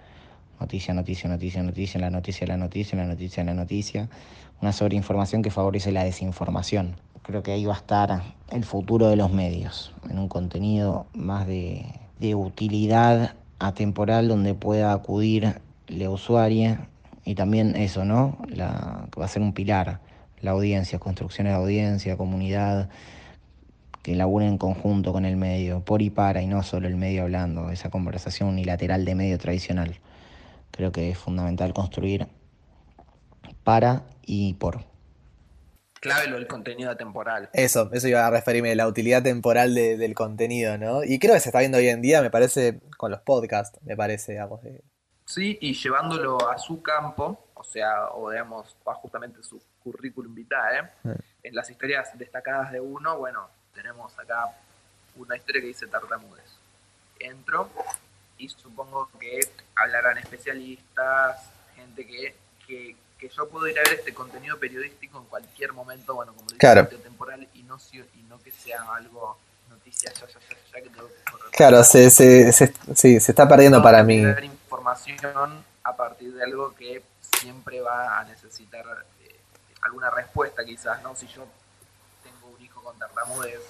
Noticia, 0.61 0.95
noticia, 0.95 1.29
noticia, 1.29 1.65
noticia, 1.65 2.01
la 2.01 2.11
noticia, 2.11 2.47
la 2.47 2.57
noticia, 2.57 2.97
la 2.97 3.07
noticia, 3.07 3.43
la 3.43 3.55
noticia. 3.55 4.09
Una 4.63 4.73
sobreinformación 4.73 5.43
que 5.43 5.51
favorece 5.51 5.91
la 5.91 6.05
desinformación. 6.05 6.95
Creo 7.23 7.43
que 7.43 7.51
ahí 7.51 7.65
va 7.65 7.75
a 7.75 7.79
estar 7.79 8.23
el 8.53 8.65
futuro 8.65 9.09
de 9.09 9.17
los 9.17 9.33
medios, 9.33 9.93
en 10.09 10.21
un 10.21 10.29
contenido 10.29 11.07
más 11.13 11.49
de, 11.49 11.87
de 12.21 12.37
utilidad 12.37 13.35
atemporal 13.59 14.29
donde 14.29 14.55
pueda 14.55 14.93
acudir 14.93 15.61
la 15.89 16.09
usuaria 16.09 16.89
y 17.27 17.35
también 17.35 17.75
eso, 17.77 18.05
¿no? 18.05 18.39
La, 18.49 19.09
que 19.13 19.19
va 19.19 19.27
a 19.27 19.29
ser 19.29 19.43
un 19.43 19.53
pilar, 19.53 20.01
la 20.41 20.53
audiencia, 20.53 21.01
construcciones 21.01 21.53
de 21.53 21.59
audiencia, 21.59 22.17
comunidad, 22.17 22.89
que 24.03 24.15
laburen 24.15 24.51
en 24.51 24.59
conjunto 24.59 25.13
con 25.13 25.25
el 25.25 25.37
medio, 25.37 25.85
por 25.85 26.03
y 26.03 26.09
para, 26.09 26.41
y 26.41 26.47
no 26.47 26.63
solo 26.63 26.87
el 26.87 26.97
medio 26.97 27.25
hablando, 27.25 27.71
esa 27.71 27.91
conversación 27.91 28.49
unilateral 28.49 29.05
de 29.05 29.17
medio 29.17 29.39
tradicional. 29.39 29.99
Creo 30.71 30.93
que 30.93 31.11
es 31.11 31.19
fundamental 31.19 31.75
construir 31.75 32.29
para 33.65 34.05
y 34.25 34.55
por. 34.55 34.85
Clave 36.01 36.29
lo 36.29 36.37
del 36.37 36.47
contenido 36.47 36.97
temporal. 36.97 37.49
Eso, 37.53 37.91
eso 37.93 38.07
iba 38.07 38.25
a 38.25 38.31
referirme, 38.31 38.77
la 38.77 38.87
utilidad 38.87 39.25
temporal 39.25 39.75
de- 39.75 39.97
del 39.97 40.15
contenido, 40.15 40.79
¿no? 40.79 41.03
Y 41.03 41.19
creo 41.19 41.35
que 41.35 41.41
se 41.41 41.49
está 41.49 41.59
viendo 41.59 41.79
hoy 41.79 41.89
en 41.89 42.03
día, 42.03 42.23
me 42.23 42.31
parece, 42.31 42.79
con 42.97 43.11
los 43.11 43.21
podcasts, 43.23 43.81
me 43.83 43.97
parece, 43.97 44.33
digamos. 44.33 44.61
Sí, 45.27 45.59
y 45.61 45.75
llevándolo 45.75 46.49
a 46.49 46.57
su 46.59 46.81
campo, 46.83 47.45
o 47.55 47.65
sea, 47.65 48.11
o 48.11 48.31
digamos, 48.31 48.75
a 48.87 48.95
justamente 48.95 49.43
su 49.43 49.61
currículum 49.83 50.35
vitae, 50.35 50.83
Mm. 51.03 51.11
en 51.43 51.55
las 51.55 51.69
historias 51.69 52.17
destacadas 52.19 52.73
de 52.73 52.81
uno, 52.81 53.19
bueno, 53.19 53.49
tenemos 53.75 54.17
acá 54.19 54.49
una 55.17 55.37
historia 55.37 55.61
que 55.61 55.69
dice 55.69 55.87
tartamudes. 55.89 56.45
Entro 57.19 57.71
y 58.39 58.49
supongo 58.49 59.09
que 59.19 59.41
hablarán 59.75 60.19
especialistas, 60.19 61.51
gente 61.75 62.07
que, 62.07 62.35
que, 62.67 62.97
que 63.19 63.29
yo 63.29 63.49
puedo 63.49 63.67
ir 63.69 63.79
a 63.79 63.83
ver 63.83 63.95
este 63.95 64.15
contenido 64.15 64.59
periodístico 64.59 65.19
en 65.19 65.25
cualquier 65.25 65.73
momento, 65.73 66.15
bueno, 66.15 66.33
como 66.35 66.47
dice, 66.47 66.59
Claro. 66.59 66.87
temporal 66.87 67.49
y 67.55 67.63
no, 67.65 67.79
y 67.93 68.23
no 68.29 68.41
que 68.43 68.51
sea 68.53 68.83
algo 68.95 69.39
noticia 69.77 70.13
ya, 70.13 70.27
ya, 70.27 70.27
ya, 70.27 70.57
ya 70.75 70.83
que 70.83 70.91
tengo 70.91 71.09
que 71.09 71.31
correr. 71.31 71.51
Claro, 71.53 71.85
se, 71.85 72.11
se, 72.11 72.53
se- 72.53 72.73
sí, 72.95 73.21
se 73.21 73.33
está 73.33 73.49
perdiendo 73.49 73.79
No, 73.79 73.83
para 73.85 74.03
mí. 74.03 74.23
información 74.43 75.65
a 75.85 75.97
partir 75.97 76.35
de 76.35 76.43
algo 76.43 76.75
que 76.75 77.03
siempre 77.39 77.81
va 77.81 78.19
a 78.19 78.25
necesitar 78.25 78.85
eh, 79.23 79.37
alguna 79.83 80.11
respuesta 80.11 80.65
quizás, 80.65 81.03
¿no? 81.03 81.15
Si 81.15 81.27
yo 81.29 81.45
tengo 82.23 82.55
un 82.57 82.61
hijo 82.63 82.83
con 82.83 82.99
tartamudez, 82.99 83.61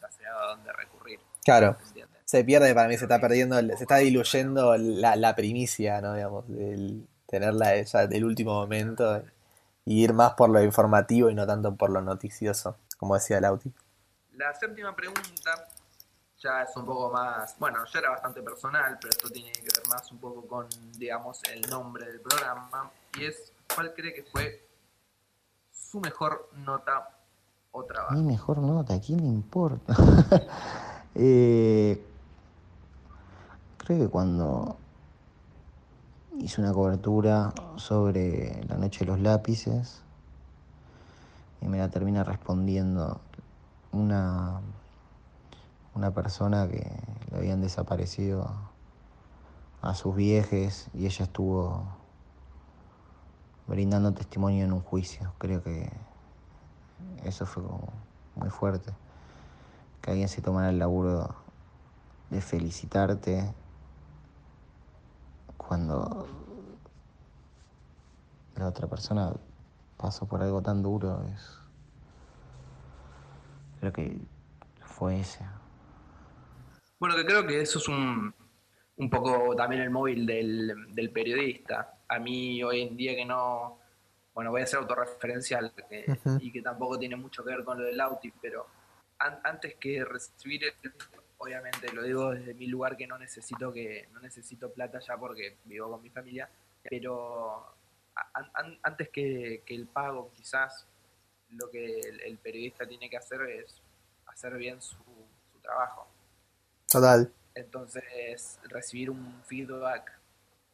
ya 0.00 0.08
sé 0.10 0.26
a 0.26 0.32
dónde 0.48 0.72
recurrir, 0.72 1.20
Claro, 1.44 1.76
se 2.24 2.44
pierde 2.44 2.74
para 2.74 2.86
mí, 2.88 2.96
se 2.98 3.04
está 3.04 3.18
perdiendo, 3.20 3.58
el- 3.58 3.76
se 3.76 3.84
está 3.84 3.96
diluyendo 3.96 4.76
la, 4.76 5.16
la 5.16 5.34
primicia, 5.34 6.00
¿no? 6.00 6.14
Digamos, 6.14 6.46
del 6.48 7.06
tenerla 7.26 7.74
ella 7.74 8.06
del 8.06 8.24
último 8.24 8.54
momento 8.54 9.22
y 9.84 10.02
ir 10.04 10.12
más 10.12 10.32
por 10.34 10.50
lo 10.50 10.62
informativo 10.62 11.30
y 11.30 11.34
no 11.34 11.46
tanto 11.46 11.74
por 11.76 11.90
lo 11.90 12.00
noticioso, 12.02 12.76
como 12.98 13.14
decía 13.14 13.40
Lauti. 13.40 13.72
La 14.40 14.54
séptima 14.54 14.96
pregunta 14.96 15.68
ya 16.38 16.62
es 16.62 16.74
un 16.74 16.86
poco 16.86 17.12
más, 17.12 17.54
bueno, 17.58 17.84
ya 17.92 17.98
era 17.98 18.08
bastante 18.08 18.40
personal, 18.40 18.96
pero 18.98 19.10
esto 19.10 19.28
tiene 19.28 19.52
que 19.52 19.64
ver 19.64 19.86
más 19.90 20.10
un 20.12 20.16
poco 20.16 20.48
con, 20.48 20.66
digamos, 20.96 21.42
el 21.52 21.60
nombre 21.68 22.06
del 22.06 22.22
programa, 22.22 22.90
y 23.18 23.26
es, 23.26 23.52
¿cuál 23.74 23.92
cree 23.92 24.14
que 24.14 24.22
fue 24.22 24.66
su 25.70 26.00
mejor 26.00 26.48
nota 26.56 27.18
o 27.70 27.84
trabajo? 27.84 28.14
Mi 28.14 28.22
mejor 28.22 28.60
nota, 28.60 28.94
¿a 28.94 29.00
quién 29.00 29.20
le 29.20 29.26
importa? 29.26 29.94
Eh, 31.16 32.00
creo 33.78 33.98
que 33.98 34.08
cuando 34.08 34.76
hice 36.38 36.60
una 36.60 36.72
cobertura 36.72 37.52
sobre 37.74 38.64
la 38.68 38.76
noche 38.76 39.00
de 39.00 39.06
los 39.06 39.18
lápices 39.18 40.02
y 41.60 41.66
me 41.66 41.78
la 41.78 41.90
termina 41.90 42.22
respondiendo 42.22 43.20
una, 43.92 44.60
una 45.94 46.12
persona 46.12 46.68
que 46.68 46.90
le 47.30 47.36
habían 47.36 47.60
desaparecido 47.60 48.50
a 49.82 49.94
sus 49.94 50.14
viejes 50.14 50.88
y 50.94 51.06
ella 51.06 51.24
estuvo 51.24 51.84
brindando 53.66 54.12
testimonio 54.12 54.64
en 54.64 54.72
un 54.72 54.80
juicio. 54.80 55.32
Creo 55.38 55.62
que 55.62 55.90
eso 57.24 57.46
fue 57.46 57.62
como 57.62 57.88
muy 58.36 58.50
fuerte. 58.50 58.92
Que 60.02 60.10
alguien 60.10 60.28
se 60.28 60.42
tomara 60.42 60.70
el 60.70 60.78
laburo 60.78 61.34
de 62.30 62.40
felicitarte 62.40 63.54
cuando 65.56 66.26
la 68.56 68.66
otra 68.66 68.88
persona 68.88 69.32
pasó 69.96 70.26
por 70.26 70.42
algo 70.42 70.62
tan 70.62 70.82
duro 70.82 71.22
es 71.34 71.58
creo 73.80 73.92
que 73.92 74.16
fue 74.84 75.20
ese 75.20 75.44
Bueno, 76.98 77.16
que 77.16 77.24
creo 77.24 77.46
que 77.46 77.60
eso 77.60 77.78
es 77.78 77.88
un, 77.88 78.32
un 78.96 79.10
poco 79.10 79.56
también 79.56 79.82
el 79.82 79.90
móvil 79.90 80.26
del, 80.26 80.94
del 80.94 81.10
periodista. 81.10 81.98
A 82.08 82.18
mí 82.18 82.62
hoy 82.62 82.82
en 82.82 82.96
día 82.96 83.14
que 83.16 83.24
no, 83.24 83.78
bueno, 84.34 84.50
voy 84.50 84.62
a 84.62 84.66
ser 84.66 84.80
autorreferencial 84.80 85.72
que- 85.88 86.04
y 86.40 86.52
que 86.52 86.60
tampoco 86.62 86.98
tiene 86.98 87.16
mucho 87.16 87.42
que 87.42 87.50
ver 87.50 87.64
con 87.64 87.78
lo 87.78 87.84
del 87.84 88.00
Auti, 88.00 88.30
pero 88.42 88.66
an- 89.18 89.40
antes 89.44 89.76
que 89.76 90.04
recibir, 90.04 90.64
el- 90.64 90.92
obviamente 91.38 91.90
lo 91.92 92.02
digo 92.02 92.32
desde 92.32 92.52
mi 92.52 92.66
lugar 92.66 92.98
que 92.98 93.06
no 93.06 93.16
necesito 93.18 93.72
que 93.72 94.08
no 94.12 94.20
necesito 94.20 94.70
plata 94.70 94.98
ya 95.00 95.16
porque 95.16 95.56
vivo 95.64 95.90
con 95.90 96.02
mi 96.02 96.10
familia, 96.10 96.50
pero 96.82 97.64
an- 98.34 98.50
an- 98.52 98.78
antes 98.82 99.08
que, 99.08 99.62
que 99.64 99.74
el 99.74 99.86
pago 99.86 100.30
quizás 100.36 100.86
lo 101.52 101.70
que 101.70 102.00
el, 102.00 102.20
el 102.20 102.38
periodista 102.38 102.86
tiene 102.86 103.08
que 103.10 103.16
hacer 103.16 103.40
es 103.42 103.80
hacer 104.26 104.54
bien 104.56 104.80
su, 104.80 104.96
su 105.52 105.58
trabajo. 105.60 106.06
Total. 106.88 107.32
Entonces, 107.54 108.58
recibir 108.64 109.10
un 109.10 109.42
feedback 109.44 110.12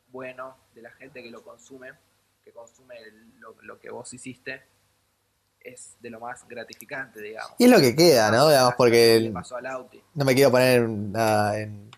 bueno 0.08 0.56
de 0.74 0.82
la 0.82 0.90
gente 0.92 1.22
que 1.22 1.30
lo 1.30 1.42
consume, 1.42 1.92
que 2.44 2.52
consume 2.52 2.98
el- 2.98 3.38
lo, 3.40 3.56
lo 3.62 3.78
que 3.80 3.90
vos 3.90 4.12
hiciste, 4.14 4.62
es 5.60 5.96
de 6.00 6.10
lo 6.10 6.20
más 6.20 6.46
gratificante, 6.46 7.20
digamos. 7.20 7.54
Y 7.58 7.64
es 7.64 7.70
lo 7.70 7.78
que 7.80 7.96
queda, 7.96 8.30
¿no? 8.30 8.48
Digamos, 8.48 8.74
porque 8.76 9.16
el- 9.16 9.32
pasó 9.32 9.56
al 9.56 9.66
Auti. 9.66 10.00
no 10.14 10.24
me 10.24 10.34
quiero 10.34 10.50
poner 10.50 10.88
nada 10.88 11.58
en 11.58 11.90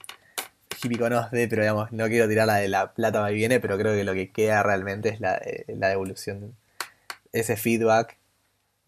hippie 0.83 0.99
conozde, 0.99 1.49
pero 1.49 1.63
digamos, 1.63 1.93
no 1.93 2.07
quiero 2.07 2.29
tirar 2.29 2.47
la 2.47 2.57
de 2.57 2.69
la 2.69 2.95
plata 2.95 3.31
y 3.31 3.35
viene, 3.35 3.61
pero 3.61 3.77
creo 3.77 3.95
que 3.95 4.05
lo 4.05 4.15
que 4.15 4.31
queda 4.33 4.63
realmente 4.63 5.09
es 5.11 5.21
la, 5.21 5.37
eh, 5.37 5.65
la 5.69 5.89
devolución, 5.89 6.57
ese 7.33 7.57
feedback 7.57 8.17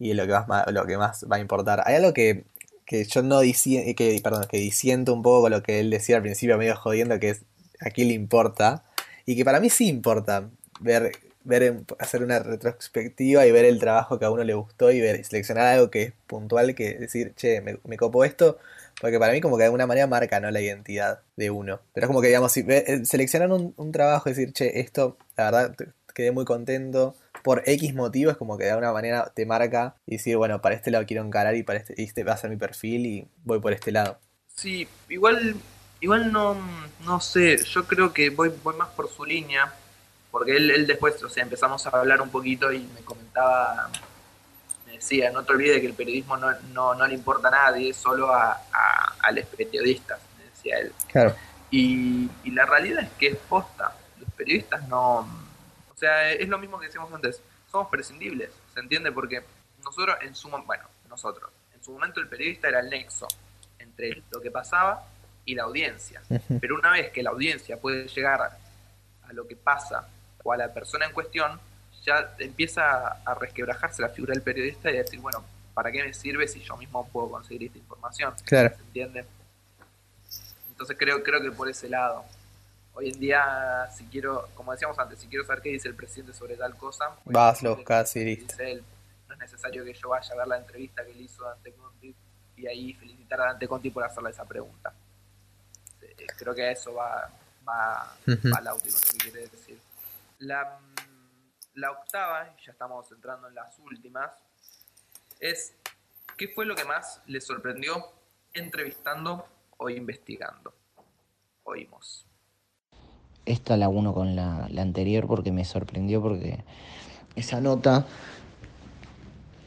y 0.01 0.11
es 0.11 0.17
lo 0.17 0.25
que 0.25 0.33
más, 0.47 0.71
lo 0.71 0.85
que 0.87 0.97
más 0.97 1.25
va 1.31 1.35
a 1.35 1.39
importar. 1.39 1.83
Hay 1.85 1.93
algo 1.93 2.11
que, 2.11 2.45
que 2.85 3.05
yo 3.05 3.21
no 3.21 3.39
diciendo, 3.39 3.93
que, 3.95 4.19
perdón, 4.23 4.47
que 4.49 4.57
disiento 4.57 5.13
un 5.13 5.21
poco 5.21 5.43
con 5.43 5.51
lo 5.51 5.61
que 5.61 5.79
él 5.79 5.91
decía 5.91 6.15
al 6.15 6.23
principio, 6.23 6.57
medio 6.57 6.75
jodiendo, 6.75 7.19
que 7.19 7.29
es 7.29 7.41
a 7.79 7.91
quién 7.91 8.07
le 8.07 8.15
importa, 8.15 8.83
y 9.27 9.35
que 9.35 9.45
para 9.45 9.59
mí 9.59 9.69
sí 9.69 9.87
importa 9.87 10.49
ver, 10.79 11.11
ver 11.43 11.83
hacer 11.99 12.23
una 12.23 12.39
retrospectiva 12.39 13.45
y 13.45 13.51
ver 13.51 13.65
el 13.65 13.79
trabajo 13.79 14.17
que 14.17 14.25
a 14.25 14.31
uno 14.31 14.43
le 14.43 14.55
gustó 14.55 14.91
y 14.91 14.99
ver, 14.99 15.23
seleccionar 15.23 15.67
algo 15.67 15.91
que 15.91 16.01
es 16.01 16.13
puntual, 16.25 16.73
que 16.73 16.95
decir, 16.95 17.33
che, 17.35 17.61
me, 17.61 17.97
copo 17.97 18.25
esto, 18.25 18.57
porque 18.99 19.19
para 19.19 19.33
mí 19.33 19.39
como 19.39 19.57
que 19.57 19.61
de 19.61 19.65
alguna 19.65 19.85
manera 19.85 20.07
marca 20.07 20.39
¿no? 20.39 20.49
la 20.49 20.61
identidad 20.61 21.19
de 21.35 21.51
uno. 21.51 21.79
Pero 21.93 22.05
es 22.05 22.07
como 22.07 22.21
que, 22.21 22.27
digamos, 22.29 22.51
si 22.51 22.65
eh, 22.67 23.05
seleccionan 23.05 23.51
un, 23.51 23.75
un 23.77 23.91
trabajo 23.91 24.29
y 24.29 24.33
decir, 24.33 24.51
che, 24.51 24.79
esto, 24.79 25.17
la 25.37 25.51
verdad, 25.51 25.75
quedé 26.13 26.31
muy 26.31 26.45
contento 26.45 27.15
por 27.43 27.63
X 27.65 27.93
motivos, 27.93 28.37
como 28.37 28.57
que 28.57 28.65
de 28.65 28.71
alguna 28.71 28.91
manera 28.91 29.31
te 29.33 29.45
marca 29.45 29.95
y 30.05 30.13
decir, 30.17 30.37
bueno, 30.37 30.61
para 30.61 30.75
este 30.75 30.91
lado 30.91 31.05
quiero 31.05 31.23
encarar 31.23 31.55
y 31.55 31.63
para 31.63 31.79
este, 31.79 32.01
este 32.01 32.23
va 32.23 32.33
a 32.33 32.37
ser 32.37 32.49
mi 32.49 32.57
perfil 32.57 33.05
y 33.05 33.27
voy 33.43 33.59
por 33.59 33.73
este 33.73 33.91
lado. 33.91 34.19
Sí, 34.55 34.87
igual, 35.09 35.55
igual 35.99 36.31
no, 36.31 36.57
no 37.05 37.19
sé, 37.19 37.57
yo 37.57 37.85
creo 37.85 38.13
que 38.13 38.29
voy, 38.29 38.51
voy 38.63 38.75
más 38.75 38.89
por 38.89 39.09
su 39.09 39.25
línea, 39.25 39.73
porque 40.29 40.55
él, 40.55 40.71
él 40.71 40.87
después, 40.87 41.21
o 41.23 41.29
sea, 41.29 41.43
empezamos 41.43 41.85
a 41.87 41.89
hablar 41.89 42.21
un 42.21 42.29
poquito 42.29 42.71
y 42.71 42.79
me 42.79 43.01
comentaba 43.01 43.89
decía, 45.01 45.31
no 45.31 45.43
te 45.43 45.53
olvides 45.53 45.81
que 45.81 45.87
el 45.87 45.93
periodismo 45.93 46.37
no, 46.37 46.51
no, 46.73 46.93
no 46.93 47.07
le 47.07 47.15
importa 47.15 47.47
a 47.47 47.51
nadie, 47.51 47.93
solo 47.93 48.31
a, 48.33 48.61
a, 49.21 49.31
los 49.31 49.45
periodistas, 49.45 50.19
decía 50.37 50.77
él. 50.79 50.93
Claro. 51.07 51.35
Y, 51.71 52.29
y, 52.43 52.51
la 52.51 52.65
realidad 52.65 53.03
es 53.03 53.09
que 53.17 53.27
es 53.27 53.37
posta. 53.37 53.95
Los 54.19 54.29
periodistas 54.31 54.87
no. 54.87 55.27
O 56.01 56.03
sea, 56.03 56.31
es 56.31 56.49
lo 56.49 56.57
mismo 56.57 56.79
que 56.79 56.87
decíamos 56.87 57.13
antes. 57.13 57.43
Somos 57.71 57.87
prescindibles, 57.89 58.49
¿se 58.73 58.79
entiende? 58.79 59.11
Porque 59.11 59.43
nosotros, 59.83 60.17
en 60.21 60.33
su 60.33 60.49
bueno, 60.49 60.83
nosotros, 61.07 61.51
en 61.75 61.83
su 61.83 61.91
momento 61.91 62.19
el 62.19 62.27
periodista 62.27 62.69
era 62.69 62.79
el 62.79 62.89
nexo 62.89 63.27
entre 63.77 64.23
lo 64.31 64.41
que 64.41 64.49
pasaba 64.49 65.05
y 65.45 65.53
la 65.53 65.61
audiencia. 65.61 66.23
Pero 66.59 66.73
una 66.73 66.89
vez 66.89 67.11
que 67.11 67.21
la 67.21 67.29
audiencia 67.29 67.77
puede 67.77 68.07
llegar 68.07 68.41
a 68.41 69.33
lo 69.33 69.47
que 69.47 69.55
pasa 69.55 70.09
o 70.43 70.51
a 70.51 70.57
la 70.57 70.73
persona 70.73 71.05
en 71.05 71.13
cuestión, 71.13 71.59
ya 72.03 72.33
empieza 72.39 73.21
a 73.23 73.35
resquebrajarse 73.35 74.01
la 74.01 74.09
figura 74.09 74.33
del 74.33 74.41
periodista 74.41 74.89
y 74.89 74.97
a 74.97 75.03
decir, 75.03 75.19
bueno, 75.19 75.43
¿para 75.75 75.91
qué 75.91 76.03
me 76.03 76.15
sirve 76.15 76.47
si 76.47 76.61
yo 76.61 76.77
mismo 76.77 77.07
puedo 77.09 77.29
conseguir 77.29 77.67
esta 77.67 77.77
información? 77.77 78.33
Claro. 78.43 78.75
¿Se 78.75 78.81
entiende? 78.81 79.23
Entonces 80.71 80.97
creo, 80.97 81.21
creo 81.21 81.43
que 81.43 81.51
por 81.51 81.69
ese 81.69 81.87
lado. 81.89 82.25
Hoy 82.93 83.09
en 83.09 83.19
día, 83.19 83.89
si 83.95 84.05
quiero, 84.05 84.49
como 84.53 84.73
decíamos 84.73 84.99
antes, 84.99 85.19
si 85.19 85.27
quiero 85.27 85.45
saber 85.45 85.61
qué 85.61 85.69
dice 85.69 85.87
el 85.87 85.95
presidente 85.95 86.33
sobre 86.33 86.57
tal 86.57 86.75
cosa, 86.75 87.15
vas, 87.25 87.63
lo 87.63 87.75
buscas 87.77 88.15
y 88.17 88.35
Dice 88.35 88.83
No 89.27 89.33
es 89.33 89.39
necesario 89.39 89.85
que 89.85 89.93
yo 89.93 90.09
vaya 90.09 90.33
a 90.33 90.37
ver 90.37 90.47
la 90.47 90.57
entrevista 90.57 91.05
que 91.05 91.13
le 91.13 91.23
hizo 91.23 91.43
Dante 91.43 91.71
Conti 91.73 92.13
y 92.57 92.67
ahí 92.67 92.93
felicitar 92.93 93.41
a 93.41 93.45
Dante 93.45 93.67
Conti 93.67 93.89
por 93.89 94.03
hacerle 94.03 94.31
esa 94.31 94.45
pregunta. 94.45 94.93
Creo 96.37 96.53
que 96.53 96.63
a 96.63 96.71
eso 96.71 96.93
va, 96.93 97.29
va, 97.67 98.15
va 98.27 98.61
lo 98.61 98.77
que 98.77 98.89
quiere 99.19 99.47
decir. 99.47 99.79
La, 100.39 100.79
la 101.75 101.91
octava, 101.91 102.53
y 102.57 102.65
ya 102.65 102.71
estamos 102.71 103.09
entrando 103.11 103.47
en 103.47 103.55
las 103.55 103.77
últimas, 103.79 104.31
es 105.39 105.73
¿qué 106.37 106.49
fue 106.49 106.65
lo 106.65 106.75
que 106.75 106.83
más 106.83 107.21
le 107.27 107.39
sorprendió 107.39 108.11
entrevistando 108.53 109.47
o 109.77 109.89
investigando? 109.89 110.73
Oímos. 111.63 112.25
Esta 113.45 113.77
la 113.77 113.89
uno 113.89 114.13
con 114.13 114.35
la, 114.35 114.69
anterior 114.77 115.27
porque 115.27 115.51
me 115.51 115.65
sorprendió 115.65 116.21
porque 116.21 116.59
esa 117.35 117.59
nota 117.61 118.05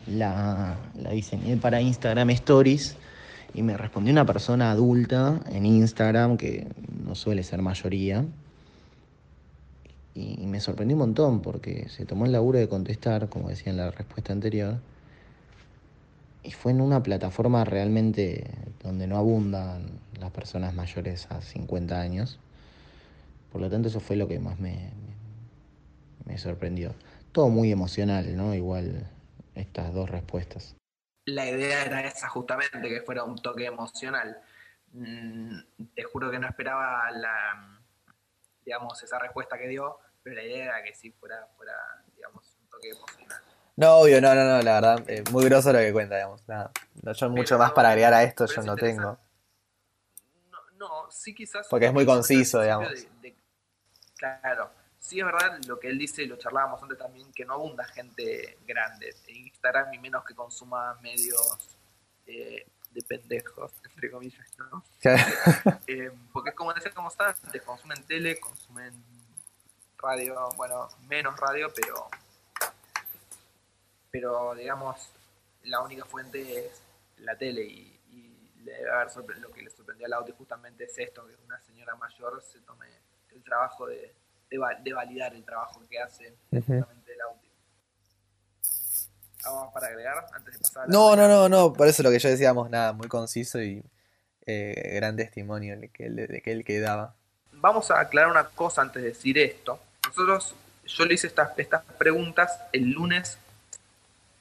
la, 0.06 0.76
la 0.94 1.10
diseñé 1.10 1.56
para 1.56 1.80
Instagram 1.80 2.30
Stories 2.30 2.96
y 3.54 3.62
me 3.62 3.76
respondió 3.76 4.12
una 4.12 4.26
persona 4.26 4.70
adulta 4.70 5.40
en 5.50 5.66
Instagram 5.66 6.36
que 6.36 6.68
no 7.04 7.14
suele 7.14 7.42
ser 7.42 7.62
mayoría 7.62 8.24
y, 10.14 10.46
me 10.46 10.60
sorprendió 10.60 10.96
un 10.96 11.00
montón 11.00 11.40
porque 11.40 11.88
se 11.88 12.06
tomó 12.06 12.24
el 12.24 12.32
laburo 12.32 12.58
de 12.58 12.68
contestar, 12.68 13.28
como 13.28 13.48
decía 13.48 13.70
en 13.70 13.78
la 13.78 13.90
respuesta 13.90 14.32
anterior, 14.32 14.78
y 16.42 16.52
fue 16.52 16.72
en 16.72 16.80
una 16.80 17.02
plataforma 17.02 17.64
realmente 17.64 18.48
donde 18.82 19.06
no 19.06 19.16
abundan 19.16 19.86
las 20.20 20.30
personas 20.30 20.74
mayores 20.74 21.26
a 21.30 21.40
50 21.40 22.00
años. 22.00 22.38
Por 23.54 23.60
lo 23.60 23.70
tanto, 23.70 23.86
eso 23.86 24.00
fue 24.00 24.16
lo 24.16 24.26
que 24.26 24.40
más 24.40 24.58
me, 24.58 24.90
me, 26.24 26.36
sorprendió. 26.38 26.92
Todo 27.30 27.48
muy 27.48 27.70
emocional, 27.70 28.36
¿no? 28.36 28.52
Igual 28.52 29.08
estas 29.54 29.94
dos 29.94 30.10
respuestas. 30.10 30.74
La 31.26 31.48
idea 31.48 31.84
era 31.84 32.00
esa, 32.00 32.28
justamente, 32.28 32.88
que 32.88 33.00
fuera 33.02 33.22
un 33.22 33.36
toque 33.36 33.66
emocional. 33.66 34.42
Mm, 34.90 35.56
te 35.94 36.02
juro 36.02 36.32
que 36.32 36.40
no 36.40 36.48
esperaba 36.48 37.08
la, 37.12 37.80
digamos, 38.64 39.00
esa 39.04 39.20
respuesta 39.20 39.56
que 39.56 39.68
dio, 39.68 40.00
pero 40.24 40.34
la 40.34 40.42
idea 40.42 40.64
era 40.64 40.82
que 40.82 40.92
sí 40.92 41.12
fuera, 41.12 41.46
fuera 41.56 41.74
digamos, 42.12 42.56
un 42.60 42.68
toque 42.68 42.90
emocional. 42.90 43.40
No, 43.76 43.98
obvio, 43.98 44.20
no, 44.20 44.34
no, 44.34 44.44
no, 44.46 44.62
la 44.62 44.80
verdad, 44.80 45.04
eh, 45.08 45.22
muy 45.30 45.44
groso 45.44 45.72
lo 45.72 45.78
que 45.78 45.92
cuenta, 45.92 46.16
digamos, 46.16 46.42
nada. 46.48 46.72
No, 47.04 47.12
yo 47.12 47.30
mucho 47.30 47.56
más 47.56 47.70
para 47.70 47.90
agregar 47.90 48.14
a 48.14 48.24
esto 48.24 48.46
yo 48.46 48.62
no 48.62 48.74
tengo. 48.74 49.16
No, 50.50 50.58
no, 50.76 51.10
sí 51.12 51.32
quizás... 51.32 51.68
Porque 51.70 51.86
es 51.86 51.92
muy 51.92 52.04
conciso, 52.04 52.60
digamos. 52.60 53.06
Claro, 54.40 54.70
sí 54.98 55.20
es 55.20 55.24
verdad 55.24 55.58
lo 55.66 55.78
que 55.78 55.88
él 55.88 55.98
dice, 55.98 56.22
y 56.22 56.26
lo 56.26 56.36
charlábamos 56.36 56.82
antes 56.82 56.98
también, 56.98 57.32
que 57.32 57.44
no 57.44 57.54
abunda 57.54 57.84
gente 57.84 58.58
grande 58.66 59.14
en 59.26 59.36
Instagram 59.46 59.92
y 59.94 59.98
menos 59.98 60.24
que 60.24 60.34
consuma 60.34 60.94
medios 61.02 61.78
eh, 62.26 62.66
de 62.90 63.02
pendejos, 63.02 63.72
entre 63.90 64.10
comillas, 64.10 64.46
¿no? 64.58 64.84
Eh, 65.86 66.10
porque 66.32 66.50
es 66.50 66.56
como 66.56 66.72
decir, 66.72 66.92
como 66.94 67.08
está, 67.08 67.34
te 67.34 67.60
consumen 67.60 68.02
tele, 68.06 68.40
consumen 68.40 68.92
radio, 69.98 70.48
bueno, 70.56 70.88
menos 71.08 71.38
radio, 71.38 71.70
pero 71.74 72.08
pero 74.14 74.54
digamos, 74.54 75.10
la 75.64 75.80
única 75.80 76.04
fuente 76.04 76.66
es 76.66 76.82
la 77.18 77.36
tele 77.36 77.64
y, 77.64 77.90
debe 78.64 78.90
haber 78.90 79.38
lo 79.40 79.50
que 79.50 79.60
le 79.60 79.70
sorprendió 79.70 80.06
al 80.06 80.14
audio 80.14 80.34
justamente 80.36 80.84
es 80.84 80.98
esto, 80.98 81.26
que 81.26 81.34
una 81.44 81.60
señora 81.60 81.96
mayor 81.96 82.42
se 82.42 82.60
tome 82.60 82.86
el 83.34 83.42
trabajo 83.42 83.86
de, 83.86 84.14
de, 84.50 84.92
validar 84.92 85.34
el 85.34 85.44
trabajo 85.44 85.82
que 85.88 85.98
hace 85.98 86.34
justamente 86.50 87.12
el 87.12 87.20
audio. 87.20 87.50
¿Algo 89.44 89.72
para 89.72 89.88
agregar 89.88 90.26
antes 90.32 90.54
de 90.54 90.60
pasar? 90.60 90.88
no, 90.88 91.16
no, 91.16 91.28
no, 91.28 91.48
no, 91.48 91.72
por 91.72 91.86
eso 91.88 92.02
lo 92.02 92.10
que 92.10 92.18
yo 92.18 92.28
decíamos, 92.28 92.70
nada, 92.70 92.92
muy 92.92 93.08
conciso 93.08 93.62
y 93.62 93.84
eh, 94.46 94.92
gran 94.94 95.16
testimonio 95.16 95.78
de 95.78 95.88
que, 95.88 96.08
de 96.08 96.40
que 96.40 96.52
él 96.52 96.64
quedaba. 96.64 97.14
Vamos 97.52 97.90
a 97.90 98.00
aclarar 98.00 98.30
una 98.30 98.48
cosa 98.48 98.82
antes 98.82 99.02
de 99.02 99.08
decir 99.08 99.38
esto. 99.38 99.80
Nosotros, 100.06 100.54
yo 100.86 101.04
le 101.04 101.14
hice 101.14 101.26
estas, 101.26 101.58
estas 101.58 101.82
preguntas 101.98 102.58
el 102.72 102.90
lunes 102.90 103.38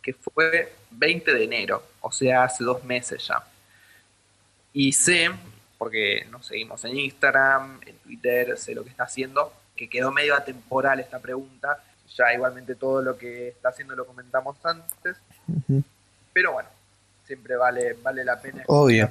que 0.02 0.14
fue 0.14 0.76
20 0.92 1.34
de 1.34 1.44
enero, 1.46 1.84
o 2.02 2.12
sea, 2.12 2.44
hace 2.44 2.64
dos 2.64 2.84
meses 2.84 3.26
ya. 3.26 3.44
Y 4.74 4.92
sé, 4.92 5.30
porque 5.84 6.26
nos 6.32 6.46
seguimos 6.46 6.82
en 6.86 6.98
Instagram, 6.98 7.82
en 7.86 7.98
Twitter, 7.98 8.58
sé 8.58 8.74
lo 8.74 8.86
que 8.86 8.90
está 8.90 9.04
haciendo, 9.04 9.52
que 9.76 9.90
quedó 9.90 10.14
medio 10.14 10.34
atemporal 10.34 11.02
esta 11.02 11.20
pregunta. 11.20 11.84
Ya 12.16 12.34
igualmente 12.34 12.76
todo 12.76 13.02
lo 13.02 13.18
que 13.18 13.50
está 13.50 13.68
haciendo 13.68 13.94
lo 13.94 14.08
comentamos 14.08 14.56
antes. 14.64 15.18
Pero 16.32 16.54
bueno, 16.54 16.70
siempre 17.26 17.58
vale, 17.58 17.98
vale 18.02 18.24
la 18.24 18.40
pena 18.40 18.64
Obvio. 18.68 19.10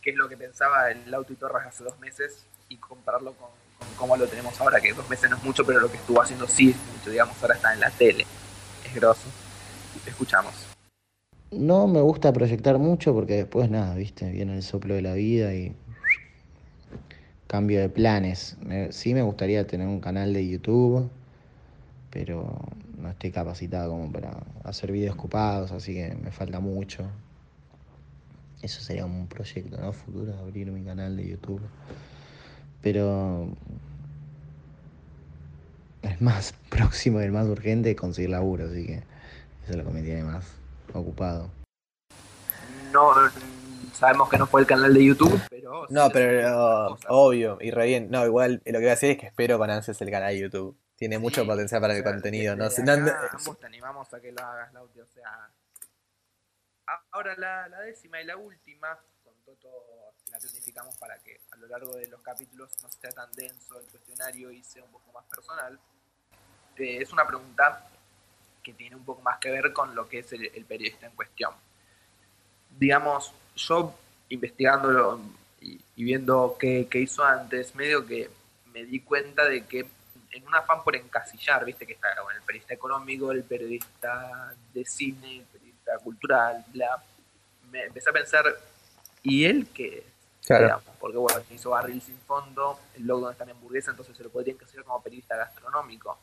qué 0.00 0.10
es 0.12 0.16
lo 0.16 0.30
que 0.30 0.38
pensaba 0.38 0.90
el 0.90 1.12
Auto 1.12 1.34
y 1.34 1.36
Torres 1.36 1.66
hace 1.66 1.84
dos 1.84 1.98
meses 1.98 2.42
y 2.70 2.78
compararlo 2.78 3.34
con 3.34 3.50
como 3.96 4.16
lo 4.16 4.26
tenemos 4.26 4.58
ahora, 4.62 4.80
que 4.80 4.94
dos 4.94 5.10
meses 5.10 5.28
no 5.28 5.36
es 5.36 5.42
mucho, 5.42 5.66
pero 5.66 5.78
lo 5.78 5.90
que 5.90 5.98
estuvo 5.98 6.22
haciendo 6.22 6.48
sí 6.48 6.70
es 6.70 6.76
mucho, 6.96 7.10
digamos, 7.10 7.36
ahora 7.42 7.54
está 7.54 7.74
en 7.74 7.80
la 7.80 7.90
tele. 7.90 8.26
Es 8.82 8.94
grosso. 8.94 9.28
Te 10.04 10.08
escuchamos. 10.08 10.69
No 11.52 11.88
me 11.88 12.00
gusta 12.00 12.32
proyectar 12.32 12.78
mucho 12.78 13.12
porque 13.12 13.38
después 13.38 13.68
nada, 13.68 13.96
viste, 13.96 14.30
viene 14.30 14.54
el 14.54 14.62
soplo 14.62 14.94
de 14.94 15.02
la 15.02 15.14
vida 15.14 15.52
y 15.52 15.74
cambio 17.48 17.80
de 17.80 17.88
planes. 17.88 18.56
sí 18.90 19.14
me 19.14 19.22
gustaría 19.22 19.66
tener 19.66 19.88
un 19.88 19.98
canal 19.98 20.32
de 20.32 20.48
YouTube, 20.48 21.10
pero 22.10 22.56
no 22.96 23.10
estoy 23.10 23.32
capacitado 23.32 23.90
como 23.90 24.12
para 24.12 24.30
hacer 24.62 24.92
videos 24.92 25.16
copados, 25.16 25.72
así 25.72 25.92
que 25.92 26.14
me 26.22 26.30
falta 26.30 26.60
mucho. 26.60 27.04
Eso 28.62 28.80
sería 28.80 29.04
un 29.04 29.26
proyecto, 29.26 29.76
¿no? 29.80 29.92
Futuro, 29.92 30.32
abrir 30.38 30.70
mi 30.70 30.84
canal 30.84 31.16
de 31.16 31.30
YouTube. 31.30 31.62
Pero 32.80 33.48
es 36.02 36.20
más 36.20 36.54
próximo 36.70 37.20
y 37.20 37.24
el 37.24 37.32
más 37.32 37.48
urgente 37.48 37.96
conseguir 37.96 38.30
laburo, 38.30 38.66
así 38.66 38.86
que 38.86 38.94
eso 39.64 39.70
es 39.70 39.76
lo 39.76 39.84
que 39.84 39.90
me 39.90 40.02
tiene 40.02 40.22
más 40.22 40.59
ocupado. 40.98 41.50
No, 42.92 43.12
Sabemos 43.92 44.30
que 44.30 44.38
no 44.38 44.46
fue 44.46 44.62
el 44.62 44.66
canal 44.66 44.94
de 44.94 45.04
YouTube, 45.04 45.40
pero... 45.50 45.86
No, 45.90 46.06
sí, 46.06 46.10
pero 46.14 46.98
obvio, 47.08 47.58
y 47.60 47.70
re 47.70 47.86
bien. 47.86 48.10
No, 48.10 48.24
igual 48.24 48.54
lo 48.64 48.72
que 48.72 48.78
voy 48.78 48.86
a 48.86 48.90
decir 48.90 49.10
es 49.10 49.18
que 49.18 49.26
espero 49.26 49.58
con 49.58 49.70
ansias 49.70 50.00
el 50.00 50.10
canal 50.10 50.30
de 50.32 50.38
YouTube. 50.40 50.78
Tiene 50.96 51.18
mucho 51.18 51.44
potencial 51.44 51.80
para 51.80 51.92
o 51.94 51.96
el 51.96 52.02
contenido. 52.04 52.56
No 52.56 52.70
sé, 52.70 52.82
no- 52.82 52.96
no- 52.96 53.10
acá 53.10 53.30
ambos 53.32 53.58
te 53.58 53.66
animamos 53.66 54.12
a 54.14 54.20
que 54.20 54.32
lo 54.32 54.42
hagas, 54.42 54.72
Lauti, 54.72 55.00
o 55.00 55.06
sea... 55.06 55.50
Ahora 57.12 57.34
la, 57.36 57.68
la 57.68 57.80
décima 57.82 58.20
y 58.20 58.24
la 58.24 58.36
última, 58.36 58.98
con 59.22 59.34
Toto 59.44 59.68
la 60.32 60.38
planificamos 60.38 60.96
para 60.96 61.18
que 61.18 61.40
a 61.52 61.56
lo 61.56 61.66
largo 61.68 61.94
de 61.96 62.06
los 62.08 62.20
capítulos 62.22 62.70
no 62.82 62.88
sea 62.90 63.10
tan 63.10 63.30
denso 63.32 63.78
el 63.78 63.86
cuestionario 63.86 64.50
y 64.50 64.62
sea 64.64 64.82
un 64.84 64.90
poco 64.90 65.12
más 65.12 65.24
personal. 65.26 65.78
Eh, 66.76 66.98
es 67.02 67.12
una 67.12 67.26
pregunta 67.26 67.86
que 68.62 68.72
tiene 68.72 68.96
un 68.96 69.04
poco 69.04 69.22
más 69.22 69.38
que 69.38 69.50
ver 69.50 69.72
con 69.72 69.94
lo 69.94 70.08
que 70.08 70.20
es 70.20 70.32
el, 70.32 70.50
el 70.54 70.64
periodista 70.64 71.06
en 71.06 71.12
cuestión. 71.12 71.52
Digamos, 72.78 73.32
yo 73.56 73.94
investigándolo 74.28 75.20
y, 75.60 75.80
y 75.96 76.04
viendo 76.04 76.56
qué, 76.58 76.86
qué 76.90 77.00
hizo 77.00 77.24
antes, 77.24 77.74
medio 77.74 78.06
que 78.06 78.30
me 78.72 78.84
di 78.84 79.00
cuenta 79.00 79.44
de 79.44 79.66
que 79.66 79.86
en 80.32 80.46
un 80.46 80.54
afán 80.54 80.82
por 80.84 80.94
encasillar, 80.94 81.64
viste 81.64 81.86
que 81.86 81.94
está 81.94 82.08
bueno, 82.22 82.38
el 82.38 82.46
periodista 82.46 82.74
económico, 82.74 83.32
el 83.32 83.42
periodista 83.42 84.54
de 84.72 84.84
cine, 84.84 85.38
el 85.38 85.44
periodista 85.44 85.98
cultural, 85.98 86.64
bla, 86.72 87.02
me 87.70 87.84
empecé 87.84 88.10
a 88.10 88.12
pensar, 88.12 88.44
¿y 89.22 89.44
él 89.44 89.66
qué? 89.74 90.06
Claro. 90.46 90.64
Digamos, 90.64 90.84
porque 90.98 91.18
bueno, 91.18 91.40
hizo 91.50 91.70
Barril 91.70 92.00
sin 92.00 92.18
fondo, 92.18 92.78
el 92.96 93.04
blog 93.04 93.20
donde 93.20 93.32
está 93.32 93.44
mi 93.44 93.50
hamburguesa, 93.52 93.90
entonces 93.90 94.16
se 94.16 94.22
lo 94.22 94.30
podría 94.30 94.54
encasillar 94.54 94.84
como 94.84 95.02
periodista 95.02 95.36
gastronómico, 95.36 96.18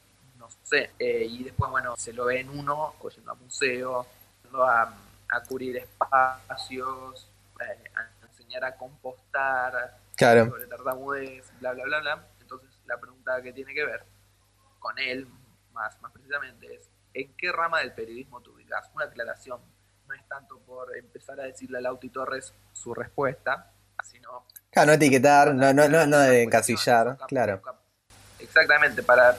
no 0.50 0.66
sé. 0.66 0.92
Eh, 1.00 1.26
y 1.30 1.44
después, 1.44 1.70
bueno, 1.72 1.96
se 1.98 2.14
lo 2.14 2.26
ve 2.26 2.40
en 2.42 2.50
uno, 2.50 2.96
o 3.00 3.10
yendo 3.10 3.32
a 3.32 3.36
museos, 3.36 4.08
yendo 4.44 4.64
a, 4.64 4.94
a 5.30 5.44
cubrir 5.44 5.78
espacios, 5.78 7.28
eh, 7.62 7.84
a 7.96 8.26
enseñar 8.28 8.66
a 8.66 8.76
compostar, 8.76 9.98
Claro. 10.16 10.48
sobre 10.50 10.66
tartamudez, 10.66 11.46
bla, 11.60 11.74
bla, 11.74 11.84
bla, 11.86 12.00
bla. 12.00 12.28
Entonces, 12.42 12.70
la 12.86 12.98
pregunta 13.00 13.42
que 13.42 13.54
tiene 13.54 13.74
que 13.74 13.86
ver 13.86 14.04
con 14.80 14.98
él, 14.98 15.28
más, 15.74 16.00
más 16.02 16.12
precisamente, 16.12 16.74
es 16.74 16.90
¿en 17.14 17.34
qué 17.36 17.52
rama 17.52 17.80
del 17.80 17.94
periodismo 17.94 18.42
tú 18.42 18.54
ubicas? 18.54 18.90
Una 18.96 19.06
aclaración. 19.06 19.60
No 20.08 20.14
es 20.16 20.28
tanto 20.28 20.58
por 20.60 20.96
empezar 20.96 21.40
a 21.40 21.44
decirle 21.44 21.80
a 21.80 21.82
Lauti 21.82 22.10
Torres 22.10 22.54
su 22.72 22.94
respuesta, 22.94 23.72
sino... 24.04 24.46
Claro, 24.72 24.88
no 24.88 24.94
etiquetar, 24.94 25.54
no, 25.54 25.74
no, 25.74 25.90
no, 25.90 26.08
no 26.08 26.18
de 26.20 26.44
encasillar, 26.44 27.18
claro. 27.28 27.62
Exactamente, 28.40 29.04
para... 29.04 29.38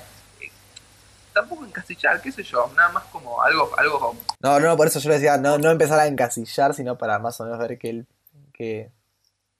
Tampoco 1.39 1.64
encasillar, 1.64 2.20
qué 2.20 2.32
sé 2.32 2.43
yo, 2.43 2.68
nada 2.76 2.89
más 2.89 3.05
como 3.05 3.41
algo, 3.41 3.70
algo 3.78 4.16
No, 4.41 4.59
no, 4.59 4.76
por 4.76 4.89
eso 4.89 4.99
yo 4.99 5.09
le 5.09 5.14
decía, 5.20 5.36
no, 5.36 5.57
no 5.57 5.70
empezar 5.70 6.01
a 6.01 6.09
encasillar, 6.09 6.74
sino 6.74 6.99
para 6.99 7.20
más 7.20 7.41
o 7.41 7.45
menos 7.45 7.61
ver 7.61 7.78
que 7.78 7.91
él, 7.91 8.07
que, 8.53 8.91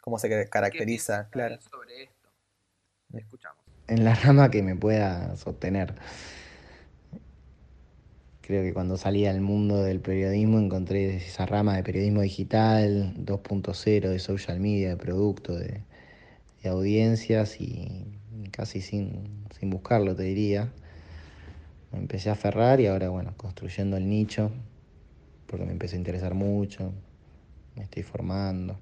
cómo 0.01 0.19
se 0.19 0.29
¿qué 0.29 0.49
caracteriza, 0.49 1.29
claro. 1.31 1.57
sobre 1.61 2.03
esto. 2.03 2.29
Escuchamos. 3.13 3.63
en 3.87 4.05
la 4.05 4.17
rama 4.17 4.51
que 4.51 4.61
me 4.65 4.75
pueda 4.75 5.37
sostener. 5.37 5.95
Creo 8.41 8.65
que 8.65 8.75
cuando 8.75 8.97
salí 8.97 9.27
al 9.27 9.41
mundo 9.41 9.85
del 9.85 10.01
periodismo 10.01 10.59
encontré 10.59 11.19
esa 11.19 11.47
rama 11.47 11.77
de 11.77 11.85
periodismo 11.85 12.23
digital, 12.23 13.15
2.0, 13.19 14.09
de 14.09 14.19
social 14.19 14.59
media, 14.59 14.89
de 14.89 14.97
producto, 14.97 15.55
de, 15.55 15.85
de 16.61 16.69
audiencias 16.69 17.61
y 17.61 18.19
casi 18.51 18.81
sin, 18.81 19.47
sin 19.57 19.71
buscarlo 19.71 20.17
te 20.17 20.25
diría. 20.25 20.73
Me 21.93 21.99
empecé 21.99 22.31
a 22.31 22.33
aferrar 22.33 22.81
y 22.81 22.87
ahora 22.87 23.09
bueno, 23.09 23.35
construyendo 23.37 23.97
el 23.97 24.09
nicho, 24.09 24.51
porque 25.47 25.65
me 25.65 25.73
empecé 25.73 25.97
a 25.97 25.99
interesar 25.99 26.35
mucho, 26.35 26.93
me 27.77 27.85
estoy 27.85 28.03
formando. 28.03 28.79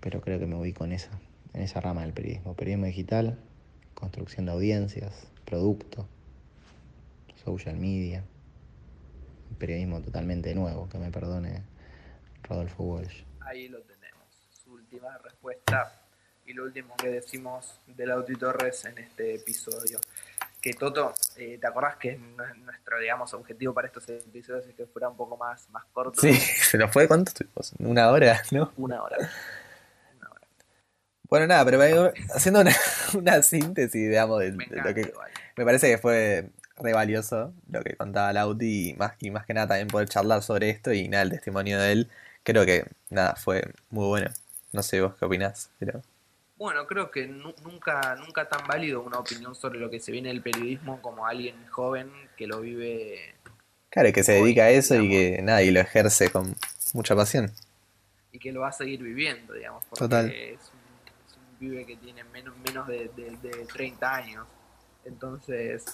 Pero 0.00 0.20
creo 0.20 0.38
que 0.38 0.46
me 0.46 0.54
ubico 0.54 0.84
en 0.84 0.92
esa, 0.92 1.10
en 1.52 1.62
esa 1.62 1.80
rama 1.80 2.02
del 2.02 2.12
periodismo. 2.12 2.54
Periodismo 2.54 2.86
digital, 2.86 3.38
construcción 3.94 4.46
de 4.46 4.52
audiencias, 4.52 5.26
producto, 5.44 6.06
social 7.44 7.76
media. 7.76 8.24
Periodismo 9.58 10.00
totalmente 10.02 10.54
nuevo, 10.54 10.88
que 10.88 10.98
me 10.98 11.10
perdone 11.10 11.62
Rodolfo 12.42 12.82
Walsh. 12.84 13.22
Ahí 13.40 13.68
lo 13.68 13.80
tenemos. 13.82 14.04
Su 14.50 14.72
última 14.72 15.16
respuesta 15.18 16.04
y 16.46 16.52
lo 16.52 16.64
último 16.64 16.94
que 16.96 17.08
decimos 17.08 17.80
de 17.86 18.06
Lauti 18.06 18.34
Torres 18.34 18.84
en 18.84 18.98
este 18.98 19.36
episodio. 19.36 19.98
Que 20.64 20.72
Toto, 20.72 21.12
eh, 21.36 21.58
¿te 21.60 21.66
acordás 21.66 21.96
que 21.96 22.16
nu- 22.16 22.42
nuestro, 22.64 22.98
digamos, 22.98 23.34
objetivo 23.34 23.74
para 23.74 23.88
estos 23.88 24.08
episodios 24.08 24.66
es 24.66 24.74
que 24.74 24.86
fuera 24.86 25.10
un 25.10 25.16
poco 25.18 25.36
más, 25.36 25.68
más 25.68 25.84
corto? 25.92 26.18
Sí, 26.18 26.32
se 26.70 26.78
nos 26.78 26.90
fue, 26.90 27.06
¿cuánto 27.06 27.28
estuvimos? 27.28 27.74
Una 27.78 28.10
hora, 28.10 28.40
¿no? 28.50 28.72
Una 28.78 29.02
hora. 29.02 29.18
Una 30.16 30.30
hora. 30.30 30.40
Bueno, 31.28 31.46
nada, 31.48 31.66
pero 31.66 32.10
haciendo 32.34 32.62
una, 32.62 32.72
una 33.14 33.42
síntesis, 33.42 34.08
digamos, 34.08 34.40
de, 34.40 34.52
lo 34.52 34.94
que 34.94 35.02
igual. 35.02 35.30
me 35.54 35.64
parece 35.66 35.90
que 35.90 35.98
fue 35.98 36.48
re 36.78 36.94
valioso 36.94 37.52
lo 37.70 37.82
que 37.82 37.94
contaba 37.98 38.32
Lauti 38.32 38.92
y 38.92 38.94
más, 38.94 39.16
y 39.20 39.30
más 39.30 39.44
que 39.44 39.52
nada 39.52 39.66
también 39.66 39.88
poder 39.88 40.08
charlar 40.08 40.42
sobre 40.42 40.70
esto 40.70 40.94
y 40.94 41.08
nada, 41.08 41.24
el 41.24 41.30
testimonio 41.30 41.78
de 41.78 41.92
él, 41.92 42.10
creo 42.42 42.64
que 42.64 42.86
nada, 43.10 43.36
fue 43.36 43.70
muy 43.90 44.06
bueno. 44.06 44.30
No 44.72 44.82
sé 44.82 45.02
vos 45.02 45.14
qué 45.18 45.26
opinás, 45.26 45.68
pero 45.78 46.00
Bueno, 46.56 46.86
creo 46.86 47.10
que 47.10 47.26
nu- 47.26 47.54
nunca, 47.64 48.14
nunca 48.16 48.48
tan 48.48 48.66
válido 48.66 49.00
una 49.02 49.18
opinión 49.18 49.54
sobre 49.54 49.78
lo 49.80 49.90
que 49.90 49.98
se 50.00 50.12
viene 50.12 50.28
del 50.28 50.40
periodismo 50.42 51.02
como 51.02 51.26
alguien 51.26 51.66
joven 51.68 52.10
que 52.36 52.46
lo 52.46 52.60
vive 52.60 53.34
claro, 53.90 54.12
que 54.12 54.22
se 54.22 54.32
dedica 54.32 54.64
a 54.64 54.70
eso 54.70 54.94
y 54.96 55.08
que 55.08 55.42
nada, 55.42 55.62
y 55.62 55.70
lo 55.72 55.80
ejerce 55.80 56.30
con 56.30 56.54
mucha 56.92 57.16
pasión. 57.16 57.50
y 58.32 58.38
que 58.38 58.52
lo 58.52 58.60
va 58.60 58.68
a 58.68 58.72
seguir 58.72 59.02
viviendo, 59.02 59.52
digamos, 59.52 59.84
porque 59.86 60.04
Total. 60.04 60.30
Es, 60.30 60.60
un, 60.72 61.26
es 61.28 61.36
un 61.36 61.56
pibe 61.58 61.84
que 61.86 61.96
tiene 61.96 62.22
menos, 62.24 62.56
menos 62.58 62.86
de, 62.86 63.08
de- 63.16 63.36
de 63.36 63.66
30 63.66 64.14
años, 64.14 64.46
entonces 65.04 65.84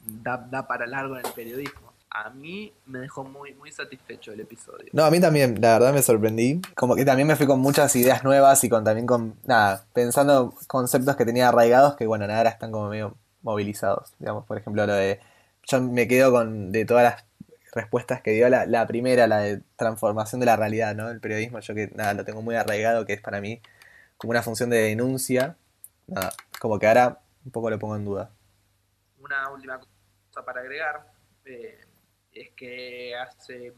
da, 0.00 0.36
da 0.50 0.66
para 0.66 0.86
largo 0.86 1.18
en 1.18 1.24
el 1.26 1.32
periodismo. 1.32 1.85
A 2.18 2.30
mí 2.30 2.72
me 2.86 3.00
dejó 3.00 3.24
muy, 3.24 3.52
muy 3.54 3.70
satisfecho 3.70 4.32
el 4.32 4.40
episodio. 4.40 4.88
No, 4.94 5.04
a 5.04 5.10
mí 5.10 5.20
también, 5.20 5.60
la 5.60 5.74
verdad 5.74 5.92
me 5.92 6.00
sorprendí. 6.00 6.62
Como 6.74 6.96
que 6.96 7.04
también 7.04 7.28
me 7.28 7.36
fui 7.36 7.46
con 7.46 7.60
muchas 7.60 7.94
ideas 7.94 8.24
nuevas 8.24 8.64
y 8.64 8.70
con 8.70 8.84
también 8.84 9.06
con, 9.06 9.38
nada, 9.44 9.84
pensando 9.92 10.54
conceptos 10.66 11.14
que 11.14 11.26
tenía 11.26 11.48
arraigados 11.48 11.94
que, 11.94 12.06
bueno, 12.06 12.26
nada, 12.26 12.38
ahora 12.38 12.50
están 12.50 12.72
como 12.72 12.88
medio 12.88 13.18
movilizados. 13.42 14.14
Digamos, 14.18 14.46
por 14.46 14.56
ejemplo, 14.56 14.86
lo 14.86 14.94
de. 14.94 15.20
Yo 15.64 15.82
me 15.82 16.08
quedo 16.08 16.32
con 16.32 16.72
de 16.72 16.86
todas 16.86 17.04
las 17.04 17.24
respuestas 17.74 18.22
que 18.22 18.30
dio 18.30 18.48
la, 18.48 18.64
la 18.64 18.86
primera, 18.86 19.26
la 19.26 19.40
de 19.40 19.60
transformación 19.76 20.40
de 20.40 20.46
la 20.46 20.56
realidad, 20.56 20.94
¿no? 20.94 21.10
El 21.10 21.20
periodismo, 21.20 21.60
yo 21.60 21.74
que, 21.74 21.88
nada, 21.94 22.14
lo 22.14 22.24
tengo 22.24 22.40
muy 22.40 22.54
arraigado, 22.54 23.04
que 23.04 23.12
es 23.12 23.20
para 23.20 23.42
mí 23.42 23.60
como 24.16 24.30
una 24.30 24.42
función 24.42 24.70
de 24.70 24.78
denuncia. 24.78 25.58
Nada, 26.06 26.32
como 26.60 26.78
que 26.78 26.86
ahora 26.86 27.20
un 27.44 27.50
poco 27.50 27.68
lo 27.68 27.78
pongo 27.78 27.96
en 27.96 28.06
duda. 28.06 28.30
Una 29.18 29.50
última 29.50 29.78
cosa 29.78 30.46
para 30.46 30.60
agregar 30.60 31.12
eh, 31.44 31.85
es 32.40 32.50
que 32.52 33.14
hace, 33.16 33.72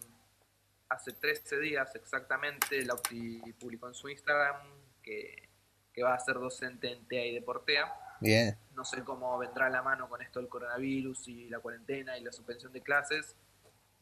hace 0.88 1.12
13 1.12 1.58
días 1.60 1.94
exactamente 1.94 2.84
Lauti 2.84 3.40
publicó 3.58 3.88
en 3.88 3.94
su 3.94 4.08
Instagram 4.08 4.56
que, 5.02 5.48
que 5.92 6.02
va 6.02 6.14
a 6.14 6.18
ser 6.20 6.34
docente 6.36 6.90
en 6.92 7.06
TEA 7.06 7.26
y 7.26 7.34
Deportea. 7.34 7.92
Bien. 8.20 8.58
No 8.74 8.84
sé 8.84 9.04
cómo 9.04 9.36
vendrá 9.38 9.68
la 9.70 9.82
mano 9.82 10.08
con 10.08 10.20
esto 10.22 10.40
del 10.40 10.48
coronavirus 10.48 11.28
y 11.28 11.48
la 11.48 11.60
cuarentena 11.60 12.18
y 12.18 12.22
la 12.24 12.32
suspensión 12.32 12.72
de 12.72 12.82
clases 12.82 13.36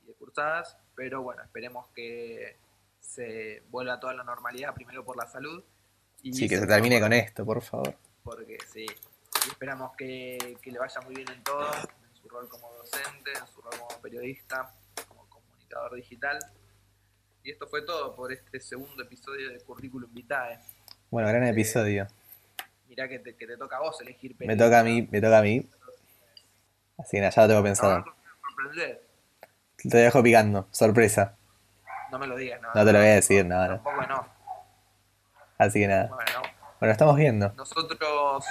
y 0.02 0.06
de 0.06 0.14
cursadas, 0.14 0.76
pero 0.94 1.22
bueno, 1.22 1.42
esperemos 1.42 1.88
que 1.94 2.56
se 3.00 3.62
vuelva 3.68 3.94
a 3.94 4.00
toda 4.00 4.14
la 4.14 4.24
normalidad, 4.24 4.74
primero 4.74 5.04
por 5.04 5.16
la 5.16 5.26
salud. 5.26 5.62
Y 6.22 6.32
Sí, 6.32 6.48
que 6.48 6.58
se 6.58 6.66
termine 6.66 6.96
por- 6.96 7.02
con 7.04 7.12
esto, 7.12 7.44
por 7.44 7.62
favor. 7.62 7.94
Porque 8.24 8.58
sí, 8.72 8.84
y 8.86 9.48
esperamos 9.48 9.94
que, 9.96 10.56
que 10.62 10.70
le 10.72 10.78
vaya 10.78 11.00
muy 11.02 11.14
bien 11.14 11.28
en 11.30 11.44
todo, 11.44 11.68
su 12.26 12.34
rol 12.34 12.48
como 12.48 12.72
docente, 12.72 13.30
en 13.32 13.46
su 13.46 13.60
rol 13.60 13.72
como 13.78 14.00
periodista, 14.00 14.72
como 15.08 15.28
comunicador 15.28 15.94
digital. 15.94 16.38
Y 17.42 17.52
esto 17.52 17.66
fue 17.68 17.82
todo 17.82 18.14
por 18.16 18.32
este 18.32 18.60
segundo 18.60 19.02
episodio 19.02 19.50
de 19.50 19.60
Currículum 19.60 20.12
Vitae. 20.12 20.58
Bueno, 21.10 21.28
gran 21.28 21.44
episodio. 21.46 22.06
Mirá 22.88 23.08
que 23.08 23.18
te, 23.20 23.36
que 23.36 23.46
te 23.46 23.56
toca 23.56 23.76
a 23.76 23.80
vos 23.80 24.00
elegir 24.00 24.34
Me 24.40 24.56
toca 24.56 24.80
a 24.80 24.84
mí, 24.84 25.08
me 25.10 25.20
toca 25.20 25.38
a 25.38 25.42
mí. 25.42 25.68
Así 26.98 27.16
que 27.16 27.20
nada, 27.20 27.30
ya 27.30 27.42
lo 27.42 27.48
tengo 27.48 27.62
pensado. 27.62 28.04
Te 29.76 29.96
dejo 29.98 30.22
picando, 30.22 30.66
sorpresa. 30.72 31.36
No 32.10 32.18
me 32.18 32.26
lo 32.26 32.36
digas, 32.36 32.60
no. 32.60 32.68
No 32.74 32.84
te 32.84 32.92
lo 32.92 32.98
voy 32.98 33.08
a 33.08 33.14
decir, 33.14 33.44
no, 33.44 33.60
no. 33.68 33.80
Tampoco 33.80 34.06
no. 34.06 34.28
Así 35.58 35.80
que 35.80 35.88
nada. 35.88 36.08
Bueno, 36.08 36.42
Bueno, 36.80 36.92
estamos 36.92 37.16
viendo. 37.16 37.52
nosotros 37.52 38.44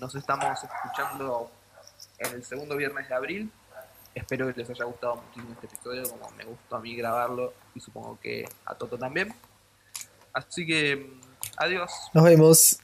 nos 0.00 0.14
estamos 0.14 0.64
escuchando 0.64 1.50
en 2.20 2.34
el 2.34 2.44
segundo 2.44 2.76
viernes 2.76 3.08
de 3.08 3.14
abril. 3.14 3.50
Espero 4.14 4.52
que 4.52 4.60
les 4.60 4.70
haya 4.70 4.84
gustado 4.84 5.16
muchísimo 5.16 5.52
este 5.52 5.66
episodio, 5.66 6.02
como 6.10 6.30
me 6.36 6.44
gustó 6.44 6.76
a 6.76 6.80
mí 6.80 6.94
grabarlo 6.94 7.54
y 7.74 7.80
supongo 7.80 8.18
que 8.20 8.44
a 8.64 8.74
Toto 8.74 8.98
también. 8.98 9.34
Así 10.32 10.66
que, 10.66 10.96
mm, 10.96 11.20
adiós. 11.56 11.90
Nos 12.12 12.24
vemos. 12.24 12.80